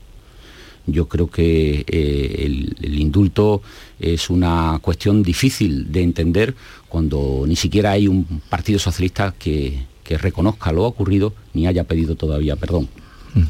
Yo 0.85 1.07
creo 1.07 1.29
que 1.29 1.85
eh, 1.87 2.45
el, 2.45 2.99
indulto 2.99 3.61
es 3.99 4.29
una 4.29 4.79
cuestión 4.81 5.23
difícil 5.23 5.91
de 5.91 6.03
entender 6.03 6.55
cuando 6.89 7.45
ni 7.47 7.55
siquiera 7.55 7.91
hay 7.91 8.07
un 8.07 8.41
Partido 8.49 8.79
Socialista 8.79 9.33
que, 9.37 9.91
reconozca 10.13 10.71
lo 10.71 10.83
ocurrido 10.83 11.33
ni 11.55 11.65
haya 11.65 11.85
pedido 11.85 12.15
todavía 12.15 12.55
perdón. 12.55 12.87
Mm. 13.33 13.41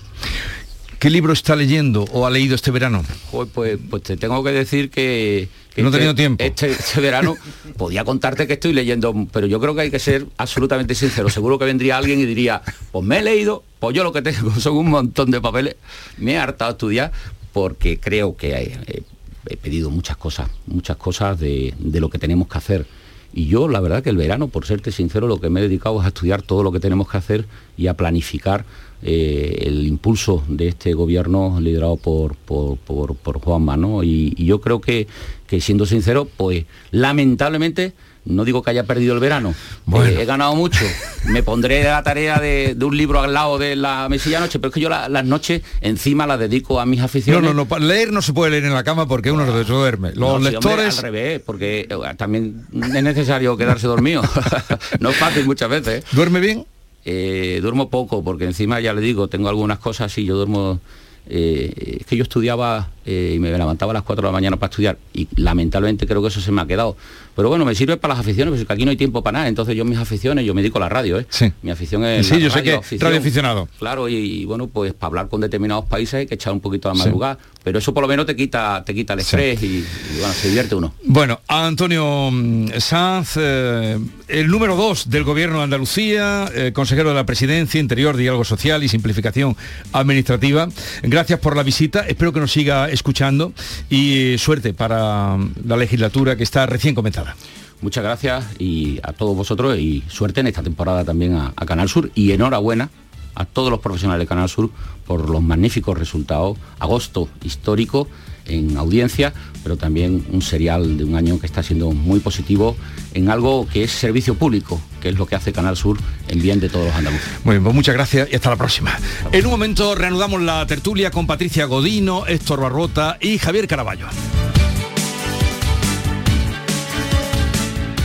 ¿Qué 0.97 1.09
libro 1.09 1.33
está 1.33 1.57
leyendo 1.57 2.05
o 2.13 2.25
ha 2.25 2.29
leído 2.29 2.55
este 2.55 2.71
verano? 2.71 3.03
Pues, 3.33 3.77
pues 3.89 4.03
te 4.03 4.15
tengo 4.15 4.41
que 4.45 4.51
decir 4.51 4.89
que 4.89 5.49
no 5.81 5.89
he 5.89 5.91
tenido 5.91 6.11
este, 6.11 6.21
tiempo. 6.21 6.43
Este, 6.43 6.71
este, 6.71 7.01
verano 7.01 7.35
podía 7.77 8.03
contarte 8.03 8.45
que 8.47 8.53
estoy 8.53 8.73
leyendo, 8.73 9.13
pero 9.31 9.47
yo 9.47 9.59
creo 9.59 9.73
que 9.73 9.81
hay 9.81 9.91
que 9.91 9.99
ser 9.99 10.27
absolutamente 10.37 10.95
sincero. 10.95 11.29
Seguro 11.29 11.57
que 11.57 11.65
vendría 11.65 11.97
alguien 11.97 12.19
y 12.19 12.25
diría, 12.25 12.61
pues 12.91 13.05
me 13.05 13.19
he 13.19 13.23
leído, 13.23 13.63
pues 13.79 13.95
yo 13.95 14.03
lo 14.03 14.11
que 14.11 14.21
tengo 14.21 14.51
son 14.59 14.77
un 14.77 14.89
montón 14.89 15.31
de 15.31 15.41
papeles, 15.41 15.75
me 16.17 16.33
he 16.33 16.37
hartado 16.37 16.69
a 16.69 16.73
estudiar 16.73 17.11
porque 17.51 17.99
creo 17.99 18.35
que 18.35 18.53
he, 18.87 19.57
pedido 19.57 19.89
muchas 19.89 20.17
cosas, 20.17 20.49
muchas 20.65 20.97
cosas 20.97 21.39
de, 21.39 21.73
de 21.77 21.99
lo 21.99 22.09
que 22.09 22.17
tenemos 22.17 22.47
que 22.47 22.57
hacer. 22.57 22.85
Y 23.33 23.47
yo, 23.47 23.67
la 23.67 23.79
verdad 23.79 24.03
que 24.03 24.11
el 24.11 24.17
verano, 24.17 24.47
por 24.47 24.65
serte 24.65 24.91
sincero, 24.91 25.27
lo 25.27 25.39
que 25.39 25.49
me 25.49 25.59
he 25.59 25.63
dedicado 25.63 25.99
es 25.99 26.05
a 26.05 26.09
estudiar 26.09 26.43
todo 26.43 26.61
lo 26.61 26.71
que 26.71 26.79
tenemos 26.79 27.09
que 27.09 27.17
hacer 27.17 27.45
y 27.77 27.87
a 27.87 27.95
planificar 27.95 28.65
eh, 29.05 29.63
el 29.65 29.85
impulso 29.85 30.43
de 30.47 30.69
este 30.69 30.93
gobierno 30.93 31.59
liderado 31.59 31.97
por, 31.97 32.35
por, 32.35 32.77
por, 32.77 33.39
Juanma, 33.39 33.75
¿no? 33.75 34.03
Y, 34.03 34.33
yo 34.43 34.61
creo 34.61 34.79
que, 34.79 35.07
que, 35.47 35.59
siendo 35.59 35.85
sincero, 35.85 36.27
pues 36.37 36.65
lamentablemente 36.91 37.93
no 38.25 38.45
digo 38.45 38.63
que 38.63 38.69
haya 38.71 38.85
perdido 38.85 39.13
el 39.13 39.19
verano, 39.19 39.53
eh, 39.93 40.19
he 40.21 40.25
ganado 40.25 40.55
mucho, 40.55 40.85
me 41.25 41.43
pondré 41.43 41.83
la 41.83 42.01
tarea 42.03 42.39
de, 42.39 42.77
un 42.81 42.95
libro 42.95 43.21
al 43.21 43.33
lado 43.33 43.57
de 43.57 43.75
la 43.75 44.07
mesilla 44.09 44.39
noche, 44.39 44.59
pero 44.59 44.69
es 44.69 44.73
que 44.73 44.79
yo 44.79 44.89
las 44.89 45.25
noches 45.25 45.61
encima 45.81 46.25
las 46.25 46.39
dedico 46.39 46.79
a 46.79 46.85
mis 46.85 47.01
aficiones. 47.01 47.43
No, 47.43 47.53
no, 47.53 47.67
no, 47.69 47.79
leer 47.79 48.13
no 48.13 48.21
se 48.21 48.31
puede 48.31 48.51
leer 48.51 48.65
en 48.65 48.73
la 48.73 48.83
cama 48.83 49.07
porque 49.07 49.31
uno 49.31 49.45
se 49.45 49.63
duerme. 49.65 50.13
Los 50.15 50.41
lectores... 50.41 50.97
al 50.97 51.03
revés, 51.03 51.41
porque 51.45 51.87
eh, 51.89 52.15
también 52.15 52.65
es 52.73 53.03
necesario 53.03 53.57
quedarse 53.57 53.87
dormido. 53.87 54.21
no 54.99 55.09
es 55.09 55.17
fácil 55.17 55.45
muchas 55.45 55.69
veces. 55.69 56.05
¿Duerme 56.13 56.39
bien? 56.39 56.65
Eh, 57.05 57.59
duermo 57.61 57.89
poco 57.89 58.23
porque 58.23 58.45
encima 58.45 58.79
ya 58.79 58.93
le 58.93 59.01
digo, 59.01 59.27
tengo 59.27 59.49
algunas 59.49 59.79
cosas 59.79 60.17
y 60.17 60.25
yo 60.25 60.35
duermo... 60.35 60.79
Eh, 61.25 61.99
es 62.01 62.05
que 62.05 62.17
yo 62.17 62.23
estudiaba 62.23 62.91
eh, 63.05 63.33
y 63.35 63.39
me 63.39 63.51
levantaba 63.51 63.91
a 63.91 63.95
las 63.95 64.03
4 64.03 64.21
de 64.21 64.27
la 64.27 64.31
mañana 64.31 64.57
para 64.57 64.69
estudiar 64.69 64.97
y 65.13 65.27
lamentablemente 65.35 66.07
creo 66.07 66.21
que 66.21 66.29
eso 66.29 66.41
se 66.41 66.51
me 66.51 66.61
ha 66.61 66.65
quedado. 66.65 66.95
Pero 67.35 67.49
bueno, 67.49 67.65
me 67.65 67.73
sirve 67.73 67.97
para 67.97 68.13
las 68.13 68.21
aficiones, 68.21 68.53
porque 68.53 68.71
aquí 68.71 68.85
no 68.85 68.91
hay 68.91 68.97
tiempo 68.97 69.23
para 69.23 69.39
nada. 69.39 69.47
Entonces 69.47 69.75
yo 69.75 69.85
mis 69.85 69.97
aficiones, 69.97 70.45
yo 70.45 70.53
me 70.53 70.61
dedico 70.61 70.77
a 70.77 70.81
la 70.81 70.89
radio, 70.89 71.19
¿eh? 71.19 71.25
Sí. 71.29 71.51
Mi 71.63 71.71
afición 71.71 72.05
es 72.05 72.27
Sí, 72.27 72.39
yo 72.39 72.49
sé 72.51 72.61
que 72.61 72.79
radio 72.99 73.17
aficionado. 73.17 73.67
Claro, 73.79 74.07
y, 74.07 74.45
bueno, 74.45 74.67
pues 74.67 74.93
para 74.93 75.07
hablar 75.07 75.29
con 75.29 75.41
determinados 75.41 75.85
países 75.85 76.13
hay 76.13 76.25
que 76.27 76.35
echar 76.35 76.53
un 76.53 76.59
poquito 76.59 76.89
a 76.89 76.93
la 76.93 76.99
madrugada. 76.99 77.39
Pero 77.63 77.79
eso 77.79 77.93
por 77.93 78.03
lo 78.03 78.07
menos 78.07 78.25
te 78.25 78.35
quita, 78.35 78.83
te 78.85 78.93
quita 78.93 79.13
el 79.13 79.21
estrés 79.21 79.63
y, 79.63 79.83
bueno, 80.19 80.33
se 80.33 80.49
divierte 80.49 80.75
uno. 80.75 80.93
Bueno, 81.05 81.39
Antonio 81.47 82.29
mm, 82.31 82.67
Sanz, 82.77 83.37
eh, 83.37 83.97
el 84.27 84.47
número 84.47 84.75
dos 84.75 85.09
del 85.09 85.23
gobierno 85.23 85.57
de 85.57 85.63
Andalucía, 85.63 86.51
consejero 86.73 87.09
de 87.09 87.15
la 87.15 87.25
presidencia, 87.25 87.79
interior, 87.79 88.15
diálogo 88.15 88.43
social 88.43 88.83
y 88.83 88.89
simplificación 88.89 89.55
administrativa. 89.91 90.67
Gracias 91.01 91.39
por 91.39 91.55
la 91.55 91.63
visita, 91.63 92.01
espero 92.01 92.31
que 92.31 92.39
nos 92.41 92.51
siga 92.51 92.89
escuchando 92.93 93.53
y 93.89 94.37
suerte 94.37 94.73
para 94.73 95.37
la 95.65 95.77
legislatura 95.77 96.35
que 96.35 96.43
está 96.43 96.65
recién 96.65 96.95
comenzada. 96.95 97.35
Muchas 97.81 98.03
gracias 98.03 98.45
y 98.59 98.99
a 99.03 99.11
todos 99.11 99.35
vosotros 99.35 99.77
y 99.77 100.03
suerte 100.07 100.39
en 100.39 100.47
esta 100.47 100.63
temporada 100.63 101.03
también 101.03 101.35
a, 101.35 101.53
Canal 101.65 101.89
Sur 101.89 102.11
y 102.15 102.31
enhorabuena 102.31 102.89
a 103.35 103.45
todos 103.45 103.71
los 103.71 103.79
profesionales 103.81 104.23
de 104.23 104.27
Canal 104.27 104.47
Sur 104.47 104.69
por 105.05 105.29
los 105.29 105.41
magníficos 105.41 105.97
resultados. 105.97 106.57
Agosto 106.79 107.27
histórico 107.43 108.07
en 108.45 108.77
audiencia, 108.77 109.33
pero 109.63 109.77
también 109.77 110.25
un 110.31 110.41
serial 110.41 110.97
de 110.97 111.03
un 111.03 111.15
año 111.15 111.39
que 111.39 111.45
está 111.45 111.63
siendo 111.63 111.91
muy 111.91 112.19
positivo 112.19 112.75
en 113.13 113.29
algo 113.29 113.67
que 113.67 113.83
es 113.83 113.91
servicio 113.91 114.35
público, 114.35 114.81
que 115.01 115.09
es 115.09 115.17
lo 115.17 115.25
que 115.25 115.35
hace 115.35 115.53
Canal 115.53 115.77
Sur 115.77 115.97
en 116.27 116.41
bien 116.41 116.59
de 116.59 116.69
todos 116.69 116.87
los 116.87 116.95
andaluces. 116.95 117.27
Muy 117.43 117.55
bien, 117.55 117.63
pues 117.63 117.75
muchas 117.75 117.95
gracias 117.95 118.29
y 118.31 118.35
hasta 118.35 118.49
la 118.49 118.55
próxima. 118.55 118.97
En 119.31 119.45
un 119.45 119.51
momento 119.51 119.95
reanudamos 119.95 120.41
la 120.41 120.65
tertulia 120.67 121.11
con 121.11 121.27
Patricia 121.27 121.65
Godino, 121.65 122.25
Héctor 122.27 122.61
Barrota 122.61 123.17
y 123.21 123.37
Javier 123.37 123.67
Caraballo. 123.67 124.07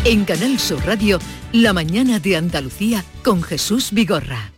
En 0.05 0.25
Canal 0.25 0.59
Sur 0.59 0.85
Radio, 0.87 1.19
La 1.53 1.73
mañana 1.73 2.19
de 2.19 2.37
Andalucía 2.37 3.05
con 3.23 3.43
Jesús 3.43 3.89
Vigorra. 3.93 4.58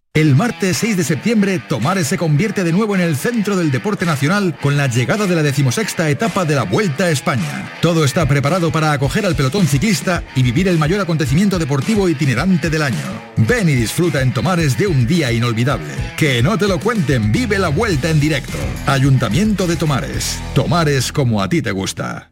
El 0.13 0.35
martes 0.35 0.75
6 0.75 0.97
de 0.97 1.03
septiembre, 1.05 1.61
Tomares 1.69 2.07
se 2.07 2.17
convierte 2.17 2.65
de 2.65 2.73
nuevo 2.73 2.95
en 2.95 3.01
el 3.01 3.15
centro 3.15 3.55
del 3.55 3.71
deporte 3.71 4.05
nacional 4.05 4.57
con 4.61 4.75
la 4.75 4.87
llegada 4.87 5.25
de 5.25 5.35
la 5.37 5.41
decimosexta 5.41 6.09
etapa 6.09 6.43
de 6.43 6.53
la 6.53 6.63
Vuelta 6.63 7.05
a 7.05 7.11
España. 7.11 7.71
Todo 7.81 8.03
está 8.03 8.27
preparado 8.27 8.73
para 8.73 8.91
acoger 8.91 9.25
al 9.25 9.37
pelotón 9.37 9.67
ciclista 9.67 10.21
y 10.35 10.43
vivir 10.43 10.67
el 10.67 10.77
mayor 10.77 10.99
acontecimiento 10.99 11.57
deportivo 11.57 12.09
itinerante 12.09 12.69
del 12.69 12.81
año. 12.81 12.97
Ven 13.37 13.69
y 13.69 13.73
disfruta 13.73 14.21
en 14.21 14.33
Tomares 14.33 14.77
de 14.77 14.87
un 14.87 15.07
día 15.07 15.31
inolvidable. 15.31 15.93
Que 16.17 16.43
no 16.43 16.57
te 16.57 16.67
lo 16.67 16.81
cuenten, 16.81 17.31
vive 17.31 17.57
la 17.57 17.69
vuelta 17.69 18.09
en 18.09 18.19
directo. 18.19 18.57
Ayuntamiento 18.87 19.65
de 19.65 19.77
Tomares. 19.77 20.41
Tomares 20.53 21.13
como 21.13 21.41
a 21.41 21.47
ti 21.47 21.61
te 21.61 21.71
gusta. 21.71 22.31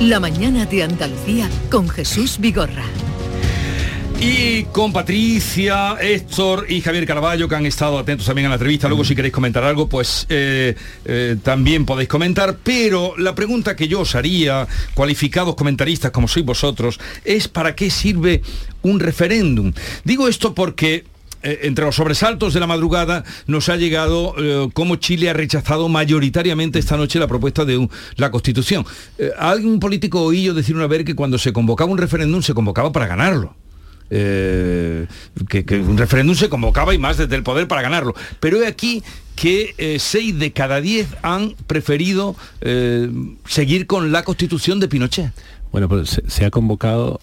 La 0.00 0.18
mañana 0.18 0.64
de 0.64 0.82
Andalucía 0.82 1.50
con 1.70 1.86
Jesús 1.86 2.38
Vigorra. 2.38 2.84
Y 4.18 4.64
con 4.64 4.94
Patricia, 4.94 5.96
Héctor 6.00 6.64
y 6.70 6.80
Javier 6.80 7.06
Caraballo, 7.06 7.46
que 7.46 7.54
han 7.54 7.66
estado 7.66 7.98
atentos 7.98 8.26
también 8.26 8.46
a 8.46 8.48
la 8.48 8.54
entrevista. 8.54 8.88
Luego, 8.88 9.04
si 9.04 9.14
queréis 9.14 9.34
comentar 9.34 9.62
algo, 9.62 9.90
pues 9.90 10.24
eh, 10.30 10.74
eh, 11.04 11.36
también 11.42 11.84
podéis 11.84 12.08
comentar. 12.08 12.56
Pero 12.62 13.12
la 13.18 13.34
pregunta 13.34 13.76
que 13.76 13.88
yo 13.88 14.00
os 14.00 14.14
haría, 14.14 14.66
cualificados 14.94 15.54
comentaristas 15.54 16.12
como 16.12 16.28
sois 16.28 16.46
vosotros, 16.46 16.98
es 17.22 17.48
¿para 17.48 17.74
qué 17.74 17.90
sirve 17.90 18.40
un 18.80 19.00
referéndum? 19.00 19.74
Digo 20.04 20.28
esto 20.28 20.54
porque 20.54 21.04
eh, 21.42 21.60
entre 21.62 21.84
los 21.84 21.96
sobresaltos 21.96 22.52
de 22.52 22.60
la 22.60 22.66
madrugada 22.66 23.24
nos 23.46 23.68
ha 23.68 23.76
llegado 23.76 24.34
eh, 24.38 24.68
cómo 24.74 24.96
Chile 24.96 25.30
ha 25.30 25.32
rechazado 25.32 25.88
mayoritariamente 25.88 26.78
esta 26.78 26.96
noche 26.96 27.18
la 27.18 27.26
propuesta 27.26 27.64
de 27.64 27.88
la 28.16 28.30
Constitución. 28.30 28.84
Eh, 29.18 29.30
algún 29.38 29.80
político 29.80 30.22
oí 30.22 30.52
decir 30.52 30.76
una 30.76 30.86
vez 30.86 31.04
que 31.04 31.14
cuando 31.14 31.38
se 31.38 31.52
convocaba 31.52 31.90
un 31.90 31.98
referéndum 31.98 32.42
se 32.42 32.54
convocaba 32.54 32.92
para 32.92 33.06
ganarlo. 33.06 33.54
Eh, 34.12 35.06
que, 35.48 35.64
un 35.76 35.96
referéndum 35.96 36.34
se 36.34 36.48
convocaba 36.48 36.92
y 36.94 36.98
más 36.98 37.16
desde 37.16 37.36
el 37.36 37.44
poder 37.44 37.68
para 37.68 37.80
ganarlo. 37.80 38.14
Pero 38.40 38.60
he 38.60 38.66
aquí 38.66 39.02
que 39.36 39.96
seis 39.98 40.38
de 40.38 40.52
cada 40.52 40.80
diez 40.80 41.06
han 41.22 41.54
preferido 41.66 42.36
seguir 43.46 43.86
con 43.86 44.12
la 44.12 44.24
constitución 44.24 44.80
de 44.80 44.88
Pinochet. 44.88 45.32
Bueno, 45.72 45.88
pues 45.88 46.20
se, 46.26 46.44
ha 46.44 46.50
convocado 46.50 47.20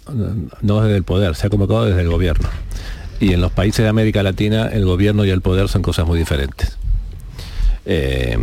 no 0.62 0.82
desde 0.82 0.98
el 0.98 1.04
poder, 1.04 1.36
se 1.36 1.46
ha 1.46 1.50
convocado 1.50 1.86
desde 1.86 2.02
el 2.02 2.10
gobierno. 2.10 2.50
Y 3.20 3.34
en 3.34 3.42
los 3.42 3.52
países 3.52 3.84
de 3.84 3.90
América 3.90 4.22
Latina 4.24 4.68
el 4.68 4.86
gobierno 4.86 5.26
y 5.26 5.30
el 5.30 5.42
poder 5.42 5.70
son 5.70 5.82
cosas 5.82 6.06
muy 6.06 6.20
diferentes. 6.20 6.78
Eh, 7.86 8.38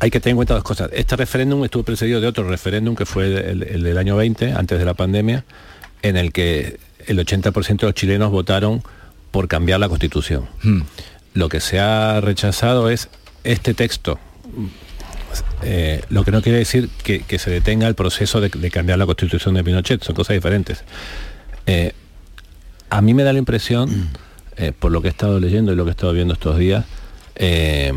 hay 0.00 0.10
que 0.10 0.20
tener 0.20 0.32
en 0.32 0.36
cuenta 0.36 0.54
dos 0.54 0.62
cosas. 0.62 0.90
Este 0.92 1.16
referéndum 1.16 1.64
estuvo 1.64 1.82
precedido 1.82 2.20
de 2.20 2.28
otro 2.28 2.48
referéndum 2.48 2.94
que 2.94 3.04
fue 3.04 3.26
el, 3.26 3.62
el 3.64 3.82
del 3.82 3.98
año 3.98 4.16
20, 4.16 4.52
antes 4.52 4.78
de 4.78 4.84
la 4.84 4.94
pandemia, 4.94 5.44
en 6.02 6.16
el 6.16 6.32
que 6.32 6.78
el 7.06 7.18
80% 7.18 7.80
de 7.80 7.86
los 7.86 7.94
chilenos 7.94 8.30
votaron 8.30 8.82
por 9.30 9.48
cambiar 9.48 9.80
la 9.80 9.88
constitución. 9.88 10.46
Lo 11.34 11.48
que 11.48 11.60
se 11.60 11.80
ha 11.80 12.20
rechazado 12.20 12.90
es 12.90 13.08
este 13.44 13.74
texto. 13.74 14.18
Eh, 15.62 16.02
lo 16.08 16.24
que 16.24 16.30
no 16.30 16.42
quiere 16.42 16.58
decir 16.58 16.88
que, 17.02 17.20
que 17.20 17.38
se 17.38 17.50
detenga 17.50 17.86
el 17.86 17.94
proceso 17.94 18.40
de, 18.40 18.48
de 18.48 18.70
cambiar 18.70 18.98
la 18.98 19.06
constitución 19.06 19.54
de 19.54 19.64
Pinochet, 19.64 20.02
son 20.02 20.14
cosas 20.14 20.34
diferentes. 20.34 20.84
Eh, 21.66 21.92
a 22.90 23.00
mí 23.02 23.14
me 23.14 23.22
da 23.22 23.32
la 23.32 23.38
impresión, 23.38 24.10
eh, 24.56 24.72
por 24.78 24.90
lo 24.92 25.00
que 25.02 25.08
he 25.08 25.10
estado 25.10 25.38
leyendo 25.40 25.72
y 25.72 25.76
lo 25.76 25.84
que 25.84 25.90
he 25.90 25.92
estado 25.92 26.12
viendo 26.12 26.34
estos 26.34 26.58
días, 26.58 26.84
eh, 27.36 27.92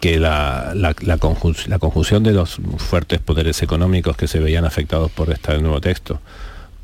que 0.00 0.18
la, 0.20 0.72
la- 0.74 0.94
la 1.00 1.18
conjun- 1.18 1.66
la 1.68 1.78
conjunción 1.78 2.22
de 2.22 2.32
los 2.32 2.58
fuertes 2.78 3.18
poderes 3.20 3.62
económicos 3.62 4.16
que 4.16 4.28
se 4.28 4.38
veían 4.38 4.64
afectados 4.64 5.10
por 5.10 5.30
este 5.30 5.58
nuevo 5.58 5.80
texto 5.80 6.20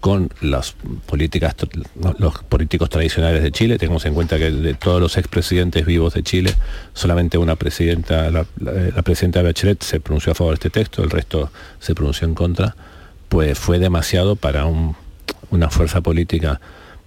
con 0.00 0.30
las 0.40 0.74
políticas, 1.06 1.54
los 2.18 2.42
políticos 2.42 2.90
tradicionales 2.90 3.40
de 3.40 3.52
Chile, 3.52 3.78
tengamos 3.78 4.04
en 4.04 4.14
cuenta 4.14 4.36
que 4.36 4.50
de 4.50 4.74
todos 4.74 5.00
los 5.00 5.16
expresidentes 5.16 5.86
vivos 5.86 6.14
de 6.14 6.24
Chile, 6.24 6.52
solamente 6.92 7.38
una 7.38 7.54
presidenta, 7.54 8.28
la, 8.32 8.44
la 8.58 9.02
presidenta 9.02 9.42
Bachelet 9.42 9.80
se 9.80 10.00
pronunció 10.00 10.32
a 10.32 10.34
favor 10.34 10.54
de 10.54 10.66
este 10.66 10.70
texto, 10.70 11.04
el 11.04 11.10
resto 11.10 11.52
se 11.78 11.94
pronunció 11.94 12.26
en 12.26 12.34
contra, 12.34 12.74
pues 13.28 13.56
fue 13.56 13.78
demasiado 13.78 14.34
para 14.34 14.64
un- 14.66 14.96
una 15.50 15.70
fuerza 15.70 16.00
política 16.00 16.60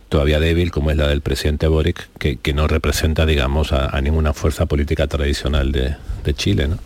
todavía 0.10 0.40
débil 0.40 0.72
como 0.72 0.92
es 0.92 0.98
la 0.98 1.08
del 1.08 1.22
presidente 1.22 1.68
Boric, 1.68 2.08
que, 2.20 2.38
que 2.38 2.54
no 2.54 2.68
representa, 2.68 3.26
digamos, 3.26 3.72
a, 3.72 3.88
a 3.96 4.02
ninguna 4.02 4.34
fuerza 4.34 4.66
política 4.66 5.08
tradicional 5.08 5.72
de, 5.72 5.96
de 6.24 6.34
Chile. 6.34 6.68
¿no? 6.68 6.78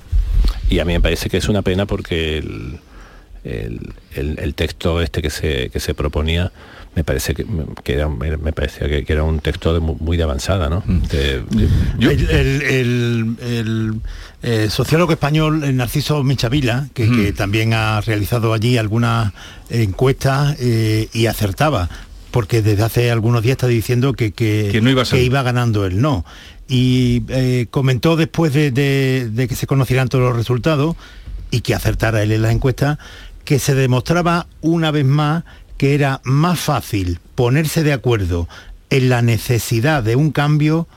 Y 0.70 0.80
a 0.80 0.86
mí 0.86 0.94
me 0.94 1.02
parece 1.02 1.30
que 1.30 1.38
es 1.38 1.50
una 1.50 1.62
pena 1.62 1.86
porque 1.86 2.38
el, 2.38 2.80
el, 3.44 3.94
el- 4.16 4.40
el 4.40 4.54
texto 4.56 5.02
este 5.02 5.22
que 5.22 5.30
se, 5.30 5.70
que 5.70 5.80
se 5.80 5.94
proponía 5.94 6.52
me 6.96 7.04
parece 7.04 7.36
que, 7.36 7.46
que 7.84 7.94
era, 7.94 8.10
me 8.10 8.52
parecía 8.52 8.90
que, 8.90 9.06
que 9.06 9.14
era 9.14 9.24
un 9.24 9.40
texto 9.42 9.74
de 9.76 9.80
mu- 9.80 9.96
muy, 10.00 10.18
de 10.18 10.24
avanzada, 10.24 10.70
¿no? 10.70 10.84
De- 10.88 11.44
el, 12.00 12.30
el- 12.30 12.62
el- 12.64 13.36
el, 13.42 13.94
eh, 14.42 14.70
sociólogo 14.72 15.12
español 15.12 15.76
Narciso 15.78 16.24
Michavila, 16.24 16.88
que, 16.96 17.10
que 17.12 17.32
también 17.32 17.74
ha 17.76 18.02
realizado 18.02 18.54
allí 18.54 18.78
algunas 18.80 19.32
encuestas 19.70 20.56
eh, 20.60 21.08
y 21.14 21.28
acertaba, 21.28 21.90
porque 22.32 22.62
desde 22.62 22.84
hace 22.84 23.12
algunos 23.12 23.42
días 23.44 23.54
está 23.54 23.68
diciendo 23.68 24.14
que, 24.14 24.32
que, 24.32 24.70
Que 24.72 24.82
no 24.82 24.90
iba 24.90 25.02
a 25.02 25.06
ser. 25.06 25.20
que 25.20 25.26
iba 25.26 25.42
ganando 25.44 25.86
el 25.86 26.02
no. 26.02 26.26
Y 26.68 27.24
eh, 27.30 27.68
comentó 27.72 28.16
después 28.16 28.54
de, 28.54 28.72
de- 28.72 29.30
de 29.32 29.48
que 29.48 29.56
se 29.56 29.66
conocieran 29.68 30.08
todos 30.08 30.24
los 30.26 30.36
resultados 30.36 30.96
y 31.52 31.62
que 31.62 31.74
acertara 31.74 32.22
él 32.22 32.32
en 32.32 32.44
la 32.44 32.52
encuesta, 32.52 33.00
que 33.46 33.58
se 33.60 33.74
demostraba 33.74 34.48
una 34.62 34.92
vez 34.92 35.06
más 35.06 35.44
que 35.78 35.96
era 35.96 36.22
más 36.24 36.60
fácil 36.60 37.20
ponerse 37.36 37.84
de 37.84 37.94
acuerdo 37.94 38.48
en 38.92 39.10
la 39.10 39.22
necesidad 39.22 40.04
de 40.04 40.16
un 40.16 40.32
cambio 40.32 40.88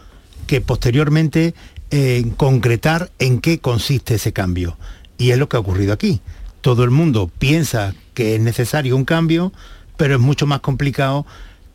que 0.46 0.60
posteriormente 0.60 1.54
eh, 1.90 2.24
concretar 2.36 3.10
en 3.18 3.40
qué 3.40 3.58
consiste 3.60 4.16
ese 4.16 4.32
cambio. 4.32 4.76
Y 5.18 5.30
es 5.30 5.38
lo 5.38 5.48
que 5.48 5.56
ha 5.56 5.60
ocurrido 5.60 5.92
aquí. 5.92 6.20
Todo 6.62 6.84
el 6.84 6.90
mundo 6.90 7.30
piensa 7.38 7.94
que 8.12 8.34
es 8.34 8.40
necesario 8.40 8.96
un 8.96 9.04
cambio, 9.04 9.52
pero 10.02 10.16
es 10.16 10.20
mucho 10.20 10.48
más 10.48 10.58
complicado 10.58 11.24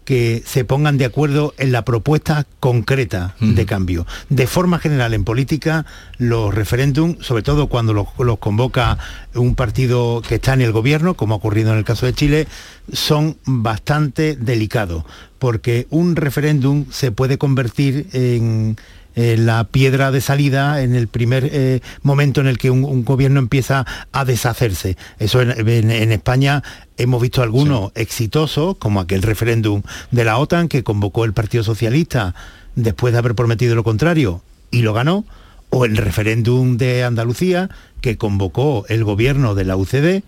que 0.04 0.44
se 0.46 0.66
pongan 0.66 0.98
de 0.98 1.06
acuerdo 1.06 1.54
en 1.58 1.72
la 1.72 1.86
propuesta 1.86 2.46
concreta 2.60 3.36
de 3.40 3.66
cambio. 3.66 4.06
De 4.28 4.48
forma 4.48 4.80
general 4.80 5.14
en 5.14 5.24
política, 5.24 5.86
los 6.18 6.54
referéndums, 6.54 7.26
sobre 7.26 7.42
todo 7.42 7.68
cuando 7.68 7.94
los, 7.94 8.08
los 8.20 8.38
convoca 8.40 8.98
un 9.34 9.56
partido 9.56 10.22
que 10.28 10.36
está 10.36 10.52
en 10.52 10.60
el 10.60 10.74
gobierno, 10.74 11.14
como 11.14 11.36
ha 11.36 11.38
ocurrido 11.38 11.72
en 11.72 11.78
el 11.78 11.86
caso 11.86 12.06
de 12.06 12.14
Chile, 12.14 12.50
son 12.92 13.38
bastante 13.46 14.36
delicados, 14.36 15.06
porque 15.40 15.88
un 15.90 16.18
referéndum 16.18 16.86
se 16.92 17.14
puede 17.14 17.38
convertir 17.38 18.08
en, 18.12 18.76
en 19.18 19.48
la 19.48 19.64
piedra 19.66 20.12
de 20.12 20.22
salida 20.22 20.82
en 20.84 20.94
el 20.96 21.08
primer 21.08 21.50
eh, 21.52 21.82
momento 22.04 22.40
en 22.40 22.46
el 22.48 22.58
que 22.60 22.70
un, 22.70 22.84
un 22.86 23.04
gobierno 23.04 23.40
empieza 23.40 23.86
a 24.12 24.24
deshacerse. 24.26 24.96
Eso 25.18 25.42
en, 25.42 25.52
en- 25.68 25.92
en 25.92 26.12
España 26.12 26.62
hemos 26.98 27.20
visto 27.22 27.42
algunos 27.42 27.92
exitosos, 27.96 28.78
como 28.78 29.00
aquel 29.02 29.24
referéndum 29.24 29.82
de 30.12 30.24
la 30.24 30.38
OTAN 30.38 30.68
que 30.70 30.84
convocó 30.84 31.26
el 31.26 31.34
Partido 31.34 31.64
Socialista 31.64 32.36
después 32.76 33.12
de 33.12 33.18
haber 33.20 33.34
prometido 33.34 33.74
lo 33.76 33.84
contrario 33.84 34.42
y 34.70 34.84
lo 34.84 34.94
ganó, 34.94 35.26
o 35.72 35.84
el 35.86 35.98
referéndum 35.98 36.78
de 36.78 37.04
Andalucía 37.04 37.70
que 38.02 38.18
convocó 38.18 38.86
el 38.88 39.04
gobierno 39.04 39.56
de 39.56 39.66
la 39.66 39.76
UCD 39.78 40.22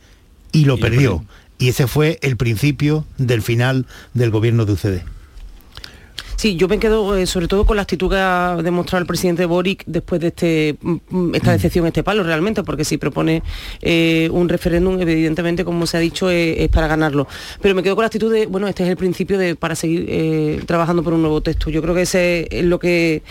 y 0.52 0.66
lo 0.66 0.78
perdió. 0.80 1.24
Y 1.60 1.70
ese 1.70 1.86
fue 1.88 2.18
el 2.24 2.38
principio 2.38 3.06
del 3.20 3.42
final 3.44 3.86
del 4.16 4.32
gobierno 4.32 4.66
de 4.66 4.74
UCD. 4.74 5.02
Sí, 6.40 6.56
yo 6.56 6.70
me 6.70 6.80
quedo 6.80 7.18
eh, 7.18 7.28
sobre 7.28 7.50
todo 7.50 7.66
con 7.66 7.76
la 7.76 7.82
actitud 7.82 8.10
que 8.10 8.16
ha 8.16 8.56
demostrado 8.64 9.02
el 9.02 9.06
presidente 9.06 9.46
Boric 9.46 9.84
después 9.86 10.22
de 10.22 10.28
este, 10.28 10.78
mm, 10.82 10.96
mm, 11.10 11.36
esta 11.36 11.52
decepción, 11.52 11.86
este 11.86 12.02
palo 12.02 12.24
realmente, 12.24 12.64
porque 12.64 12.86
si 12.86 12.98
propone 12.98 13.44
eh, 13.82 14.30
un 14.32 14.48
referéndum, 14.48 15.02
evidentemente, 15.02 15.66
como 15.66 15.86
se 15.86 15.98
ha 15.98 16.00
dicho, 16.00 16.32
eh, 16.32 16.64
es 16.64 16.70
para 16.70 16.88
ganarlo. 16.88 17.28
Pero 17.62 17.76
me 17.76 17.84
quedo 17.84 17.96
con 17.96 18.04
la 18.04 18.06
actitud 18.06 18.32
de, 18.32 18.46
bueno, 18.46 18.70
este 18.70 18.84
es 18.84 18.90
el 18.90 18.96
principio 18.96 19.38
de 19.38 19.58
para 19.58 19.76
seguir 19.76 20.06
eh, 20.08 20.62
trabajando 20.66 21.04
por 21.04 21.12
un 21.12 21.24
nuevo 21.24 21.42
texto. 21.42 21.70
Yo 21.72 21.82
creo 21.82 21.94
que 21.94 22.04
ese 22.04 22.48
es 22.50 22.64
lo 22.64 22.80
que 22.80 23.22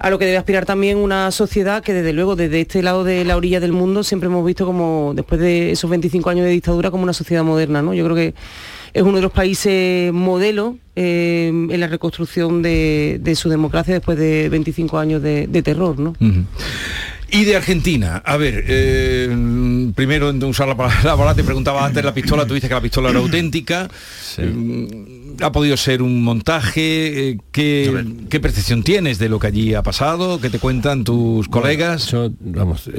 a 0.00 0.10
lo 0.10 0.18
que 0.18 0.24
debe 0.24 0.36
aspirar 0.36 0.66
también 0.66 0.98
una 0.98 1.30
sociedad 1.30 1.84
que 1.84 1.92
desde 1.92 2.12
luego 2.12 2.34
desde 2.34 2.62
este 2.62 2.82
lado 2.82 3.04
de 3.04 3.24
la 3.24 3.36
orilla 3.36 3.60
del 3.60 3.74
mundo 3.74 4.02
siempre 4.02 4.26
hemos 4.26 4.44
visto 4.44 4.66
como 4.66 5.12
después 5.14 5.40
de 5.40 5.70
esos 5.70 5.88
25 5.88 6.30
años 6.30 6.44
de 6.44 6.50
dictadura 6.50 6.90
como 6.90 7.04
una 7.04 7.12
sociedad 7.12 7.44
moderna, 7.44 7.80
¿no? 7.80 7.94
Yo 7.94 8.02
creo 8.02 8.16
que 8.16 8.34
es 8.96 9.02
uno 9.02 9.16
de 9.16 9.22
los 9.22 9.32
países 9.32 10.10
modelo 10.10 10.78
eh, 10.94 11.48
en 11.48 11.80
la 11.80 11.86
reconstrucción 11.86 12.62
de, 12.62 13.18
de 13.20 13.34
su 13.34 13.50
democracia 13.50 13.92
después 13.92 14.16
de 14.16 14.48
25 14.48 14.98
años 14.98 15.22
de, 15.22 15.46
de 15.46 15.62
terror, 15.62 15.98
¿no? 15.98 16.14
Y 17.28 17.44
de 17.44 17.56
Argentina, 17.56 18.22
a 18.24 18.38
ver, 18.38 18.64
eh, 18.66 19.28
primero 19.94 20.30
en 20.30 20.42
usar 20.44 20.68
la 20.68 20.76
palabra, 20.76 20.98
la 21.02 21.10
palabra, 21.10 21.34
te 21.34 21.44
preguntaba 21.44 21.84
antes 21.84 22.02
la 22.02 22.14
pistola, 22.14 22.46
tú 22.46 22.54
dices 22.54 22.68
que 22.68 22.74
la 22.74 22.80
pistola 22.80 23.10
era 23.10 23.18
auténtica, 23.18 23.88
Mm, 24.38 25.42
ha 25.42 25.50
podido 25.50 25.76
ser 25.78 26.02
un 26.02 26.22
montaje, 26.22 27.30
eh, 27.30 27.38
¿qué, 27.52 28.04
qué 28.28 28.38
percepción 28.40 28.82
tienes 28.82 29.18
de 29.18 29.30
lo 29.30 29.38
que 29.38 29.46
allí 29.46 29.74
ha 29.74 29.82
pasado? 29.82 30.40
¿Qué 30.40 30.50
te 30.50 30.58
cuentan 30.58 31.04
tus 31.04 31.48
colegas? 31.48 32.10
Yo, 32.10 32.30
vamos, 32.40 32.90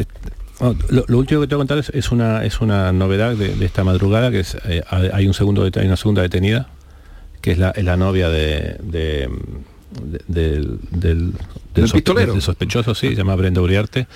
Oh, 0.60 0.74
lo, 0.90 1.18
último 1.18 1.42
que 1.42 1.48
tengo 1.48 1.64
que 1.64 1.68
contar 1.68 1.84
es, 1.94 2.12
una, 2.12 2.44
es 2.44 2.62
una 2.62 2.92
novedad 2.92 3.36
de, 3.36 3.64
esta 3.64 3.84
madrugada, 3.84 4.32
que 4.32 4.40
es, 4.40 4.58
eh, 4.66 4.82
hay, 4.90 5.28
un 5.28 5.34
segundo, 5.36 5.64
hay 5.64 5.86
una 5.86 5.98
segunda 5.98 6.24
detenida, 6.24 6.68
que 7.42 7.52
es 7.52 7.60
la, 7.60 7.74
la 7.76 7.96
novia 7.96 8.30
de, 8.30 8.78
del, 10.28 10.80
del, 10.92 11.34
sospechoso, 12.42 12.96
sí, 12.96 13.10
se 13.10 13.16
llama 13.16 13.36
Brenda 13.36 13.62
Uriarte, 13.62 14.08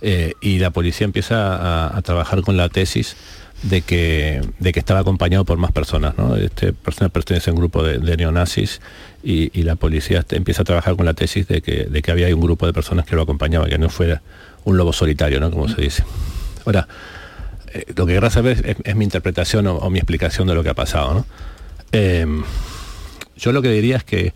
eh, 0.00 0.34
y 0.40 0.58
la 0.58 0.70
policía 0.70 1.04
empieza 1.04 1.96
a, 1.96 2.02
trabajar 2.02 2.42
con 2.42 2.56
la 2.56 2.68
tesis 2.68 3.16
de 3.62 3.82
que, 3.82 4.40
de 4.60 4.72
que 4.72 4.78
estaba 4.78 5.00
acompañado 5.00 5.44
por 5.44 5.58
más 5.58 5.72
personas. 5.72 6.16
¿no? 6.16 6.36
Este 6.36 6.72
persona 6.72 7.08
pertenece 7.08 7.50
a 7.50 7.52
un 7.52 7.58
grupo 7.58 7.82
de, 7.82 8.16
neonazis 8.16 8.80
y, 9.24 9.62
la 9.64 9.74
policía 9.74 10.24
empieza 10.30 10.62
a 10.62 10.64
trabajar 10.64 10.94
con 10.94 11.06
la 11.06 11.14
tesis 11.14 11.48
de 11.48 11.60
que, 11.60 11.84
de 11.84 12.02
que 12.02 12.10
había 12.12 12.32
un 12.32 12.40
grupo 12.40 12.66
de 12.66 12.72
personas 12.72 13.04
que 13.04 13.16
lo 13.16 13.22
acompañaba, 13.22 13.66
que 13.66 13.78
no 13.78 13.88
fuera 13.88 14.22
un 14.68 14.76
lobo 14.76 14.92
solitario, 14.92 15.40
¿no? 15.40 15.50
Como 15.50 15.68
se 15.68 15.80
dice. 15.80 16.04
Ahora, 16.66 16.86
eh, 17.72 17.84
lo 17.96 18.06
que 18.06 18.14
querrá 18.14 18.30
saber 18.30 18.76
es, 18.84 18.96
mi 18.96 19.04
interpretación 19.04 19.66
o, 19.66 19.90
mi 19.90 19.98
explicación 19.98 20.46
de 20.46 20.54
lo 20.54 20.62
que 20.62 20.68
ha 20.68 20.74
pasado, 20.74 21.14
¿no? 21.14 21.26
Em, 21.92 22.44
yo 23.36 23.52
lo 23.52 23.62
que 23.62 23.70
diría 23.70 23.96
es 23.96 24.04
que 24.04 24.34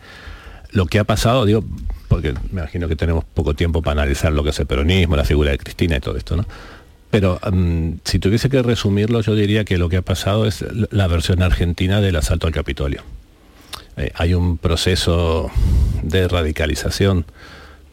lo 0.71 0.87
que 0.87 0.99
ha 0.99 1.05
pasado, 1.05 1.45
digo, 1.45 1.63
porque 2.09 2.33
me 2.51 2.63
imagino 2.63 2.89
que 2.89 2.97
tenemos 2.97 3.25
poco 3.25 3.55
tiempo 3.55 3.83
para 3.83 4.01
analizar 4.03 4.33
lo 4.33 4.43
que 4.43 4.51
es 4.51 4.59
el 4.59 4.67
peronismo, 4.67 5.17
la 5.17 5.25
figura 5.25 5.51
de 5.51 5.59
Cristina 5.59 5.97
y 5.97 6.01
todo 6.01 6.17
esto, 6.17 6.37
¿no? 6.37 6.47
Pero 7.11 7.39
em, 7.45 7.99
si 8.05 8.19
tuviese 8.19 8.49
que 8.49 8.63
resumirlo, 8.63 9.21
yo 9.21 9.35
diría 9.35 9.65
que 9.67 9.77
lo 9.77 9.91
que 9.91 9.99
ha 9.99 10.03
pasado 10.03 10.47
es 10.47 10.65
la 10.91 11.07
versión 11.09 11.43
argentina 11.43 12.01
del 12.01 12.17
asalto 12.17 12.47
al 12.47 12.55
Capitolio. 12.55 13.03
Eh, 13.99 14.11
hay 14.15 14.33
un 14.33 14.57
proceso 14.57 15.51
de 16.03 16.27
radicalización 16.27 17.27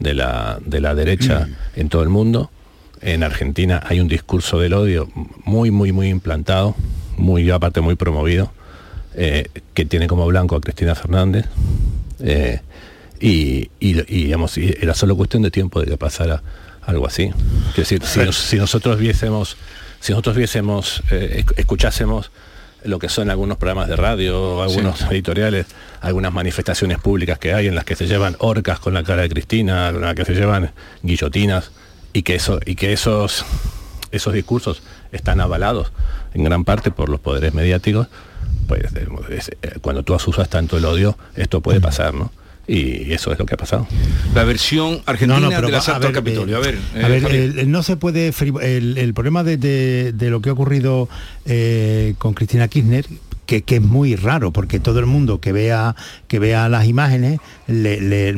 de 0.00 0.14
la, 0.14 0.58
de 0.64 0.80
la 0.80 0.94
derecha 0.94 1.46
mm. 1.46 1.80
en 1.80 1.88
todo 1.88 2.02
el 2.02 2.08
mundo. 2.08 2.50
En 3.00 3.22
Argentina 3.22 3.82
hay 3.86 4.00
un 4.00 4.08
discurso 4.08 4.58
del 4.58 4.74
odio 4.74 5.08
muy, 5.44 5.70
muy, 5.70 5.92
muy 5.92 6.08
implantado, 6.08 6.74
muy 7.16 7.48
aparte 7.50 7.80
muy 7.80 7.94
promovido, 7.94 8.52
eh, 9.14 9.48
que 9.74 9.84
tiene 9.84 10.06
como 10.06 10.26
blanco 10.26 10.56
a 10.56 10.60
Cristina 10.60 10.94
Fernández. 10.94 11.46
Eh, 12.18 12.60
y, 13.20 13.68
digamos, 13.78 14.56
era 14.56 14.94
solo 14.94 15.14
cuestión 15.14 15.42
de 15.42 15.50
tiempo 15.50 15.80
de 15.80 15.86
que 15.86 15.96
pasara 15.98 16.42
algo 16.82 17.06
así. 17.06 17.30
Es 17.70 17.76
decir, 17.76 18.02
si, 18.32 18.56
nosotros 18.56 18.98
viésemos, 18.98 19.58
si 20.00 20.12
nosotros 20.12 20.36
viésemos, 20.36 21.02
eh, 21.10 21.44
escuchásemos 21.56 22.30
lo 22.84 22.98
que 22.98 23.08
son 23.08 23.30
algunos 23.30 23.58
programas 23.58 23.88
de 23.88 23.96
radio, 23.96 24.62
algunos 24.62 25.02
editoriales, 25.10 25.66
algunas 26.00 26.32
manifestaciones 26.32 26.98
públicas 26.98 27.38
que 27.38 27.52
hay 27.52 27.66
en 27.66 27.74
las 27.74 27.84
que 27.84 27.96
se 27.96 28.06
llevan 28.06 28.36
orcas 28.38 28.78
con 28.78 28.94
la 28.94 29.02
cara 29.02 29.22
de 29.22 29.28
Cristina, 29.28 29.88
en 29.88 30.00
las 30.00 30.14
que 30.14 30.24
se 30.24 30.34
llevan 30.34 30.72
guillotinas, 31.02 31.70
y 32.12 32.22
que, 32.22 32.34
eso, 32.34 32.60
y 32.66 32.74
que 32.74 32.92
esos, 32.92 33.44
esos 34.10 34.32
discursos 34.32 34.82
están 35.12 35.40
avalados 35.40 35.92
en 36.34 36.44
gran 36.44 36.64
parte 36.64 36.90
por 36.90 37.08
los 37.08 37.20
poderes 37.20 37.54
mediáticos, 37.54 38.08
pues 38.66 38.82
eh, 38.94 39.78
cuando 39.80 40.02
tú 40.02 40.14
asusas 40.14 40.48
tanto 40.48 40.76
el 40.76 40.84
odio, 40.84 41.16
esto 41.36 41.60
puede 41.60 41.80
pasar, 41.80 42.14
¿no? 42.14 42.32
Y 42.70 43.12
eso 43.12 43.32
es 43.32 43.38
lo 43.38 43.46
que 43.46 43.54
ha 43.54 43.56
pasado. 43.56 43.88
La 44.32 44.44
versión 44.44 45.02
argentina 45.04 45.40
no, 45.40 45.50
no, 45.50 45.60
del 45.60 45.74
asalto 45.74 46.06
al 46.06 46.12
Capitolio. 46.12 46.56
A 46.56 46.60
ver, 46.60 46.78
a 47.02 47.08
ver 47.08 47.24
eh, 47.34 47.64
no 47.66 47.82
se 47.82 47.96
puede... 47.96 48.32
El, 48.62 49.12
problema 49.12 49.42
de, 49.42 50.14
lo 50.16 50.40
que 50.40 50.50
ha 50.50 50.52
ocurrido 50.52 51.08
eh, 51.46 52.14
con 52.18 52.32
Cristina 52.32 52.68
Kirchner, 52.68 53.06
que, 53.44 53.64
es 53.66 53.82
muy 53.82 54.14
raro, 54.14 54.52
porque 54.52 54.78
todo 54.78 55.00
el 55.00 55.06
mundo 55.06 55.40
que 55.40 55.50
vea, 55.50 55.96
que 56.28 56.38
vea 56.38 56.68
las 56.68 56.86
imágenes 56.86 57.40
le, 57.66 58.32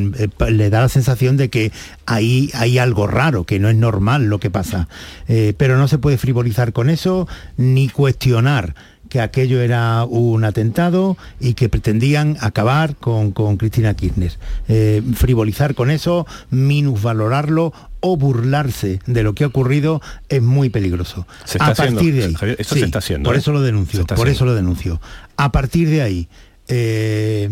da 0.70 0.80
la 0.80 0.88
sensación 0.88 1.36
de 1.36 1.50
que 1.50 1.70
ahí 2.06 2.50
hay 2.54 2.78
algo 2.78 3.06
raro, 3.06 3.44
que 3.44 3.58
no 3.58 3.68
es 3.68 3.76
normal 3.76 4.30
lo 4.30 4.40
que 4.40 4.48
pasa. 4.48 4.88
Eh, 5.28 5.52
pero 5.58 5.76
no 5.76 5.88
se 5.88 5.98
puede 5.98 6.16
frivolizar 6.16 6.72
con 6.72 6.88
eso, 6.88 7.28
ni 7.58 7.90
cuestionar 7.90 8.74
que 9.12 9.20
aquello 9.20 9.60
era 9.60 10.06
un 10.06 10.42
atentado 10.42 11.18
y 11.38 11.52
que 11.52 11.68
pretendían 11.68 12.38
acabar 12.40 12.96
con, 12.96 13.32
Cristina 13.58 13.92
Kirchner. 13.92 14.32
Eh, 14.68 15.02
frivolizar 15.14 15.74
con 15.74 15.90
eso, 15.90 16.26
minusvalorarlo 16.48 17.74
o 18.00 18.16
burlarse 18.16 19.00
de 19.04 19.22
lo 19.22 19.34
que 19.34 19.44
ha 19.44 19.48
ocurrido 19.48 20.00
es 20.30 20.40
muy 20.40 20.70
peligroso. 20.70 21.26
a 21.58 21.74
partir 21.74 22.14
de 22.14 22.24
ahí, 22.24 22.56
eso 22.58 22.74
se 22.74 22.86
está 22.86 23.00
haciendo. 23.00 23.28
Por 23.28 23.34
¿eh? 23.34 23.40
eso 23.40 23.52
lo 23.52 23.60
denuncio, 23.60 24.06
por 24.06 24.30
eso 24.30 24.46
lo 24.46 24.54
denuncio. 24.54 24.98
A 25.36 25.52
partir 25.52 25.90
de 25.90 26.00
ahí, 26.00 26.28
eh, 26.68 27.50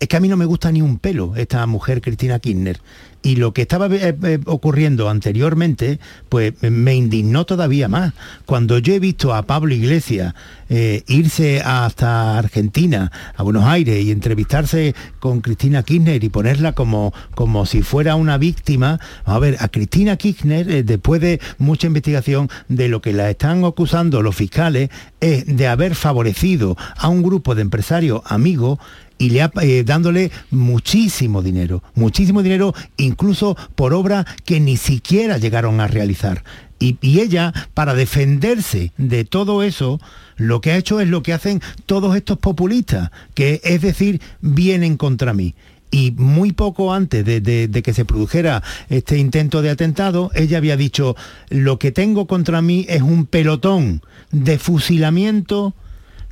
es 0.00 0.08
que 0.08 0.16
a 0.16 0.20
mí 0.20 0.26
no 0.26 0.36
me 0.36 0.46
gusta 0.46 0.72
ni 0.72 0.82
un 0.82 0.98
pelo 0.98 1.36
esta 1.36 1.64
mujer 1.66 2.00
Cristina 2.00 2.40
Kirchner 2.40 2.80
y 3.22 3.36
lo 3.36 3.52
que 3.52 3.62
estaba 3.62 3.86
eh, 3.86 4.16
eh, 4.22 4.38
ocurriendo 4.46 5.08
anteriormente, 5.08 5.98
pues 6.28 6.54
me 6.62 6.94
indignó 6.94 7.44
todavía 7.46 7.88
más. 7.88 8.14
Cuando 8.46 8.78
yo 8.78 8.94
he 8.94 9.00
visto 9.00 9.34
a 9.34 9.42
Pablo 9.42 9.74
Iglesias 9.74 10.34
eh, 10.68 11.02
irse 11.08 11.60
hasta 11.60 12.38
Argentina, 12.38 13.10
a 13.36 13.42
Buenos 13.42 13.64
Aires, 13.64 14.04
y 14.04 14.12
entrevistarse 14.12 14.94
con 15.18 15.40
Cristina 15.40 15.82
Kirchner 15.82 16.22
y 16.22 16.28
ponerla 16.28 16.72
como, 16.72 17.12
como 17.34 17.66
si 17.66 17.82
fuera 17.82 18.14
una 18.14 18.38
víctima, 18.38 19.00
a 19.24 19.38
ver, 19.38 19.56
a 19.60 19.68
Cristina 19.68 20.16
Kirchner, 20.16 20.84
después 20.84 21.20
de 21.20 21.40
mucha 21.58 21.86
investigación, 21.86 22.48
de 22.68 22.88
lo 22.88 23.00
que 23.00 23.12
la 23.12 23.30
están 23.30 23.64
acusando 23.64 24.22
los 24.22 24.36
fiscales, 24.36 24.90
es 25.20 25.44
de 25.56 25.66
haber 25.66 25.94
favorecido 25.94 26.76
a 26.96 27.08
un 27.08 27.22
grupo 27.22 27.54
de 27.54 27.62
empresarios 27.62 28.22
amigos 28.26 28.78
y 29.18 29.30
le 29.30 29.42
ha, 29.42 29.50
eh, 29.62 29.82
dándole 29.84 30.30
muchísimo 30.50 31.42
dinero, 31.42 31.82
muchísimo 31.94 32.42
dinero 32.42 32.74
incluso 32.96 33.56
por 33.74 33.92
obras 33.92 34.26
que 34.44 34.60
ni 34.60 34.76
siquiera 34.76 35.38
llegaron 35.38 35.80
a 35.80 35.88
realizar. 35.88 36.44
Y, 36.80 36.96
ella, 37.18 37.52
para 37.74 37.94
defenderse 37.94 38.92
de 38.96 39.24
todo 39.24 39.64
eso, 39.64 40.00
lo 40.36 40.60
que 40.60 40.70
ha 40.70 40.76
hecho 40.76 41.00
es 41.00 41.08
lo 41.08 41.24
que 41.24 41.32
hacen 41.32 41.60
todos 41.86 42.14
estos 42.14 42.38
populistas, 42.38 43.10
que 43.34 43.60
es 43.64 43.82
decir, 43.82 44.20
vienen 44.40 44.96
contra 44.96 45.34
mí 45.34 45.54
y 45.90 46.12
muy 46.12 46.52
poco 46.52 46.92
antes 46.92 47.24
de, 47.24 47.40
de, 47.40 47.82
que 47.82 47.94
se 47.94 48.04
produjera 48.04 48.62
este 48.90 49.18
intento 49.18 49.62
de 49.62 49.70
atentado, 49.70 50.30
ella 50.34 50.58
había 50.58 50.76
dicho, 50.76 51.16
lo 51.48 51.78
que 51.78 51.92
tengo 51.92 52.26
contra 52.26 52.60
mí 52.60 52.84
es 52.88 53.02
un 53.02 53.24
pelotón 53.24 54.02
de 54.30 54.58
fusilamiento 54.58 55.74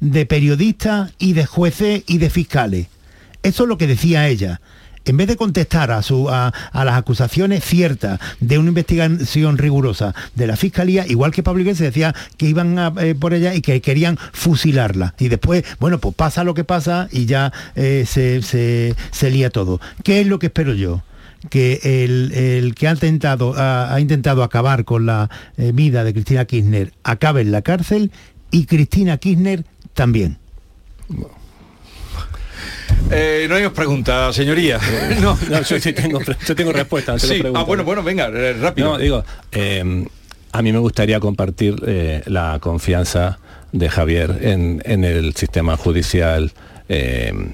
de 0.00 0.26
periodistas 0.26 1.12
y 1.18 1.32
de 1.32 1.46
jueces 1.46 2.04
y 2.06 2.18
de 2.18 2.30
fiscales. 2.30 2.88
Eso 3.42 3.62
es 3.62 3.68
lo 3.68 3.78
que 3.78 3.86
decía 3.86 4.28
ella. 4.28 4.60
En 5.06 5.16
vez 5.16 5.28
de 5.28 5.36
contestar 5.36 5.92
a, 5.92 6.02
su, 6.02 6.28
a, 6.28 6.52
las 6.72 6.98
acusaciones 6.98 7.64
ciertas 7.64 8.18
de 8.40 8.58
una 8.58 8.68
investigación 8.70 9.56
rigurosa 9.56 10.14
de 10.34 10.48
la 10.48 10.56
Fiscalía, 10.56 11.06
igual 11.06 11.30
que 11.30 11.44
Pablo 11.44 11.60
Iglesias 11.60 11.94
decía 11.94 12.12
que 12.36 12.48
iban 12.48 12.76
eh, 12.98 13.14
por 13.14 13.32
ella 13.32 13.54
y 13.54 13.60
que 13.60 13.80
querían 13.80 14.18
fusilarla. 14.32 15.14
Y 15.20 15.28
después, 15.28 15.62
bueno, 15.78 15.98
pues 15.98 16.12
pasa 16.16 16.42
lo 16.42 16.54
que 16.54 16.64
pasa 16.64 17.08
y 17.12 17.26
ya 17.26 17.52
eh, 17.76 18.04
se, 18.04 18.42
se, 18.42 19.30
lía 19.30 19.50
todo. 19.50 19.80
¿Qué 20.02 20.20
es 20.20 20.26
lo 20.26 20.40
que 20.40 20.46
espero 20.46 20.74
yo? 20.74 21.02
que 21.50 21.78
el, 22.04 22.74
que 22.74 22.88
ha 22.88 22.92
intentado, 22.92 23.54
ha, 23.56 23.96
intentado 24.00 24.42
acabar 24.42 24.84
con 24.84 25.06
la 25.06 25.30
eh, 25.56 25.70
vida 25.72 26.02
de 26.02 26.12
Cristina 26.12 26.44
Kirchner 26.44 26.92
acabe 27.04 27.42
en 27.42 27.52
la 27.52 27.62
cárcel 27.62 28.10
y 28.50 28.64
Cristina 28.66 29.18
Kirchner 29.18 29.64
también. 29.96 30.38
Eh, 33.10 33.46
no 33.48 33.56
hay 33.56 33.64
más 33.64 33.72
preguntas, 33.72 34.36
señoría. 34.36 34.78
no, 35.20 35.36
yo 35.62 35.80
sí 35.80 35.92
tengo, 35.92 36.20
tengo 36.54 36.72
respuesta. 36.72 37.16
ah, 37.54 37.62
bueno, 37.64 37.82
bueno, 37.82 38.02
venga, 38.04 38.28
eh, 38.28 38.52
rápido. 38.52 38.92
No, 38.92 38.98
digo, 38.98 39.24
em, 39.50 40.06
a 40.52 40.62
mí 40.62 40.72
me 40.72 40.78
gustaría 40.78 41.18
compartir 41.18 41.76
eh, 41.86 42.22
la 42.26 42.58
confianza 42.60 43.38
de 43.72 43.88
Javier 43.88 44.38
en, 44.42 44.82
en 44.84 45.04
el 45.04 45.34
sistema 45.34 45.76
judicial 45.76 46.52
em, 46.88 47.52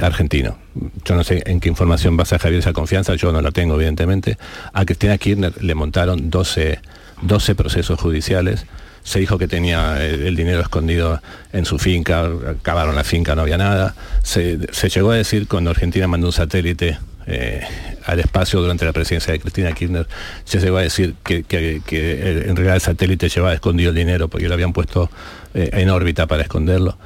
argentino. 0.00 0.58
Yo 1.04 1.14
no 1.14 1.24
sé 1.24 1.42
en 1.46 1.60
qué 1.60 1.68
información 1.68 2.16
basa 2.16 2.38
Javier 2.38 2.60
esa 2.60 2.72
confianza, 2.72 3.14
yo 3.14 3.32
no 3.32 3.40
la 3.40 3.50
tengo, 3.50 3.74
evidentemente. 3.76 4.36
A 4.72 4.84
Cristina 4.84 5.16
Kirchner 5.16 5.62
le 5.62 5.74
montaron 5.74 6.30
12, 6.30 6.80
12 7.22 7.54
procesos 7.54 8.00
judiciales 8.00 8.66
se 9.04 9.18
dijo 9.18 9.38
que 9.38 9.48
tenía 9.48 10.04
el, 10.04 10.36
dinero 10.36 10.60
escondido 10.60 11.20
en 11.52 11.64
su 11.64 11.78
finca, 11.78 12.28
acabaron 12.48 12.94
la 12.94 13.04
finca, 13.04 13.34
no 13.34 13.42
había 13.42 13.58
nada. 13.58 13.94
Se, 14.22 14.58
llegó 14.88 15.10
a 15.10 15.16
decir 15.16 15.48
cuando 15.48 15.70
Argentina 15.70 16.06
mandó 16.06 16.28
un 16.28 16.32
satélite 16.32 16.98
eh, 17.26 17.62
al 18.04 18.20
espacio 18.20 18.60
durante 18.60 18.84
la 18.84 18.92
presidencia 18.92 19.32
de 19.32 19.40
Cristina 19.40 19.72
Kirchner, 19.72 20.06
se 20.44 20.60
llegó 20.60 20.76
a 20.76 20.82
decir 20.82 21.14
que, 21.24 21.44
en 21.90 22.56
realidad 22.56 22.76
el 22.76 22.80
satélite 22.80 23.28
llevaba 23.28 23.54
escondido 23.54 23.90
el 23.90 23.96
dinero 23.96 24.28
porque 24.28 24.48
lo 24.48 24.54
habían 24.54 24.72
puesto 24.72 25.10
eh, 25.54 25.70
en 25.72 25.90
órbita 25.90 26.26
para 26.26 26.42
esconderlo. 26.42 26.96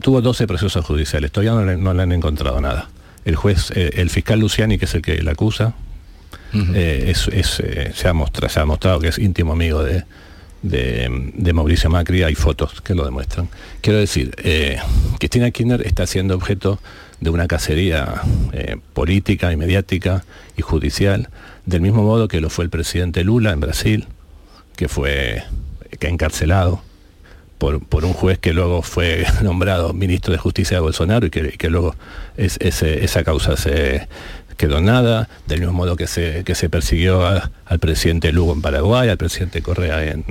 Tuvo 0.00 0.20
12 0.20 0.46
procesos 0.46 0.84
judiciales, 0.84 1.30
todavía 1.30 1.76
no 1.76 1.94
le, 1.94 2.02
han 2.02 2.12
encontrado 2.12 2.60
nada. 2.60 2.88
El 3.24 3.36
juez, 3.36 3.70
eh, 3.74 3.90
el 3.94 4.10
fiscal 4.10 4.40
Luciani, 4.40 4.78
que 4.78 4.84
es 4.84 4.94
el 4.94 5.02
que 5.02 5.22
la 5.22 5.32
acusa, 5.32 5.74
se, 6.52 8.08
ha 8.08 8.12
mostrado, 8.12 8.48
se 8.52 8.60
ha 8.60 8.64
mostrado 8.64 9.00
que 9.00 9.08
es 9.08 9.18
íntimo 9.18 9.52
amigo 9.52 9.82
de, 9.82 10.04
de, 10.68 11.52
Mauricio 11.52 11.90
Macri 11.90 12.22
hay 12.22 12.34
fotos 12.34 12.80
que 12.80 12.94
lo 12.94 13.04
demuestran. 13.04 13.48
Quiero 13.80 13.98
decir, 13.98 14.34
eh, 14.38 14.78
Cristina 15.18 15.50
Kirchner 15.50 15.86
está 15.86 16.06
siendo 16.06 16.34
objeto 16.34 16.80
de 17.20 17.30
una 17.30 17.46
cacería 17.46 18.22
eh, 18.52 18.76
política 18.92 19.52
y 19.52 19.56
mediática 19.56 20.24
y 20.56 20.62
judicial, 20.62 21.28
del 21.64 21.80
mismo 21.80 22.02
modo 22.02 22.28
que 22.28 22.40
lo 22.40 22.50
fue 22.50 22.64
el 22.64 22.70
presidente 22.70 23.24
Lula 23.24 23.52
en 23.52 23.60
Brasil, 23.60 24.06
que 24.76 24.88
fue 24.88 25.42
que 25.98 26.08
encarcelado 26.08 26.82
por, 27.58 27.80
por, 27.80 28.04
un 28.04 28.12
juez 28.12 28.38
que 28.38 28.52
luego 28.52 28.82
fue 28.82 29.24
nombrado 29.42 29.92
ministro 29.92 30.32
de 30.32 30.38
Justicia 30.38 30.76
de 30.76 30.82
Bolsonaro 30.82 31.26
y 31.26 31.30
que, 31.30 31.52
que 31.52 31.70
luego 31.70 31.94
esa 32.36 33.24
causa 33.24 33.56
se 33.56 34.08
quedó 34.56 34.80
nada, 34.80 35.28
del 35.46 35.60
mismo 35.60 35.74
modo 35.74 35.96
que 35.96 36.06
se, 36.06 36.44
que 36.44 36.54
se 36.54 36.68
persiguió 36.68 37.26
a, 37.26 37.50
al 37.64 37.78
presidente 37.78 38.32
Lugo 38.32 38.52
en 38.52 38.62
Paraguay, 38.62 39.08
al 39.08 39.18
presidente 39.18 39.62
Correa 39.62 40.04
en, 40.04 40.24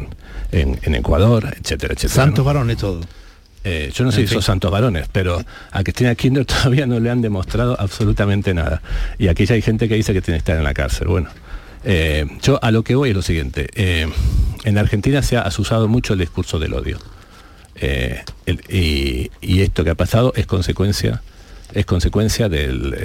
en, 0.52 0.80
en 0.82 0.96
Ecuador, 0.96 1.46
etcétera, 1.46 1.94
etcétera. 1.94 2.24
Santos 2.24 2.40
¿no? 2.40 2.46
varones 2.46 2.78
todo. 2.78 3.02
Eh, 3.64 3.92
yo 3.92 4.04
no 4.04 4.12
sé 4.12 4.22
si 4.22 4.28
son 4.28 4.44
santos 4.44 4.70
varones, 4.70 5.08
pero 5.12 5.44
a 5.72 5.84
Cristina 5.84 6.14
Kirchner 6.14 6.46
todavía 6.46 6.86
no 6.86 7.00
le 7.00 7.10
han 7.10 7.22
demostrado 7.22 7.76
absolutamente 7.80 8.54
nada. 8.54 8.82
Y 9.18 9.28
aquí 9.28 9.46
ya 9.46 9.56
hay 9.56 9.62
gente 9.62 9.90
que 9.90 9.96
dice 9.96 10.14
que 10.14 10.22
tiene 10.22 10.38
que 10.38 10.42
estar 10.42 10.58
en 10.58 10.64
la 10.64 10.74
cárcel. 10.74 11.08
Bueno, 11.08 11.30
eh, 11.84 12.28
yo 12.44 12.64
a 12.64 12.70
lo 12.70 12.84
que 12.84 12.94
voy 12.94 13.10
es 13.10 13.16
lo 13.16 13.24
siguiente. 13.24 13.70
Eh, 13.74 14.08
en 14.66 14.78
Argentina 14.78 15.24
se 15.24 15.38
ha 15.38 15.42
asusado 15.42 15.88
mucho 15.88 16.14
el 16.14 16.20
discurso 16.20 16.60
del 16.60 16.74
odio. 16.74 17.00
El, 17.76 18.62
y, 18.70 19.32
y, 19.42 19.62
esto 19.62 19.84
que 19.84 19.90
ha 19.90 19.96
pasado 19.96 20.32
es 20.38 20.46
consecuencia 20.46 21.22
es 21.74 21.86
consecuencia 21.86 22.48
del, 22.48 22.96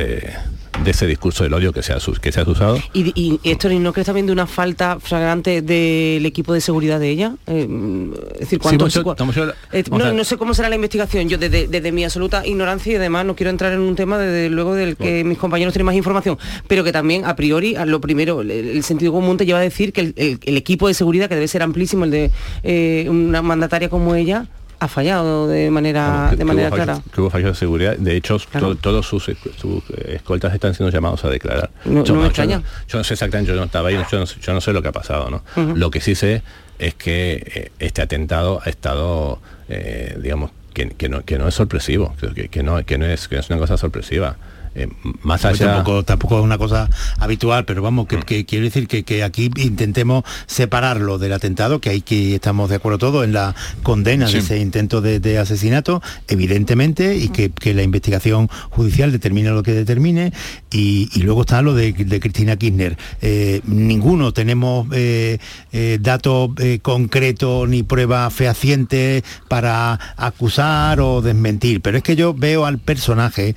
de 0.85 0.91
ese 0.91 1.07
discurso 1.07 1.45
del 1.45 1.53
odio 1.53 1.73
que 1.73 1.83
se 1.83 1.93
ha, 1.93 1.99
que 2.21 2.33
se 2.33 2.41
ha 2.41 2.45
usado. 2.45 2.79
¿Y, 2.93 3.13
y 3.15 3.41
esto 3.45 3.69
no 3.69 3.93
crees 3.93 4.07
también 4.07 4.27
de 4.27 4.33
una 4.33 4.47
falta 4.47 4.99
flagrante 4.99 5.63
del 5.63 6.25
equipo 6.25 6.55
de 6.55 6.61
seguridad 6.61 6.99
de 6.99 7.11
ella? 7.11 7.35
Eh, 7.47 7.69
es 8.35 8.41
decir, 8.41 8.59
¿cuánto, 8.59 8.89
sí, 8.89 9.01
mucho, 9.01 9.17
cu 9.17 9.33
yo, 9.33 9.53
eh, 9.73 9.85
no, 9.91 10.13
no, 10.13 10.25
sé 10.25 10.37
cómo 10.37 10.55
será 10.55 10.69
la 10.69 10.77
investigación. 10.77 11.29
Yo 11.29 11.39
desde, 11.39 11.69
desde, 11.69 11.93
mi 11.93 12.05
absoluta 12.05 12.47
ignorancia 12.47 12.93
y 12.93 12.97
además 12.97 13.27
no 13.27 13.37
quiero 13.37 13.51
entrar 13.51 13.73
en 13.73 13.81
un 13.81 13.95
tema 13.95 14.19
desde 14.19 14.49
luego 14.49 14.75
del 14.75 14.97
que 14.97 15.17
bueno. 15.17 15.29
mis 15.31 15.39
compañeros 15.39 15.73
tienen 15.73 15.87
más 15.87 15.95
información, 15.95 16.39
pero 16.67 16.85
que 16.85 16.93
también 16.93 17.25
a 17.25 17.37
priori, 17.37 17.77
a 17.77 17.85
lo 17.85 18.01
primero, 18.01 18.41
el, 18.41 18.51
el, 18.51 18.83
sentido 18.83 19.13
común 19.13 19.37
te 19.37 19.47
lleva 19.47 19.59
a 19.59 19.63
decir 19.63 19.93
que 19.93 20.01
el, 20.01 20.15
el, 20.17 20.41
el, 20.43 20.57
equipo 20.57 20.89
de 20.89 20.95
seguridad, 20.95 21.29
que 21.29 21.35
debe 21.35 21.49
ser 21.49 21.63
amplísimo, 21.63 22.05
el 22.05 22.11
de 22.11 22.31
eh, 22.63 23.07
una 23.09 23.43
mandataria 23.43 23.89
como 23.89 24.15
ella, 24.15 24.47
ha 24.81 24.89
fallado 24.89 25.47
de 25.47 25.71
manera 25.71 26.09
bueno, 26.09 26.31
que, 26.31 26.37
de 26.37 26.45
manera 26.45 26.71
que 26.71 26.75
clara. 26.77 26.95
Fallo, 26.97 27.11
que 27.15 27.21
hubo 27.21 27.31
fallos 27.31 27.51
de 27.51 27.55
seguridad. 27.55 27.97
De 27.99 28.17
hecho, 28.17 28.39
claro. 28.51 28.75
to, 28.75 28.77
todos 28.77 29.07
sus, 29.07 29.25
sus, 29.25 29.83
escoltas 30.07 30.55
están 30.55 30.75
siendo 30.75 30.91
llamados 30.91 31.23
a 31.25 31.29
declarar. 31.29 31.71
No, 31.85 32.03
yo, 32.03 32.15
no 32.15 32.21
me 32.21 32.25
yo, 32.25 32.29
extraña. 32.29 32.59
No, 32.59 32.65
yo 32.89 32.99
no 32.99 33.05
sé 33.05 33.15
exactamente, 33.15 33.53
yo 33.53 33.57
no 33.57 33.65
estaba 33.65 33.91
ahí, 33.91 33.99
yo 34.11 34.19
no, 34.19 34.25
yo 34.25 34.55
no 34.55 34.61
sé 34.61 34.73
lo 34.73 34.83
que 34.83 34.89
ha 34.89 34.93
pasado, 34.93 35.31
¿no? 35.31 35.43
Uh 35.57 35.61
-huh. 35.61 35.77
Lo 35.77 35.91
que 35.91 36.01
sí 36.01 36.15
sé 36.15 36.43
es 36.79 36.95
que 36.95 37.43
eh, 37.55 37.73
este 37.79 38.01
atentado 38.01 38.61
ha 38.65 38.71
estado, 38.71 39.39
eh, 39.69 40.19
digamos, 40.21 40.51
que, 40.73 40.89
que, 40.89 41.09
no, 41.11 41.23
que 41.25 41.39
no 41.39 41.47
es 41.47 41.55
sorpresivo, 41.55 42.15
que, 42.35 42.49
que, 42.49 42.63
no, 42.63 42.83
que, 42.85 42.97
no 42.97 43.05
es, 43.07 43.29
que 43.29 43.37
no 43.37 43.41
es 43.41 43.51
una 43.51 43.59
cosa 43.59 43.77
sorpresiva. 43.77 44.37
Eh, 44.73 44.87
más 45.23 45.45
allá. 45.45 45.75
tampoco, 45.75 46.05
tampoco 46.05 46.39
es 46.39 46.45
una 46.45 46.57
cosa 46.57 46.89
habitual 47.19 47.65
pero 47.65 47.83
vamos 47.83 48.07
que, 48.07 48.21
que 48.21 48.45
quiero 48.45 48.67
decir 48.67 48.87
que, 48.87 49.03
que, 49.03 49.25
aquí 49.25 49.51
intentemos 49.57 50.23
separarlo 50.47 51.19
del 51.19 51.33
atentado 51.33 51.81
que 51.81 51.91
hay 51.91 52.03
que 52.03 52.37
estamos 52.37 52.71
de 52.71 52.77
acuerdo 52.77 52.99
todos 52.99 53.25
en 53.25 53.33
la 53.33 53.57
condena 53.83 54.29
sí. 54.29 54.35
de 54.35 54.39
ese 54.39 54.59
intento 54.61 55.01
de, 55.01 55.19
de 55.19 55.39
asesinato 55.39 56.01
evidentemente 56.29 57.17
y 57.17 57.31
que, 57.31 57.51
que, 57.51 57.75
la 57.75 57.83
investigación 57.83 58.49
judicial 58.71 59.11
determine 59.11 59.51
lo 59.51 59.65
que 59.65 59.73
determine 59.73 60.33
y, 60.71 61.11
y 61.15 61.23
luego 61.23 61.41
está 61.41 61.63
lo 61.63 61.75
de, 61.75 61.93
de 61.93 62.21
Cristina 62.21 62.55
Kirchner. 62.57 62.97
Eh, 63.23 63.63
ninguno 63.65 64.33
tenemos 64.33 64.87
eh, 64.93 65.39
datos 66.01 66.51
concretos 66.83 67.69
ni 67.69 67.83
pruebas 67.83 68.33
fehacientes 68.33 69.25
para 69.49 69.99
acusar 70.17 71.01
o 71.01 71.23
desmentir 71.23 71.81
pero 71.81 71.97
es 71.97 72.05
que 72.05 72.15
yo 72.15 72.35
veo 72.35 72.67
al 72.67 72.79
personaje 72.79 73.57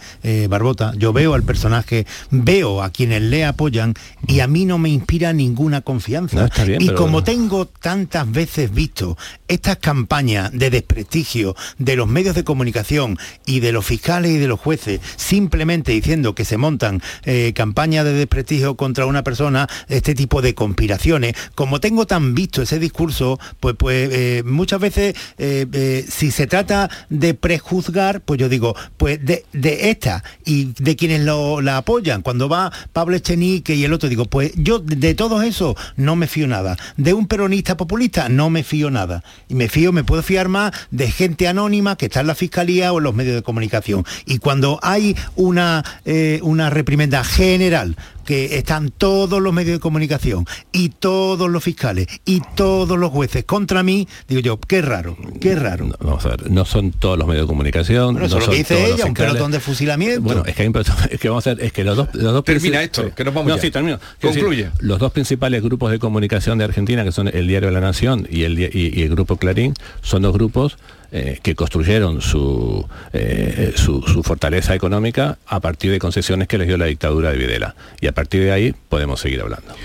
Barbota 0.49 0.93
yo 1.03 1.11
veo 1.11 1.33
al 1.33 1.43
personaje, 1.43 2.07
veo 2.31 2.81
a 2.81 2.89
quienes 2.89 3.21
le 3.21 3.43
apoyan 3.43 3.93
y 4.25 4.39
a 4.39 4.47
mí 4.47 4.63
no 4.63 4.77
me 4.77 4.87
inspira 4.87 5.33
ninguna 5.33 5.81
confianza. 5.81 6.47
No, 6.47 6.65
bien, 6.65 6.81
y 6.81 6.85
pero... 6.85 6.97
como 6.97 7.25
tengo 7.25 7.65
tantas 7.65 8.31
veces 8.31 8.73
visto 8.73 9.17
estas 9.49 9.77
campañas 9.79 10.49
de 10.53 10.69
desprestigio 10.69 11.57
de 11.77 11.97
los 11.97 12.07
medios 12.07 12.35
de 12.35 12.45
comunicación 12.45 13.17
y 13.45 13.59
de 13.59 13.73
los 13.73 13.85
fiscales 13.85 14.31
y 14.31 14.37
de 14.37 14.47
los 14.47 14.61
jueces, 14.61 15.01
simplemente 15.17 15.91
diciendo 15.91 16.35
que 16.35 16.45
se 16.45 16.55
montan 16.55 17.01
eh, 17.25 17.51
campañas 17.53 18.05
de 18.05 18.13
desprestigio 18.13 18.77
contra 18.77 19.05
una 19.05 19.25
persona, 19.25 19.67
este 19.89 20.15
tipo 20.15 20.41
de 20.41 20.55
conspiraciones, 20.55 21.35
como 21.53 21.81
tengo 21.81 22.07
tan 22.07 22.33
visto 22.33 22.61
ese 22.61 22.79
discurso, 22.79 23.41
pues, 23.59 23.75
pues 23.77 24.09
eh, 24.13 24.43
muchas 24.45 24.79
veces 24.79 25.15
eh, 25.37 25.65
eh, 25.73 26.05
si 26.07 26.31
se 26.31 26.47
trata 26.47 26.89
de 27.09 27.33
prejuzgar, 27.33 28.21
pues 28.21 28.39
yo 28.39 28.47
digo, 28.47 28.73
pues 28.95 29.19
de, 29.25 29.43
de 29.51 29.89
esta 29.89 30.23
y 30.45 30.71
de 30.79 30.92
quienes 30.95 31.21
lo, 31.21 31.61
la 31.61 31.77
apoyan. 31.77 32.21
Cuando 32.21 32.49
va 32.49 32.71
Pablo 32.91 33.15
Echenique 33.15 33.75
y 33.75 33.83
el 33.83 33.93
otro, 33.93 34.09
digo, 34.09 34.25
pues 34.25 34.51
yo 34.55 34.79
de, 34.79 34.95
de 34.95 35.13
todo 35.13 35.41
eso 35.41 35.75
no 35.95 36.15
me 36.15 36.27
fío 36.27 36.47
nada. 36.47 36.77
De 36.97 37.13
un 37.13 37.27
peronista 37.27 37.77
populista 37.77 38.29
no 38.29 38.49
me 38.49 38.63
fío 38.63 38.89
nada. 38.89 39.23
Y 39.47 39.55
me 39.55 39.69
fío, 39.69 39.91
me 39.91 40.03
puedo 40.03 40.23
fiar 40.23 40.47
más 40.47 40.71
de 40.91 41.11
gente 41.11 41.47
anónima 41.47 41.95
que 41.95 42.05
está 42.05 42.21
en 42.21 42.27
la 42.27 42.35
fiscalía 42.35 42.93
o 42.93 42.97
en 42.97 43.03
los 43.03 43.15
medios 43.15 43.35
de 43.35 43.43
comunicación. 43.43 44.05
Y 44.25 44.37
cuando 44.39 44.79
hay 44.81 45.15
una, 45.35 45.83
eh, 46.05 46.39
una 46.43 46.69
reprimenda 46.69 47.23
general 47.23 47.95
que 48.23 48.57
están 48.57 48.89
todos 48.89 49.41
los 49.41 49.53
medios 49.53 49.77
de 49.77 49.79
comunicación 49.79 50.45
y 50.71 50.89
todos 50.89 51.49
los 51.49 51.63
fiscales 51.63 52.07
y 52.25 52.41
todos 52.55 52.97
los 52.97 53.11
jueces 53.11 53.45
contra 53.45 53.83
mí, 53.83 54.07
digo 54.27 54.41
yo, 54.41 54.59
qué 54.59 54.81
raro, 54.81 55.17
qué 55.39 55.55
raro. 55.55 55.85
No, 55.85 55.95
vamos 55.99 56.25
a 56.25 56.29
ver, 56.29 56.51
no 56.51 56.65
son 56.65 56.91
todos 56.91 57.17
los 57.17 57.27
medios 57.27 57.45
de 57.45 57.47
comunicación. 57.47 58.13
Bueno, 58.13 58.27
eso 58.27 58.35
no 58.35 58.41
es 58.41 58.47
lo 58.47 58.51
que 58.51 58.57
dice 58.57 58.93
ella, 58.93 59.05
un 59.05 59.13
pelotón 59.13 59.51
de 59.51 59.59
fusilamiento. 59.59 60.21
Bueno, 60.21 60.43
es 60.45 60.55
que, 60.55 60.61
hay 60.63 60.67
un 60.67 60.73
pelotón, 60.73 60.95
es 61.11 61.19
que 61.19 61.29
vamos 61.29 61.47
a 61.47 61.53
ver, 61.53 61.65
es 61.65 61.73
que 61.73 61.83
los 61.83 61.97
dos... 61.97 62.09
Los 62.13 62.33
dos 62.33 62.43
Termina 62.43 62.83
esto, 62.83 63.13
que 63.15 63.23
nos 63.23 63.33
vamos 63.33 63.49
no, 63.49 63.55
ya. 63.55 63.61
sí, 63.61 63.71
termino. 63.71 63.99
Concluye. 64.21 64.65
Decir, 64.65 64.79
los 64.79 64.99
dos 64.99 65.11
principales 65.11 65.61
grupos 65.63 65.91
de 65.91 65.99
comunicación 65.99 66.57
de 66.57 66.65
Argentina, 66.65 67.03
que 67.03 67.11
son 67.11 67.27
el 67.27 67.47
Diario 67.47 67.69
de 67.69 67.73
la 67.73 67.81
Nación 67.81 68.27
y 68.29 68.43
el, 68.43 68.59
y, 68.59 68.69
y 68.73 69.01
el 69.03 69.09
Grupo 69.09 69.37
Clarín, 69.37 69.73
son 70.01 70.21
dos 70.21 70.33
grupos 70.33 70.77
eh, 71.13 71.39
que 71.41 71.55
construyeron 71.55 72.21
su, 72.21 72.85
eh, 73.13 73.71
su, 73.75 74.01
su, 74.01 74.23
fortaleza 74.23 74.73
económica 74.73 75.37
a 75.45 75.59
partir 75.59 75.91
de 75.91 75.99
concesiones 75.99 76.47
que 76.47 76.57
les 76.57 76.67
dio 76.67 76.75
la 76.75 76.85
dictadura 76.85 77.31
de 77.31 77.37
Videla. 77.37 77.75
Y 78.01 78.07
a 78.07 78.11
partir 78.13 78.41
de 78.43 78.51
ahí 78.51 78.75
podemos 78.89 79.19
seguir 79.19 79.41
hablando. 79.41 79.75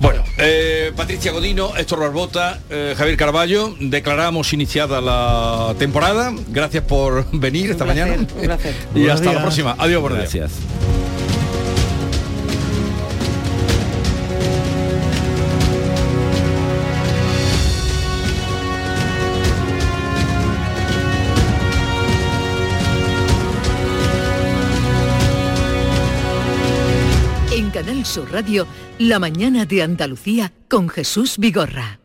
Bueno, 0.00 0.22
eh, 0.38 0.92
Patricia 0.96 1.32
Godino, 1.32 1.76
Héctor 1.76 1.98
Barbota, 1.98 2.60
eh, 2.70 2.94
Javier 2.96 3.16
Carballo, 3.16 3.74
declaramos 3.80 4.52
iniciada 4.52 5.00
la 5.00 5.74
temporada. 5.78 6.32
Gracias 6.48 6.84
por 6.84 7.26
venir 7.32 7.72
esta 7.72 7.84
placer, 7.84 8.06
mañana. 8.06 8.26
Un 8.36 8.42
placer. 8.44 8.74
y 8.94 9.00
Buenos 9.00 9.14
hasta 9.14 9.24
días. 9.24 9.34
la 9.34 9.42
próxima. 9.42 9.74
Adiós, 9.78 10.00
por 10.00 10.14
Gracias. 10.14 10.52
Sur 28.08 28.32
Radio, 28.32 28.66
La 28.98 29.18
mañana 29.18 29.66
de 29.66 29.82
Andalucía 29.82 30.54
con 30.68 30.88
Jesús 30.88 31.36
Vigorra. 31.36 32.00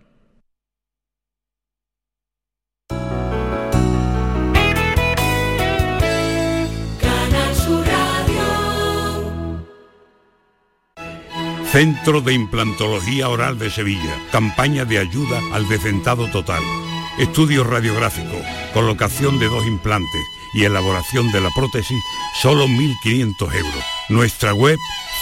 Canal 7.00 7.56
Sur 7.56 7.86
Radio. 7.88 8.44
Centro 11.72 12.20
de 12.20 12.34
Implantología 12.34 13.30
Oral 13.30 13.58
de 13.58 13.72
Sevilla. 13.72 14.20
Campaña 14.34 14.84
de 14.84 14.98
ayuda 14.98 15.40
al 15.54 15.70
decentado 15.70 16.30
total. 16.32 16.64
Estudio 17.18 17.64
radiográfico, 17.64 18.42
colocación 18.74 19.40
de 19.40 19.46
dos 19.46 19.66
implantes 19.66 20.22
y 20.54 20.66
elaboración 20.66 21.32
de 21.32 21.42
la 21.42 21.50
prótesis, 21.56 22.04
solo 22.42 22.68
1.500 22.68 23.56
euros. 23.56 23.84
Nuestra 24.10 24.54
web, 24.54 24.78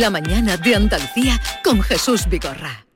La 0.00 0.08
mañana 0.08 0.56
de 0.56 0.74
Andalucía 0.74 1.38
con 1.62 1.82
Jesús 1.82 2.26
Vigorra. 2.26 2.86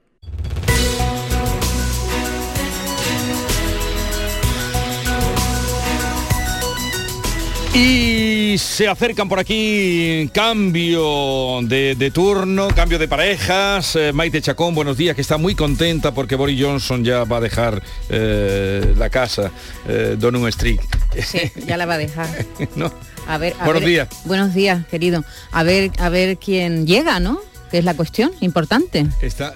Y 7.74 8.56
se 8.56 8.88
acercan 8.88 9.28
por 9.28 9.38
aquí 9.38 10.30
cambio 10.32 11.60
de, 11.64 11.94
de 11.94 12.10
turno, 12.10 12.68
cambio 12.68 12.98
de 12.98 13.06
parejas. 13.06 13.96
Eh, 13.96 14.14
Maite 14.14 14.40
Chacón, 14.40 14.74
buenos 14.74 14.96
días, 14.96 15.14
que 15.14 15.20
está 15.20 15.36
muy 15.36 15.54
contenta 15.54 16.14
porque 16.14 16.36
Boris 16.36 16.58
Johnson 16.58 17.04
ya 17.04 17.24
va 17.24 17.36
a 17.36 17.40
dejar 17.40 17.82
eh, 18.08 18.94
la 18.96 19.10
casa, 19.10 19.50
eh, 19.86 20.16
Donum 20.18 20.46
Street. 20.48 20.80
Sí, 21.22 21.52
ya 21.66 21.76
la 21.76 21.84
va 21.84 21.94
a 21.94 21.98
dejar. 21.98 22.28
¿No? 22.76 22.90
A 23.26 23.38
ver, 23.38 23.54
a 23.58 23.64
Buenos 23.64 23.82
ver- 23.82 23.90
días. 23.90 24.08
Buenos 24.24 24.54
días, 24.54 24.86
querido. 24.86 25.24
A 25.52 25.62
ver, 25.62 25.90
a 25.98 26.08
ver 26.08 26.36
quién 26.38 26.86
llega, 26.86 27.20
¿no? 27.20 27.40
Que 27.70 27.78
es 27.78 27.84
la 27.84 27.94
cuestión 27.94 28.32
importante. 28.40 29.06
Está, 29.22 29.54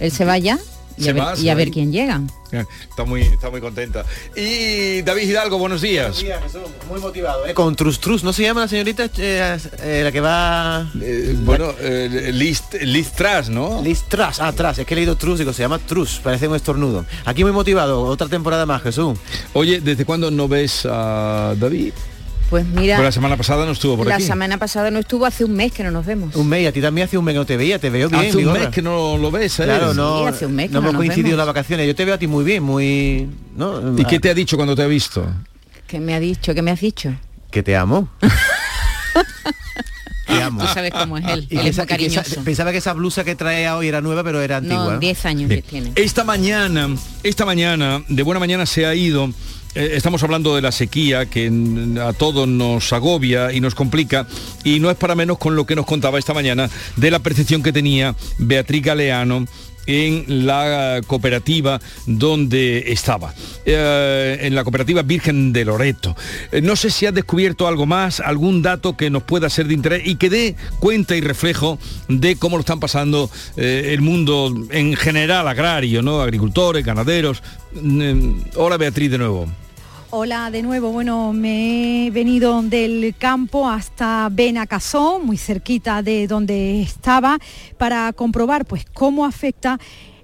Él 0.00 0.10
se 0.10 0.24
va 0.24 0.36
ya 0.38 0.58
y 0.96 1.04
Se 1.04 1.10
a 1.10 1.12
ver, 1.12 1.22
va, 1.22 1.36
se 1.36 1.42
y 1.42 1.48
a 1.48 1.54
va 1.54 1.58
ver 1.58 1.68
y- 1.68 1.70
quién 1.70 1.92
llega. 1.92 2.20
está, 2.90 3.04
muy, 3.04 3.22
está 3.22 3.50
muy 3.50 3.60
contenta. 3.60 4.04
Y 4.34 5.02
David 5.02 5.28
Hidalgo, 5.28 5.58
buenos 5.58 5.80
días. 5.80 6.24
Muy 6.88 6.98
motivado, 7.00 7.46
¿eh? 7.46 7.54
Con 7.54 7.76
Trus 7.76 8.00
Trus, 8.00 8.24
¿no 8.24 8.32
se 8.32 8.42
llama 8.42 8.62
la 8.62 8.68
señorita 8.68 9.04
eh, 9.16 9.58
eh, 9.80 10.00
la 10.02 10.10
que 10.10 10.20
va... 10.20 10.90
bueno, 11.44 11.72
eh, 11.78 12.30
Liz, 12.34 12.62
Liz 12.82 13.12
Tras, 13.12 13.48
¿no? 13.48 13.80
Liz 13.80 14.02
Tras, 14.08 14.40
ah, 14.40 14.52
Tras, 14.52 14.78
es 14.80 14.86
que 14.86 14.94
he 14.94 14.96
leído 14.96 15.16
Trus, 15.16 15.38
digo, 15.38 15.52
se 15.52 15.62
llama 15.62 15.78
Trus, 15.78 16.20
parece 16.22 16.48
un 16.48 16.56
estornudo. 16.56 17.04
Aquí 17.24 17.44
muy 17.44 17.52
motivado, 17.52 18.02
otra 18.02 18.26
temporada 18.26 18.66
más, 18.66 18.82
Jesús. 18.82 19.16
Oye, 19.52 19.80
¿desde 19.80 20.04
cuándo 20.04 20.30
no 20.32 20.48
ves 20.48 20.84
a 20.90 21.54
David? 21.58 21.92
Pues 22.50 22.64
mira, 22.64 22.96
Pues 22.96 23.04
la 23.04 23.12
semana 23.12 23.36
pasada 23.36 23.66
no 23.66 23.72
estuvo 23.72 23.98
por 23.98 24.06
la 24.06 24.14
aquí. 24.14 24.24
semana 24.24 24.56
pasada 24.56 24.90
no 24.90 25.00
estuvo, 25.00 25.26
hace 25.26 25.44
un 25.44 25.52
mes 25.52 25.70
que 25.72 25.82
no 25.84 25.90
nos 25.90 26.06
vemos. 26.06 26.34
Un 26.34 26.48
mes, 26.48 26.62
y 26.62 26.66
a 26.66 26.72
ti 26.72 26.80
también 26.80 27.06
hace 27.06 27.18
un 27.18 27.24
mes 27.24 27.34
que 27.34 27.38
no 27.40 27.44
te 27.46 27.56
veía, 27.58 27.78
te 27.78 27.90
veo 27.90 28.08
bien. 28.08 28.22
Hace 28.28 28.36
un 28.38 28.52
mes 28.54 28.68
que 28.68 28.80
no 28.80 29.18
lo 29.18 29.30
ves, 29.30 29.60
¿eh? 29.60 29.64
Claro, 29.64 29.90
Sí, 29.92 29.96
no, 29.98 30.26
hace 30.26 30.46
un 30.46 30.54
mes 30.54 30.68
que 30.68 30.72
no 30.74 30.80
no 30.80 30.88
hemos 30.88 30.92
nos 30.94 31.00
coincidido 31.00 31.32
en 31.34 31.38
las 31.38 31.46
vacaciones. 31.46 31.86
Yo 31.86 31.94
te 31.94 32.04
veo 32.06 32.14
a 32.14 32.18
ti 32.18 32.26
muy 32.26 32.44
bien, 32.44 32.62
muy... 32.62 33.28
¿no? 33.54 33.98
¿Y 33.98 34.04
qué 34.06 34.18
te 34.18 34.30
ha 34.30 34.34
dicho 34.34 34.56
cuando 34.56 34.74
te 34.74 34.82
ha 34.82 34.86
visto? 34.86 35.26
¿Qué 35.86 36.00
me 36.00 36.14
ha 36.14 36.20
dicho? 36.20 36.54
¿Qué 36.54 36.62
me 36.62 36.70
has 36.70 36.80
dicho? 36.80 37.14
Que 37.50 37.62
te 37.62 37.76
amo. 37.76 38.08
te 40.26 40.42
amo. 40.42 40.60
Tú 40.60 40.66
sabes 40.72 40.92
cómo 40.92 41.18
es 41.18 41.24
él. 41.26 41.46
Es 41.50 41.58
muy 41.58 41.68
esa- 41.68 41.86
pensaba 42.44 42.72
que 42.72 42.78
esa 42.78 42.92
blusa 42.92 43.24
que 43.24 43.34
traía 43.34 43.76
hoy 43.76 43.88
era 43.88 44.00
nueva, 44.00 44.22
pero 44.24 44.40
era 44.42 44.58
antigua. 44.58 44.94
No, 44.94 44.98
10 44.98 45.26
años 45.26 45.48
que 45.50 45.62
tiene. 45.62 45.92
Esta 45.96 46.24
mañana, 46.24 46.88
esta 47.22 47.44
mañana, 47.44 48.02
de 48.08 48.22
buena 48.22 48.38
mañana 48.40 48.66
se 48.66 48.86
ha 48.86 48.94
ido. 48.94 49.30
Eh, 49.78 49.92
estamos 49.94 50.20
hablando 50.24 50.56
de 50.56 50.60
la 50.62 50.72
sequía 50.72 51.26
que 51.26 51.52
a 52.02 52.12
todos 52.12 52.48
nos 52.48 52.92
agobia 52.92 53.52
y 53.52 53.60
nos 53.60 53.76
complica 53.76 54.26
y 54.64 54.80
no 54.80 54.90
es 54.90 54.96
para 54.96 55.14
menos 55.14 55.38
con 55.38 55.54
lo 55.54 55.66
que 55.66 55.76
nos 55.76 55.86
contaba 55.86 56.18
esta 56.18 56.34
mañana 56.34 56.68
de 56.96 57.12
la 57.12 57.20
percepción 57.20 57.62
que 57.62 57.72
tenía 57.72 58.16
Beatriz 58.38 58.82
Galeano 58.82 59.44
en 59.86 60.46
la 60.46 61.00
cooperativa 61.06 61.80
donde 62.06 62.90
estaba, 62.92 63.32
eh, 63.64 64.38
en 64.40 64.56
la 64.56 64.64
cooperativa 64.64 65.02
Virgen 65.02 65.52
de 65.52 65.64
Loreto. 65.64 66.16
Eh, 66.50 66.60
no 66.60 66.74
sé 66.74 66.90
si 66.90 67.06
has 67.06 67.14
descubierto 67.14 67.68
algo 67.68 67.86
más, 67.86 68.18
algún 68.18 68.62
dato 68.62 68.96
que 68.96 69.10
nos 69.10 69.22
pueda 69.22 69.48
ser 69.48 69.68
de 69.68 69.74
interés 69.74 70.02
y 70.04 70.16
que 70.16 70.28
dé 70.28 70.56
cuenta 70.80 71.14
y 71.14 71.20
reflejo 71.20 71.78
de 72.08 72.34
cómo 72.34 72.56
lo 72.56 72.62
están 72.62 72.80
pasando 72.80 73.30
el 73.56 74.00
mundo 74.00 74.52
en 74.70 74.96
general 74.96 75.46
agrario, 75.46 76.02
¿no? 76.02 76.20
Agricultores, 76.20 76.84
ganaderos. 76.84 77.44
Mm, 77.80 78.40
Hola 78.56 78.76
Beatriz 78.76 79.12
de 79.12 79.18
nuevo. 79.18 79.46
Hola 80.10 80.50
de 80.50 80.62
nuevo, 80.62 80.90
bueno, 80.90 81.34
me 81.34 82.06
he 82.06 82.10
venido 82.10 82.62
del 82.62 83.14
campo 83.18 83.68
hasta 83.68 84.30
Benacasón, 84.32 85.26
muy 85.26 85.36
cerquita 85.36 86.02
de 86.02 86.26
donde 86.26 86.80
estaba, 86.80 87.38
para 87.76 88.14
comprobar 88.14 88.64
pues 88.64 88.86
cómo 88.94 89.26
afecta 89.26 89.78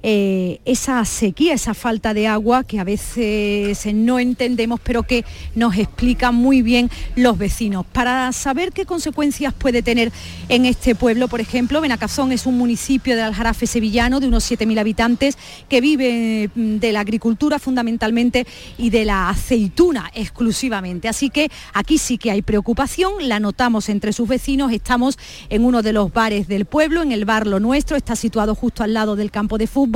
eh, 0.07 0.61
esa 0.66 1.02
sequía, 1.07 1.55
esa 1.55 1.72
falta 1.72 2.12
de 2.12 2.26
agua 2.28 2.62
que 2.62 2.78
a 2.78 2.84
veces 2.84 3.86
no 3.94 4.18
entendemos, 4.18 4.78
pero 4.84 5.02
que 5.02 5.24
nos 5.55 5.78
explican 5.78 6.34
muy 6.34 6.61
bien 6.61 6.90
los 7.16 7.38
vecinos. 7.38 7.86
Para 7.86 8.30
saber 8.32 8.72
qué 8.72 8.84
consecuencias 8.84 9.55
puede 9.55 9.82
tener 9.82 10.12
en 10.50 10.66
este 10.66 10.94
pueblo, 10.94 11.26
por 11.26 11.40
ejemplo, 11.40 11.80
Benacazón 11.80 12.32
es 12.32 12.44
un 12.44 12.59
municipio 12.59 13.16
del 13.16 13.24
Aljarafe 13.24 13.66
sevillano 13.66 14.20
de 14.20 14.28
unos 14.28 14.44
7.000 14.50 14.78
habitantes 14.78 15.38
que 15.70 15.80
vive 15.80 16.50
mm, 16.55 16.76
de 16.80 16.92
la 16.92 17.00
agricultura 17.00 17.59
fundamentalmente 17.59 18.46
y 18.76 18.90
de 18.90 19.07
la 19.07 19.30
aceituna 19.30 20.11
exclusivamente. 20.12 21.09
Así 21.09 21.30
que 21.30 21.50
aquí 21.72 21.96
sí 21.96 22.18
que 22.18 22.30
hay 22.30 22.42
preocupación, 22.42 23.26
la 23.26 23.40
notamos 23.40 23.88
entre 23.88 24.12
sus 24.12 24.28
vecinos, 24.28 24.70
estamos 24.70 25.18
en 25.48 25.64
uno 25.64 25.80
de 25.80 25.94
los 25.94 26.12
bares 26.12 26.46
del 26.46 26.66
pueblo, 26.66 27.00
en 27.00 27.11
el 27.11 27.24
bar 27.24 27.46
Lo 27.46 27.59
Nuestro, 27.59 27.96
está 27.96 28.14
situado 28.16 28.55
justo 28.55 28.82
al 28.82 28.92
lado 28.92 29.16
del 29.16 29.30
campo 29.30 29.57
de 29.57 29.66
fútbol 29.66 29.93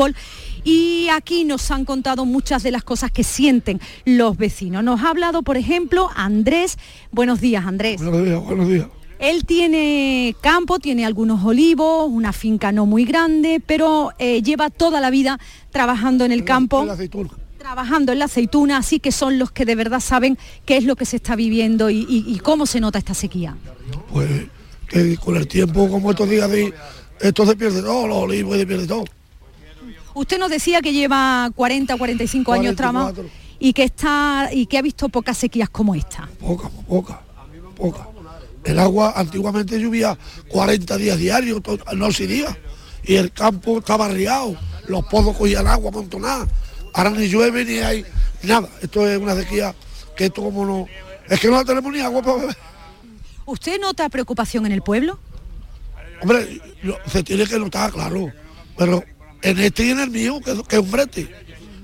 y 0.65 1.09
aquí 1.11 1.45
nos 1.45 1.71
han 1.71 1.85
contado 1.85 2.25
muchas 2.25 2.63
de 2.63 2.71
las 2.71 2.85
cosas 2.85 3.11
que 3.11 3.25
sienten 3.25 3.81
los 4.05 4.37
vecinos. 4.37 4.83
Nos 4.85 5.01
ha 5.03 5.11
hablado, 5.11 5.43
por 5.43 5.57
ejemplo, 5.57 6.11
Andrés. 6.15 6.77
Buenos 7.11 7.41
días, 7.41 7.65
Andrés. 7.67 8.03
Buenos 8.03 8.25
días, 8.25 8.43
buenos 8.45 8.69
días. 8.69 8.87
Él 9.19 9.45
tiene 9.47 10.37
campo, 10.41 10.79
tiene 10.79 11.05
algunos 11.05 11.45
olivos, 11.45 12.09
una 12.09 12.33
finca 12.33 12.71
no 12.71 12.87
muy 12.87 13.05
grande, 13.05 13.61
pero 13.65 14.13
eh, 14.19 14.43
lleva 14.43 14.71
toda 14.71 15.01
la 15.01 15.11
vida 15.11 15.41
trabajando 15.71 16.25
en 16.25 16.31
el 16.33 16.45
campo. 16.45 16.87
Trabajando 17.59 18.13
en 18.13 18.21
la 18.21 18.27
aceituna, 18.27 18.77
así 18.79 19.01
que 19.01 19.11
son 19.11 19.39
los 19.39 19.51
que 19.51 19.65
de 19.65 19.75
verdad 19.75 19.99
saben 20.01 20.39
qué 20.65 20.77
es 20.77 20.85
lo 20.85 20.95
que 20.95 21.05
se 21.05 21.17
está 21.17 21.35
viviendo 21.35 21.91
y, 21.91 22.07
y- 22.09 22.25
y 22.33 22.39
cómo 22.39 22.65
se 22.67 22.79
nota 22.81 22.99
esta 22.99 23.15
sequía. 23.15 23.57
Pues 24.13 24.29
que 24.89 25.17
con 25.17 25.37
el 25.37 25.49
tiempo, 25.49 25.89
como 25.91 26.11
estos 26.13 26.31
días 26.31 26.49
de 26.51 26.73
esto 27.21 27.45
se 27.45 27.57
pierde 27.57 27.83
todo, 27.83 28.07
los 28.07 28.19
olivos 28.19 28.57
se 28.57 28.67
pierde 28.67 28.87
todo. 28.87 29.05
Usted 30.19 30.39
nos 30.39 30.51
decía 30.51 30.81
que 30.83 30.93
lleva 30.93 31.49
40 31.55 31.95
o 31.95 31.99
45 31.99 32.53
años 32.53 32.75
trabajando 32.75 33.25
y 33.61 33.73
que 33.73 33.85
está 33.85 34.49
y 34.53 34.67
que 34.67 34.77
ha 34.79 34.83
visto 34.83 35.09
pocas 35.09 35.39
sequías 35.39 35.69
como 35.69 35.95
esta. 35.95 36.29
Poca, 36.41 36.69
poca, 36.89 37.21
poca. 37.77 38.09
El 38.65 38.81
agua 38.81 39.13
antiguamente 39.15 39.79
llovía 39.81 40.19
40 40.49 40.97
días 40.97 41.19
diarios, 41.19 41.63
to- 41.63 41.79
noche 41.95 42.25
y 42.25 42.27
día. 42.27 42.59
Y 43.05 43.15
el 43.15 43.31
campo 43.33 43.79
estaba 43.79 44.09
riado, 44.09 44.57
los 44.89 45.05
pozos 45.07 45.37
cogían 45.37 45.69
agua 45.69 45.91
amontonada. 45.91 46.49
Ahora 46.95 47.11
ni 47.11 47.29
llueve 47.29 47.65
ni 47.65 47.79
hay 47.79 48.05
nada. 48.43 48.69
Esto 48.83 49.09
es 49.09 49.19
una 49.19 49.37
sequía 49.37 49.73
que 50.17 50.25
esto 50.27 50.43
como 50.43 50.67
no... 50.67 50.87
Es 51.29 51.39
que 51.39 51.49
no 51.49 51.65
tenemos 51.65 51.93
ni 51.93 52.01
agua 52.01 52.23
para 52.23 52.37
beber. 52.39 52.57
¿Usted 53.47 53.81
nota 53.81 54.09
preocupación 54.09 54.67
en 54.67 54.73
el 54.73 54.83
pueblo? 54.83 55.19
Hombre, 56.23 56.61
se 57.07 57.23
tiene 57.23 57.47
que 57.47 57.57
notar, 57.59 57.93
claro. 57.93 58.33
Pero 58.77 59.05
en 59.43 59.59
este 59.59 59.87
y 59.87 59.91
en 59.91 60.01
el 60.01 60.11
mío, 60.11 60.41
que, 60.41 60.55
que 60.69 60.77
es 60.77 60.83
un 60.83 60.91
brete. 60.91 61.29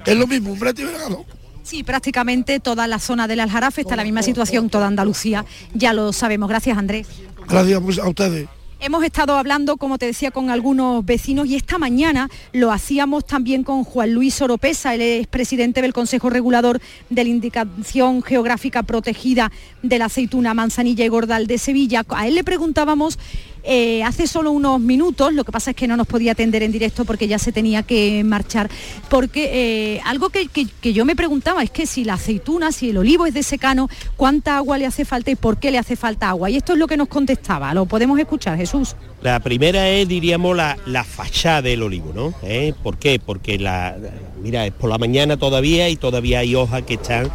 que 0.04 0.12
Es 0.12 0.16
lo 0.16 0.26
mismo, 0.26 0.52
un 0.52 0.58
brete 0.58 0.82
y 0.82 0.84
vergado. 0.86 1.24
Sí, 1.62 1.82
prácticamente 1.82 2.60
toda 2.60 2.86
la 2.86 2.98
zona 2.98 3.26
del 3.26 3.40
Aljarafe 3.40 3.80
está 3.80 3.94
en 3.94 3.98
la 3.98 4.04
misma 4.04 4.22
situación, 4.22 4.68
toda 4.68 4.86
Andalucía, 4.86 5.46
ya 5.72 5.94
lo 5.94 6.12
sabemos. 6.12 6.48
Gracias, 6.48 6.76
Andrés. 6.76 7.06
Gracias 7.48 7.80
pues, 7.80 7.98
a 7.98 8.08
ustedes. 8.08 8.48
Hemos 8.80 9.02
estado 9.02 9.38
hablando, 9.38 9.78
como 9.78 9.96
te 9.96 10.04
decía, 10.04 10.30
con 10.30 10.50
algunos 10.50 11.06
vecinos 11.06 11.46
y 11.46 11.56
esta 11.56 11.78
mañana 11.78 12.28
lo 12.52 12.70
hacíamos 12.70 13.24
también 13.24 13.64
con 13.64 13.82
Juan 13.82 14.12
Luis 14.12 14.42
Oropesa, 14.42 14.94
él 14.94 15.00
es 15.00 15.26
presidente 15.26 15.80
del 15.80 15.94
Consejo 15.94 16.28
Regulador 16.28 16.82
de 17.08 17.24
la 17.24 17.30
Indicación 17.30 18.22
Geográfica 18.22 18.82
Protegida 18.82 19.50
de 19.82 19.98
la 19.98 20.06
Aceituna 20.06 20.52
Manzanilla 20.52 21.02
y 21.02 21.08
Gordal 21.08 21.46
de 21.46 21.56
Sevilla. 21.56 22.04
A 22.10 22.28
él 22.28 22.34
le 22.34 22.44
preguntábamos 22.44 23.18
eh, 23.64 24.02
hace 24.04 24.26
solo 24.26 24.50
unos 24.52 24.78
minutos, 24.80 25.32
lo 25.32 25.42
que 25.44 25.50
pasa 25.52 25.70
es 25.70 25.76
que 25.76 25.88
no 25.88 25.96
nos 25.96 26.06
podía 26.06 26.32
atender 26.32 26.62
en 26.62 26.70
directo 26.70 27.04
porque 27.04 27.26
ya 27.26 27.38
se 27.38 27.50
tenía 27.50 27.82
que 27.82 28.22
marchar, 28.24 28.70
porque 29.08 29.94
eh, 29.96 30.00
algo 30.04 30.28
que, 30.30 30.48
que- 30.48 30.92
yo 30.92 31.04
me 31.04 31.16
preguntaba 31.16 31.62
es 31.62 31.70
que 31.70 31.86
si 31.86 32.04
la 32.04 32.14
aceituna, 32.14 32.72
si 32.72 32.90
el 32.90 32.98
olivo 32.98 33.26
es 33.26 33.34
de 33.34 33.42
secano, 33.42 33.88
¿cuánta 34.16 34.56
agua 34.58 34.78
le 34.78 34.86
hace 34.86 35.04
falta 35.04 35.30
y 35.30 35.34
por 35.36 35.58
qué 35.58 35.70
le 35.70 35.78
hace 35.78 35.96
falta 35.96 36.28
agua? 36.28 36.50
Y 36.50 36.56
esto 36.56 36.74
es 36.74 36.78
lo 36.78 36.86
que 36.86 36.96
nos 36.96 37.08
contestaba, 37.08 37.72
lo 37.74 37.86
podemos 37.86 38.18
escuchar, 38.18 38.56
Jesús. 38.56 38.94
La 39.22 39.40
primera 39.40 39.88
es, 39.88 40.06
diríamos, 40.06 40.54
la, 40.56 40.76
la 40.86 41.02
fachada 41.04 41.62
del 41.62 41.82
olivo, 41.82 42.12
¿no? 42.14 42.34
¿Eh? 42.42 42.74
¿Por 42.82 42.98
qué? 42.98 43.18
Porque 43.18 43.58
la, 43.58 43.96
mira, 44.42 44.66
es 44.66 44.72
por 44.72 44.90
la 44.90 44.98
mañana 44.98 45.36
todavía 45.38 45.88
y 45.88 45.96
todavía 45.96 46.40
hay 46.40 46.54
hojas 46.54 46.82
que 46.82 46.94
están 46.94 47.30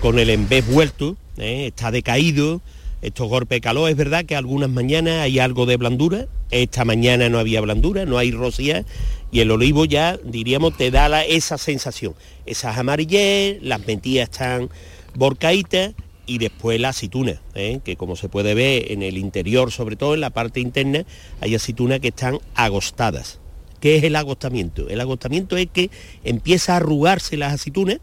con 0.00 0.18
el 0.18 0.30
embés 0.30 0.64
vuelto, 0.66 1.16
está 1.36 1.90
decaído, 1.90 2.60
estos 3.02 3.28
golpes 3.28 3.56
de 3.56 3.60
calor, 3.60 3.90
es 3.90 3.96
verdad 3.96 4.24
que 4.24 4.36
algunas 4.36 4.70
mañanas 4.70 5.20
hay 5.20 5.38
algo 5.38 5.66
de 5.66 5.76
blandura, 5.76 6.28
esta 6.50 6.84
mañana 6.84 7.28
no 7.28 7.38
había 7.38 7.60
blandura, 7.60 8.06
no 8.06 8.16
hay 8.16 8.30
rocía, 8.30 8.84
y 9.30 9.40
el 9.40 9.50
olivo 9.50 9.84
ya, 9.84 10.18
diríamos, 10.24 10.76
te 10.76 10.90
da 10.90 11.24
esa 11.24 11.58
sensación, 11.58 12.14
esas 12.46 12.78
amarillez, 12.78 13.60
las 13.60 13.86
mentías 13.86 14.30
están 14.30 14.70
borcaítas, 15.14 15.94
y 16.24 16.38
después 16.38 16.80
la 16.80 16.90
aceituna, 16.90 17.40
¿eh? 17.54 17.80
que 17.84 17.96
como 17.96 18.14
se 18.14 18.28
puede 18.28 18.54
ver 18.54 18.92
en 18.92 19.02
el 19.02 19.18
interior, 19.18 19.72
sobre 19.72 19.96
todo 19.96 20.14
en 20.14 20.20
la 20.20 20.30
parte 20.30 20.60
interna, 20.60 21.04
hay 21.40 21.54
aceitunas 21.54 22.00
que 22.00 22.08
están 22.08 22.38
agostadas. 22.54 23.40
¿Qué 23.80 23.96
es 23.96 24.04
el 24.04 24.14
agostamiento? 24.14 24.88
El 24.88 25.00
agostamiento 25.00 25.56
es 25.56 25.66
que 25.66 25.90
empieza 26.22 26.74
a 26.74 26.76
arrugarse 26.76 27.36
las 27.36 27.52
aceitunas, 27.52 27.98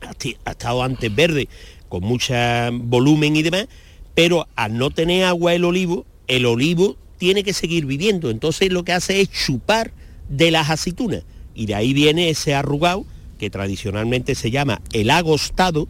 ha 0.00 0.50
estado 0.50 0.82
antes 0.82 1.14
verde, 1.14 1.48
con 1.88 2.02
mucho 2.02 2.34
volumen 2.72 3.36
y 3.36 3.42
demás, 3.42 3.68
pero 4.14 4.46
al 4.56 4.78
no 4.78 4.90
tener 4.90 5.24
agua 5.24 5.54
el 5.54 5.64
olivo, 5.64 6.06
el 6.28 6.46
olivo 6.46 6.96
tiene 7.18 7.42
que 7.42 7.52
seguir 7.52 7.86
viviendo. 7.86 8.30
Entonces 8.30 8.72
lo 8.72 8.84
que 8.84 8.92
hace 8.92 9.20
es 9.20 9.30
chupar 9.30 9.92
de 10.28 10.50
las 10.50 10.70
aceitunas. 10.70 11.22
Y 11.54 11.66
de 11.66 11.74
ahí 11.74 11.92
viene 11.92 12.30
ese 12.30 12.54
arrugado 12.54 13.04
que 13.38 13.50
tradicionalmente 13.50 14.34
se 14.34 14.50
llama 14.50 14.80
el 14.92 15.10
agostado, 15.10 15.88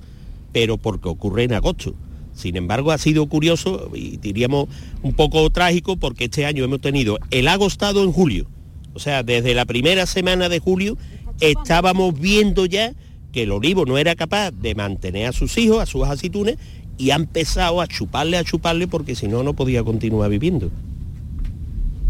pero 0.53 0.77
porque 0.77 1.09
ocurre 1.09 1.45
en 1.45 1.55
agosto. 1.55 1.95
Sin 2.35 2.57
embargo, 2.57 2.91
ha 2.91 2.99
sido 2.99 3.27
curioso 3.27 3.91
y 3.95 4.17
diríamos 4.17 4.69
un 5.03 5.13
poco 5.13 5.49
trágico 5.51 5.97
porque 5.97 6.25
este 6.25 6.47
año 6.47 6.65
hemos 6.65 6.81
tenido 6.81 7.19
el 7.31 7.49
agostado 7.49 8.03
en 8.03 8.13
julio. 8.13 8.47
O 8.93 8.99
sea, 8.99 9.23
desde 9.23 9.55
la 9.55 9.65
primera 9.65 10.07
semana 10.07 10.49
de 10.49 10.59
julio 10.59 10.97
estábamos 11.41 12.19
viendo 12.19 12.67
ya 12.67 12.93
que 13.33 13.43
el 13.43 13.53
olivo 13.53 13.85
no 13.85 13.99
era 13.99 14.15
capaz 14.15 14.53
de 14.53 14.75
mantener 14.75 15.27
a 15.27 15.33
sus 15.33 15.59
hijos, 15.59 15.81
a 15.81 15.87
sus 15.87 16.05
aceitunas, 16.07 16.57
y 16.99 17.11
ha 17.11 17.17
empezado 17.17 17.81
a 17.81 17.87
chuparle, 17.87 18.37
a 18.37 18.45
chuparle, 18.45 18.87
porque 18.87 19.15
si 19.15 19.29
no, 19.29 19.43
no 19.43 19.55
podía 19.55 19.83
continuar 19.83 20.31
viviendo. 20.31 20.71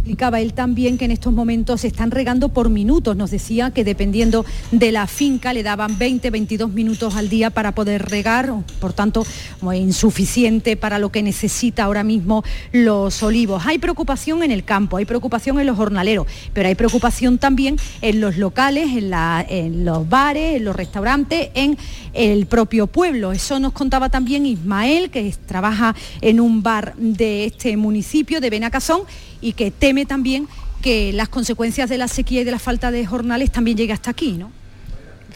Explicaba 0.05 0.43
él 0.43 0.53
también 0.53 0.99
que 0.99 1.07
en 1.07 1.13
estos 1.13 1.33
momentos 1.33 1.81
se 1.81 1.87
están 1.87 2.11
regando 2.11 2.51
por 2.51 2.69
minutos. 2.69 3.17
Nos 3.17 3.31
decía 3.31 3.71
que 3.71 3.85
dependiendo 3.85 4.45
de 4.71 4.93
la 4.93 5.07
finca 5.07 5.55
le 5.55 5.63
daban 5.63 5.97
20, 5.97 6.29
22 6.29 6.71
minutos 6.71 7.15
al 7.15 7.31
día 7.31 7.49
para 7.49 7.75
poder 7.75 8.03
regar, 8.03 8.53
por 8.81 8.93
tanto, 8.93 9.25
muy 9.63 9.79
insuficiente 9.79 10.77
para 10.77 10.99
lo 10.99 11.11
que 11.11 11.23
necesita 11.23 11.85
ahora 11.85 12.05
mismo 12.05 12.45
los 12.71 13.23
olivos. 13.23 13.65
Hay 13.65 13.79
preocupación 13.79 14.43
en 14.43 14.51
el 14.51 14.63
campo, 14.63 14.99
hay 14.99 15.07
preocupación 15.07 15.59
en 15.59 15.67
los 15.67 15.79
jornaleros, 15.79 16.27
pero 16.53 16.69
hay 16.69 16.75
preocupación 16.75 17.39
también 17.39 17.79
en 18.03 18.21
los 18.21 18.37
locales, 18.37 18.91
en, 18.95 19.11
en 19.49 19.87
los 19.87 20.07
bares, 20.07 20.57
en 20.57 20.67
los 20.67 20.77
restaurantes, 20.77 21.49
en 21.55 21.79
el 22.13 22.45
propio 22.45 22.89
pueblo. 22.89 23.33
Eso 23.33 23.59
nos 23.59 23.73
contaba 23.73 24.11
también 24.11 24.45
Ismael, 24.45 25.09
que 25.09 25.35
trabaja 25.47 25.97
en 26.21 26.41
un 26.41 26.63
bar 26.63 26.95
de 26.99 27.47
este 27.47 27.79
municipio 27.79 28.43
de 28.43 28.51
Benacasón 28.51 29.01
y 29.45 29.53
que 29.53 29.71
teme 29.71 30.07
también 30.07 30.49
que 30.83 31.13
las 31.13 31.29
consecuencias 31.29 31.89
de 31.91 31.99
la 31.99 32.09
sequía 32.09 32.41
y 32.41 32.45
de 32.45 32.51
la 32.51 32.59
falta 32.59 32.91
de 32.91 33.05
jornales 33.07 33.51
también 33.53 33.77
llegue 33.77 33.93
hasta 33.93 34.11
aquí, 34.11 34.33
¿no? 34.33 34.51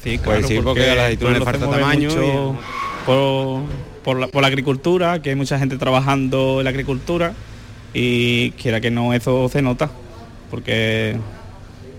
Sí, 0.02 0.18
Pues 0.18 0.20
claro, 0.20 0.48
sí, 0.48 0.58
porque 0.62 0.90
a 0.90 0.94
las 0.94 1.04
aceitunas 1.06 1.34
el 1.34 1.38
le 1.40 1.44
falta 1.44 1.70
tamaño 1.70 2.08
mucho 2.08 2.56
por, 3.04 3.62
por 4.04 4.20
la, 4.20 4.26
por 4.28 4.42
la 4.42 4.48
agricultura, 4.48 5.20
que 5.20 5.30
hay 5.30 5.36
mucha 5.36 5.58
gente 5.58 5.76
trabajando 5.76 6.60
en 6.60 6.64
la 6.64 6.70
agricultura 6.70 7.34
y 7.92 8.50
quiera 8.52 8.80
que 8.80 8.90
no, 8.90 9.12
eso 9.14 9.48
se 9.48 9.60
nota, 9.62 9.90
porque 10.50 11.16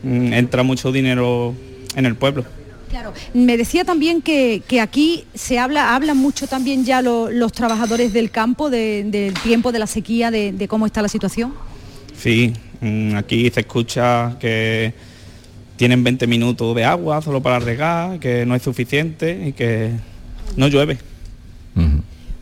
mm, 0.04 0.34
entra 0.34 0.64
mucho 0.64 0.92
dinero 0.92 1.54
en 1.96 2.06
el 2.06 2.16
pueblo. 2.16 2.46
Claro, 2.90 3.14
me 3.36 3.56
decía 3.58 3.84
también 3.84 4.22
que, 4.24 4.64
que 4.68 4.82
aquí 4.82 5.26
se 5.36 5.60
habla, 5.60 5.96
hablan 5.96 6.18
mucho 6.18 6.48
también 6.48 6.86
ya 6.86 7.02
lo- 7.04 7.30
los 7.30 7.52
trabajadores 7.52 8.14
del 8.14 8.32
campo 8.32 8.70
de- 8.72 9.04
del 9.06 9.34
tiempo 9.36 9.72
de 9.72 9.78
la 9.80 9.86
sequía, 9.88 10.32
de, 10.32 10.52
de 10.54 10.68
cómo 10.68 10.86
está 10.88 11.02
la 11.04 11.08
situación. 11.10 11.54
Sí, 12.20 12.54
mm, 12.82 13.16
aquí 13.16 13.50
se 13.50 13.62
escucha 13.62 14.36
que 14.40 14.94
tienen 15.78 16.04
20 16.04 16.28
minutos 16.28 16.76
de 16.76 16.84
agua 16.84 17.22
solo 17.22 17.42
para 17.42 17.60
regar, 17.60 18.20
que 18.20 18.46
no 18.46 18.56
es 18.56 18.62
suficiente 18.62 19.48
y 19.48 19.54
que 19.54 19.92
no 20.58 20.68
llueve. 20.68 20.98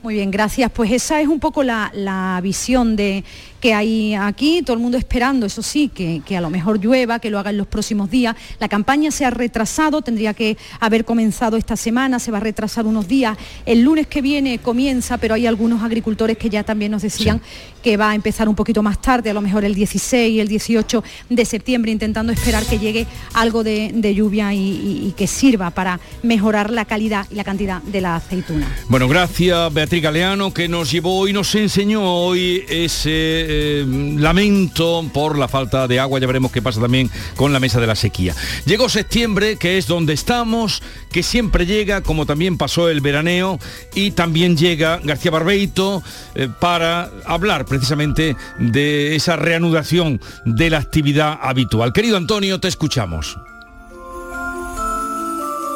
Muy 0.01 0.15
bien, 0.15 0.31
gracias. 0.31 0.71
Pues 0.71 0.91
esa 0.91 1.21
es 1.21 1.27
un 1.27 1.39
poco 1.39 1.61
la, 1.61 1.91
la 1.93 2.39
visión 2.41 2.95
de 2.95 3.23
que 3.67 3.73
hay 3.73 4.13
aquí, 4.13 4.61
todo 4.61 4.77
el 4.77 4.81
mundo 4.81 4.97
esperando, 4.97 5.45
eso 5.45 5.61
sí, 5.61 5.89
que, 5.89 6.21
que 6.25 6.37
a 6.37 6.39
lo 6.41 6.49
mejor 6.49 6.79
llueva, 6.79 7.19
que 7.19 7.29
lo 7.29 7.37
haga 7.37 7.49
en 7.49 7.57
los 7.57 7.67
próximos 7.67 8.09
días. 8.09 8.33
La 8.61 8.69
campaña 8.69 9.11
se 9.11 9.25
ha 9.25 9.29
retrasado, 9.29 10.01
tendría 10.01 10.33
que 10.33 10.55
haber 10.79 11.03
comenzado 11.03 11.57
esta 11.57 11.75
semana, 11.75 12.17
se 12.19 12.31
va 12.31 12.37
a 12.37 12.39
retrasar 12.39 12.85
unos 12.85 13.09
días. 13.09 13.37
El 13.65 13.81
lunes 13.81 14.07
que 14.07 14.21
viene 14.21 14.59
comienza, 14.59 15.17
pero 15.17 15.33
hay 15.35 15.47
algunos 15.47 15.83
agricultores 15.83 16.37
que 16.37 16.49
ya 16.49 16.63
también 16.63 16.93
nos 16.93 17.01
decían 17.01 17.41
que 17.83 17.97
va 17.97 18.11
a 18.11 18.15
empezar 18.15 18.47
un 18.47 18.55
poquito 18.55 18.81
más 18.81 19.01
tarde, 19.01 19.31
a 19.31 19.33
lo 19.33 19.41
mejor 19.41 19.65
el 19.65 19.75
16 19.75 20.31
y 20.35 20.39
el 20.39 20.47
18 20.47 21.03
de 21.29 21.43
septiembre, 21.45 21.91
intentando 21.91 22.31
esperar 22.31 22.63
que 22.65 22.79
llegue 22.79 23.05
algo 23.33 23.65
de, 23.65 23.91
de 23.93 24.15
lluvia 24.15 24.53
y, 24.53 24.59
y- 24.59 25.07
y 25.09 25.11
que 25.11 25.27
sirva 25.27 25.71
para 25.71 25.99
mejorar 26.23 26.71
la 26.71 26.85
calidad 26.85 27.25
y 27.29 27.35
la 27.35 27.43
cantidad 27.43 27.81
de 27.81 27.99
la 27.99 28.15
aceituna. 28.15 28.65
Bueno, 28.87 29.09
gracias 29.09 29.73
Beatriz 29.73 30.01
Galeano 30.03 30.53
que 30.53 30.69
nos 30.69 30.89
llevó 30.89 31.27
y 31.27 31.33
nos 31.33 31.53
enseñó 31.55 32.01
hoy 32.05 32.63
ese 32.69 33.56
eh, 33.57 33.85
lamento 34.17 35.05
por 35.13 35.37
la 35.37 35.47
falta 35.47 35.87
de 35.87 35.99
agua. 35.99 36.19
Ya 36.19 36.27
veremos 36.27 36.51
qué 36.51 36.61
pasa 36.61 36.79
también 36.79 37.09
con 37.35 37.53
la 37.53 37.59
mesa 37.59 37.79
de 37.79 37.87
la 37.87 37.95
sequía. 37.95 38.35
Llegó 38.65 38.89
septiembre, 38.89 39.57
que 39.57 39.77
es 39.77 39.87
donde 39.87 40.13
estamos, 40.13 40.81
que 41.11 41.23
siempre 41.23 41.65
llega, 41.65 42.01
como 42.01 42.25
también 42.25 42.57
pasó 42.57 42.89
el 42.89 43.01
veraneo, 43.01 43.59
y 43.95 44.11
también 44.11 44.57
llega 44.57 44.99
García 45.03 45.31
Barbeito 45.31 46.03
eh, 46.35 46.49
para 46.59 47.09
hablar 47.25 47.65
precisamente 47.65 48.35
de 48.59 49.15
esa 49.15 49.35
reanudación 49.35 50.21
de 50.45 50.69
la 50.69 50.77
actividad 50.77 51.39
habitual. 51.41 51.93
Querido 51.93 52.17
Antonio, 52.17 52.59
te 52.59 52.67
escuchamos. 52.67 53.37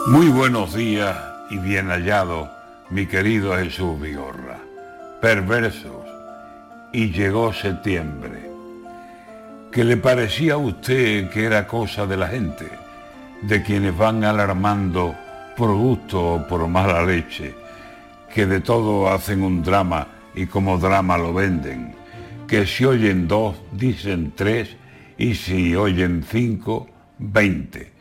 Muy 0.07 0.27
buenos 0.27 0.73
días 0.73 1.15
y 1.49 1.57
bien 1.57 1.89
hallado, 1.89 2.49
mi 2.89 3.05
querido 3.05 3.55
Jesús 3.55 3.99
Vigorra. 3.99 4.59
Perversos. 5.21 6.00
Y 6.93 7.11
llegó 7.11 7.53
septiembre. 7.53 8.51
¿Qué 9.71 9.83
le 9.83 9.97
parecía 9.97 10.55
a 10.55 10.57
usted 10.57 11.29
que 11.29 11.45
era 11.45 11.67
cosa 11.67 12.05
de 12.05 12.17
la 12.17 12.27
gente? 12.27 12.65
De 13.41 13.63
quienes 13.63 13.97
van 13.97 14.23
alarmando 14.23 15.15
por 15.55 15.73
gusto 15.73 16.33
o 16.33 16.47
por 16.47 16.67
mala 16.67 17.03
leche, 17.03 17.53
que 18.33 18.45
de 18.45 18.59
todo 18.59 19.09
hacen 19.11 19.41
un 19.41 19.63
drama 19.63 20.07
y 20.35 20.45
como 20.45 20.77
drama 20.77 21.17
lo 21.17 21.33
venden, 21.33 21.95
que 22.47 22.65
si 22.65 22.85
oyen 22.85 23.27
dos, 23.27 23.55
dicen 23.71 24.33
tres, 24.35 24.75
y 25.17 25.35
si 25.35 25.75
oyen 25.75 26.25
cinco, 26.29 26.89
veinte 27.17 27.91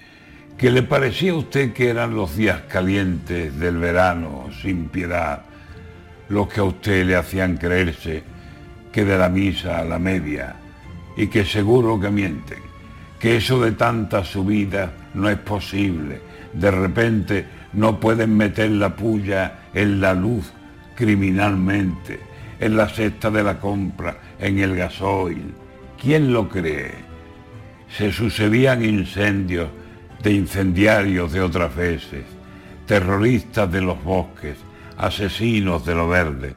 que 0.60 0.70
le 0.70 0.82
parecía 0.82 1.32
a 1.32 1.36
usted 1.36 1.72
que 1.72 1.88
eran 1.88 2.14
los 2.14 2.36
días 2.36 2.60
calientes 2.68 3.58
del 3.58 3.78
verano 3.78 4.50
sin 4.60 4.90
piedad, 4.90 5.40
los 6.28 6.48
que 6.48 6.60
a 6.60 6.64
usted 6.64 7.06
le 7.06 7.16
hacían 7.16 7.56
creerse 7.56 8.22
que 8.92 9.04
de 9.04 9.18
la 9.18 9.28
misa 9.28 9.78
a 9.78 9.84
la 9.84 9.98
media, 9.98 10.56
y 11.16 11.26
que 11.28 11.44
seguro 11.44 12.00
que 12.00 12.10
mienten, 12.10 12.58
que 13.18 13.36
eso 13.36 13.60
de 13.60 13.72
tanta 13.72 14.24
subida 14.24 14.92
no 15.14 15.28
es 15.28 15.38
posible, 15.38 16.20
de 16.52 16.70
repente 16.70 17.46
no 17.74 18.00
pueden 18.00 18.36
meter 18.36 18.70
la 18.70 18.94
puya 18.96 19.68
en 19.74 20.00
la 20.00 20.14
luz 20.14 20.52
criminalmente, 20.94 22.20
en 22.58 22.76
la 22.76 22.88
cesta 22.88 23.30
de 23.30 23.42
la 23.42 23.58
compra, 23.58 24.16
en 24.38 24.58
el 24.58 24.76
gasoil. 24.76 25.54
¿Quién 26.00 26.32
lo 26.32 26.48
cree? 26.48 26.94
Se 27.88 28.12
sucedían 28.12 28.84
incendios 28.84 29.68
de 30.22 30.32
incendiarios 30.32 31.32
de 31.32 31.40
otras 31.40 31.74
veces, 31.74 32.24
terroristas 32.86 33.70
de 33.70 33.80
los 33.80 34.02
bosques, 34.02 34.56
asesinos 34.96 35.84
de 35.86 35.94
lo 35.94 36.08
verde. 36.08 36.54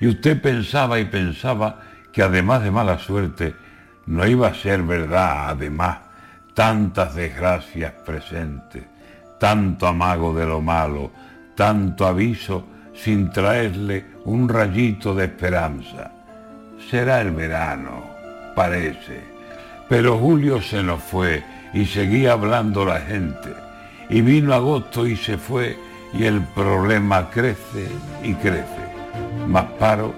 Y 0.00 0.08
usted 0.08 0.40
pensaba 0.40 0.98
y 0.98 1.06
pensaba 1.06 1.80
que 2.12 2.22
además 2.22 2.62
de 2.62 2.70
mala 2.70 2.98
suerte, 2.98 3.54
no 4.06 4.26
iba 4.26 4.48
a 4.48 4.54
ser 4.54 4.82
verdad, 4.82 5.50
además, 5.50 5.98
tantas 6.54 7.14
desgracias 7.14 7.92
presentes, 8.04 8.84
tanto 9.38 9.86
amago 9.86 10.32
de 10.34 10.46
lo 10.46 10.60
malo, 10.60 11.10
tanto 11.54 12.06
aviso 12.06 12.66
sin 12.94 13.30
traerle 13.30 14.06
un 14.24 14.48
rayito 14.48 15.14
de 15.14 15.26
esperanza. 15.26 16.10
Será 16.90 17.20
el 17.20 17.32
verano, 17.32 18.04
parece. 18.54 19.20
Pero 19.88 20.18
julio 20.18 20.62
se 20.62 20.82
nos 20.82 21.02
fue 21.02 21.42
y 21.72 21.84
seguía 21.84 22.32
hablando 22.32 22.84
la 22.84 23.00
gente. 23.00 23.52
Y 24.08 24.20
vino 24.20 24.54
agosto 24.54 25.06
y 25.06 25.16
se 25.16 25.36
fue 25.36 25.76
y 26.14 26.24
el 26.24 26.40
problema 26.40 27.28
crece 27.30 27.88
y 28.22 28.34
crece. 28.34 28.85
Más 29.48 29.64
paro, 29.78 30.14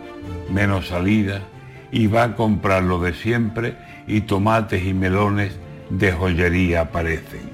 menos 0.51 0.89
salida 0.89 1.43
y 1.91 2.07
va 2.07 2.25
a 2.25 2.37
comprar 2.37 2.83
lo 2.83 3.01
de 3.01 3.15
siempre 3.15 3.77
y 4.07 4.23
tomates 4.23 4.85
y 4.85 4.95
melones 4.95 5.57
de 5.91 6.13
joyería 6.13 6.83
aparecen. 6.83 7.51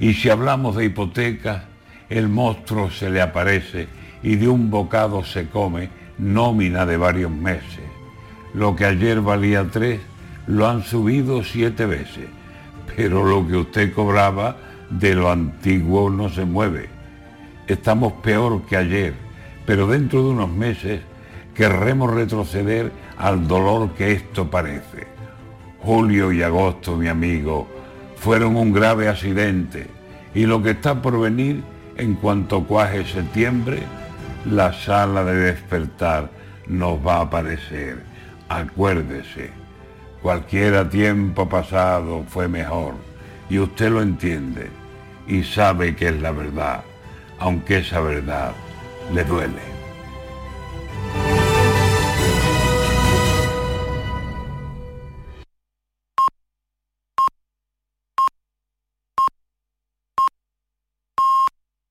Y 0.00 0.14
si 0.14 0.30
hablamos 0.30 0.76
de 0.76 0.86
hipotecas, 0.86 1.62
el 2.08 2.28
monstruo 2.28 2.90
se 2.90 3.10
le 3.10 3.20
aparece 3.20 3.88
y 4.22 4.36
de 4.36 4.48
un 4.48 4.70
bocado 4.70 5.24
se 5.24 5.48
come 5.48 5.90
nómina 6.18 6.86
de 6.86 6.96
varios 6.96 7.30
meses. 7.30 7.80
Lo 8.54 8.76
que 8.76 8.84
ayer 8.84 9.20
valía 9.20 9.66
tres, 9.70 10.00
lo 10.46 10.68
han 10.68 10.82
subido 10.82 11.42
siete 11.42 11.86
veces, 11.86 12.26
pero 12.94 13.24
lo 13.24 13.46
que 13.46 13.56
usted 13.56 13.92
cobraba 13.94 14.56
de 14.90 15.14
lo 15.14 15.30
antiguo 15.30 16.10
no 16.10 16.28
se 16.28 16.44
mueve. 16.44 16.88
Estamos 17.66 18.12
peor 18.14 18.62
que 18.62 18.76
ayer, 18.76 19.14
pero 19.66 19.86
dentro 19.86 20.22
de 20.22 20.30
unos 20.30 20.50
meses 20.50 21.00
querremos 21.54 22.12
retroceder 22.12 22.92
al 23.16 23.46
dolor 23.46 23.92
que 23.94 24.12
esto 24.12 24.50
parece. 24.50 25.06
Julio 25.80 26.32
y 26.32 26.42
agosto, 26.42 26.96
mi 26.96 27.08
amigo, 27.08 27.68
fueron 28.16 28.56
un 28.56 28.72
grave 28.72 29.08
accidente 29.08 29.86
y 30.34 30.46
lo 30.46 30.62
que 30.62 30.70
está 30.70 31.02
por 31.02 31.20
venir 31.20 31.62
en 31.96 32.14
cuanto 32.14 32.64
cuaje 32.64 33.04
septiembre, 33.04 33.82
la 34.50 34.72
sala 34.72 35.24
de 35.24 35.34
despertar 35.34 36.30
nos 36.66 37.04
va 37.04 37.16
a 37.16 37.22
aparecer. 37.22 38.02
Acuérdese, 38.48 39.62
Cualquiera 40.22 40.88
tiempo 40.88 41.48
pasado 41.48 42.24
fue 42.28 42.46
mejor 42.46 42.94
y 43.50 43.58
usted 43.58 43.90
lo 43.90 44.00
entiende 44.00 44.70
y 45.26 45.42
sabe 45.42 45.96
que 45.96 46.10
es 46.10 46.20
la 46.20 46.30
verdad, 46.30 46.84
aunque 47.40 47.78
esa 47.78 47.98
verdad 47.98 48.52
le 49.10 49.24
duele. 49.24 49.71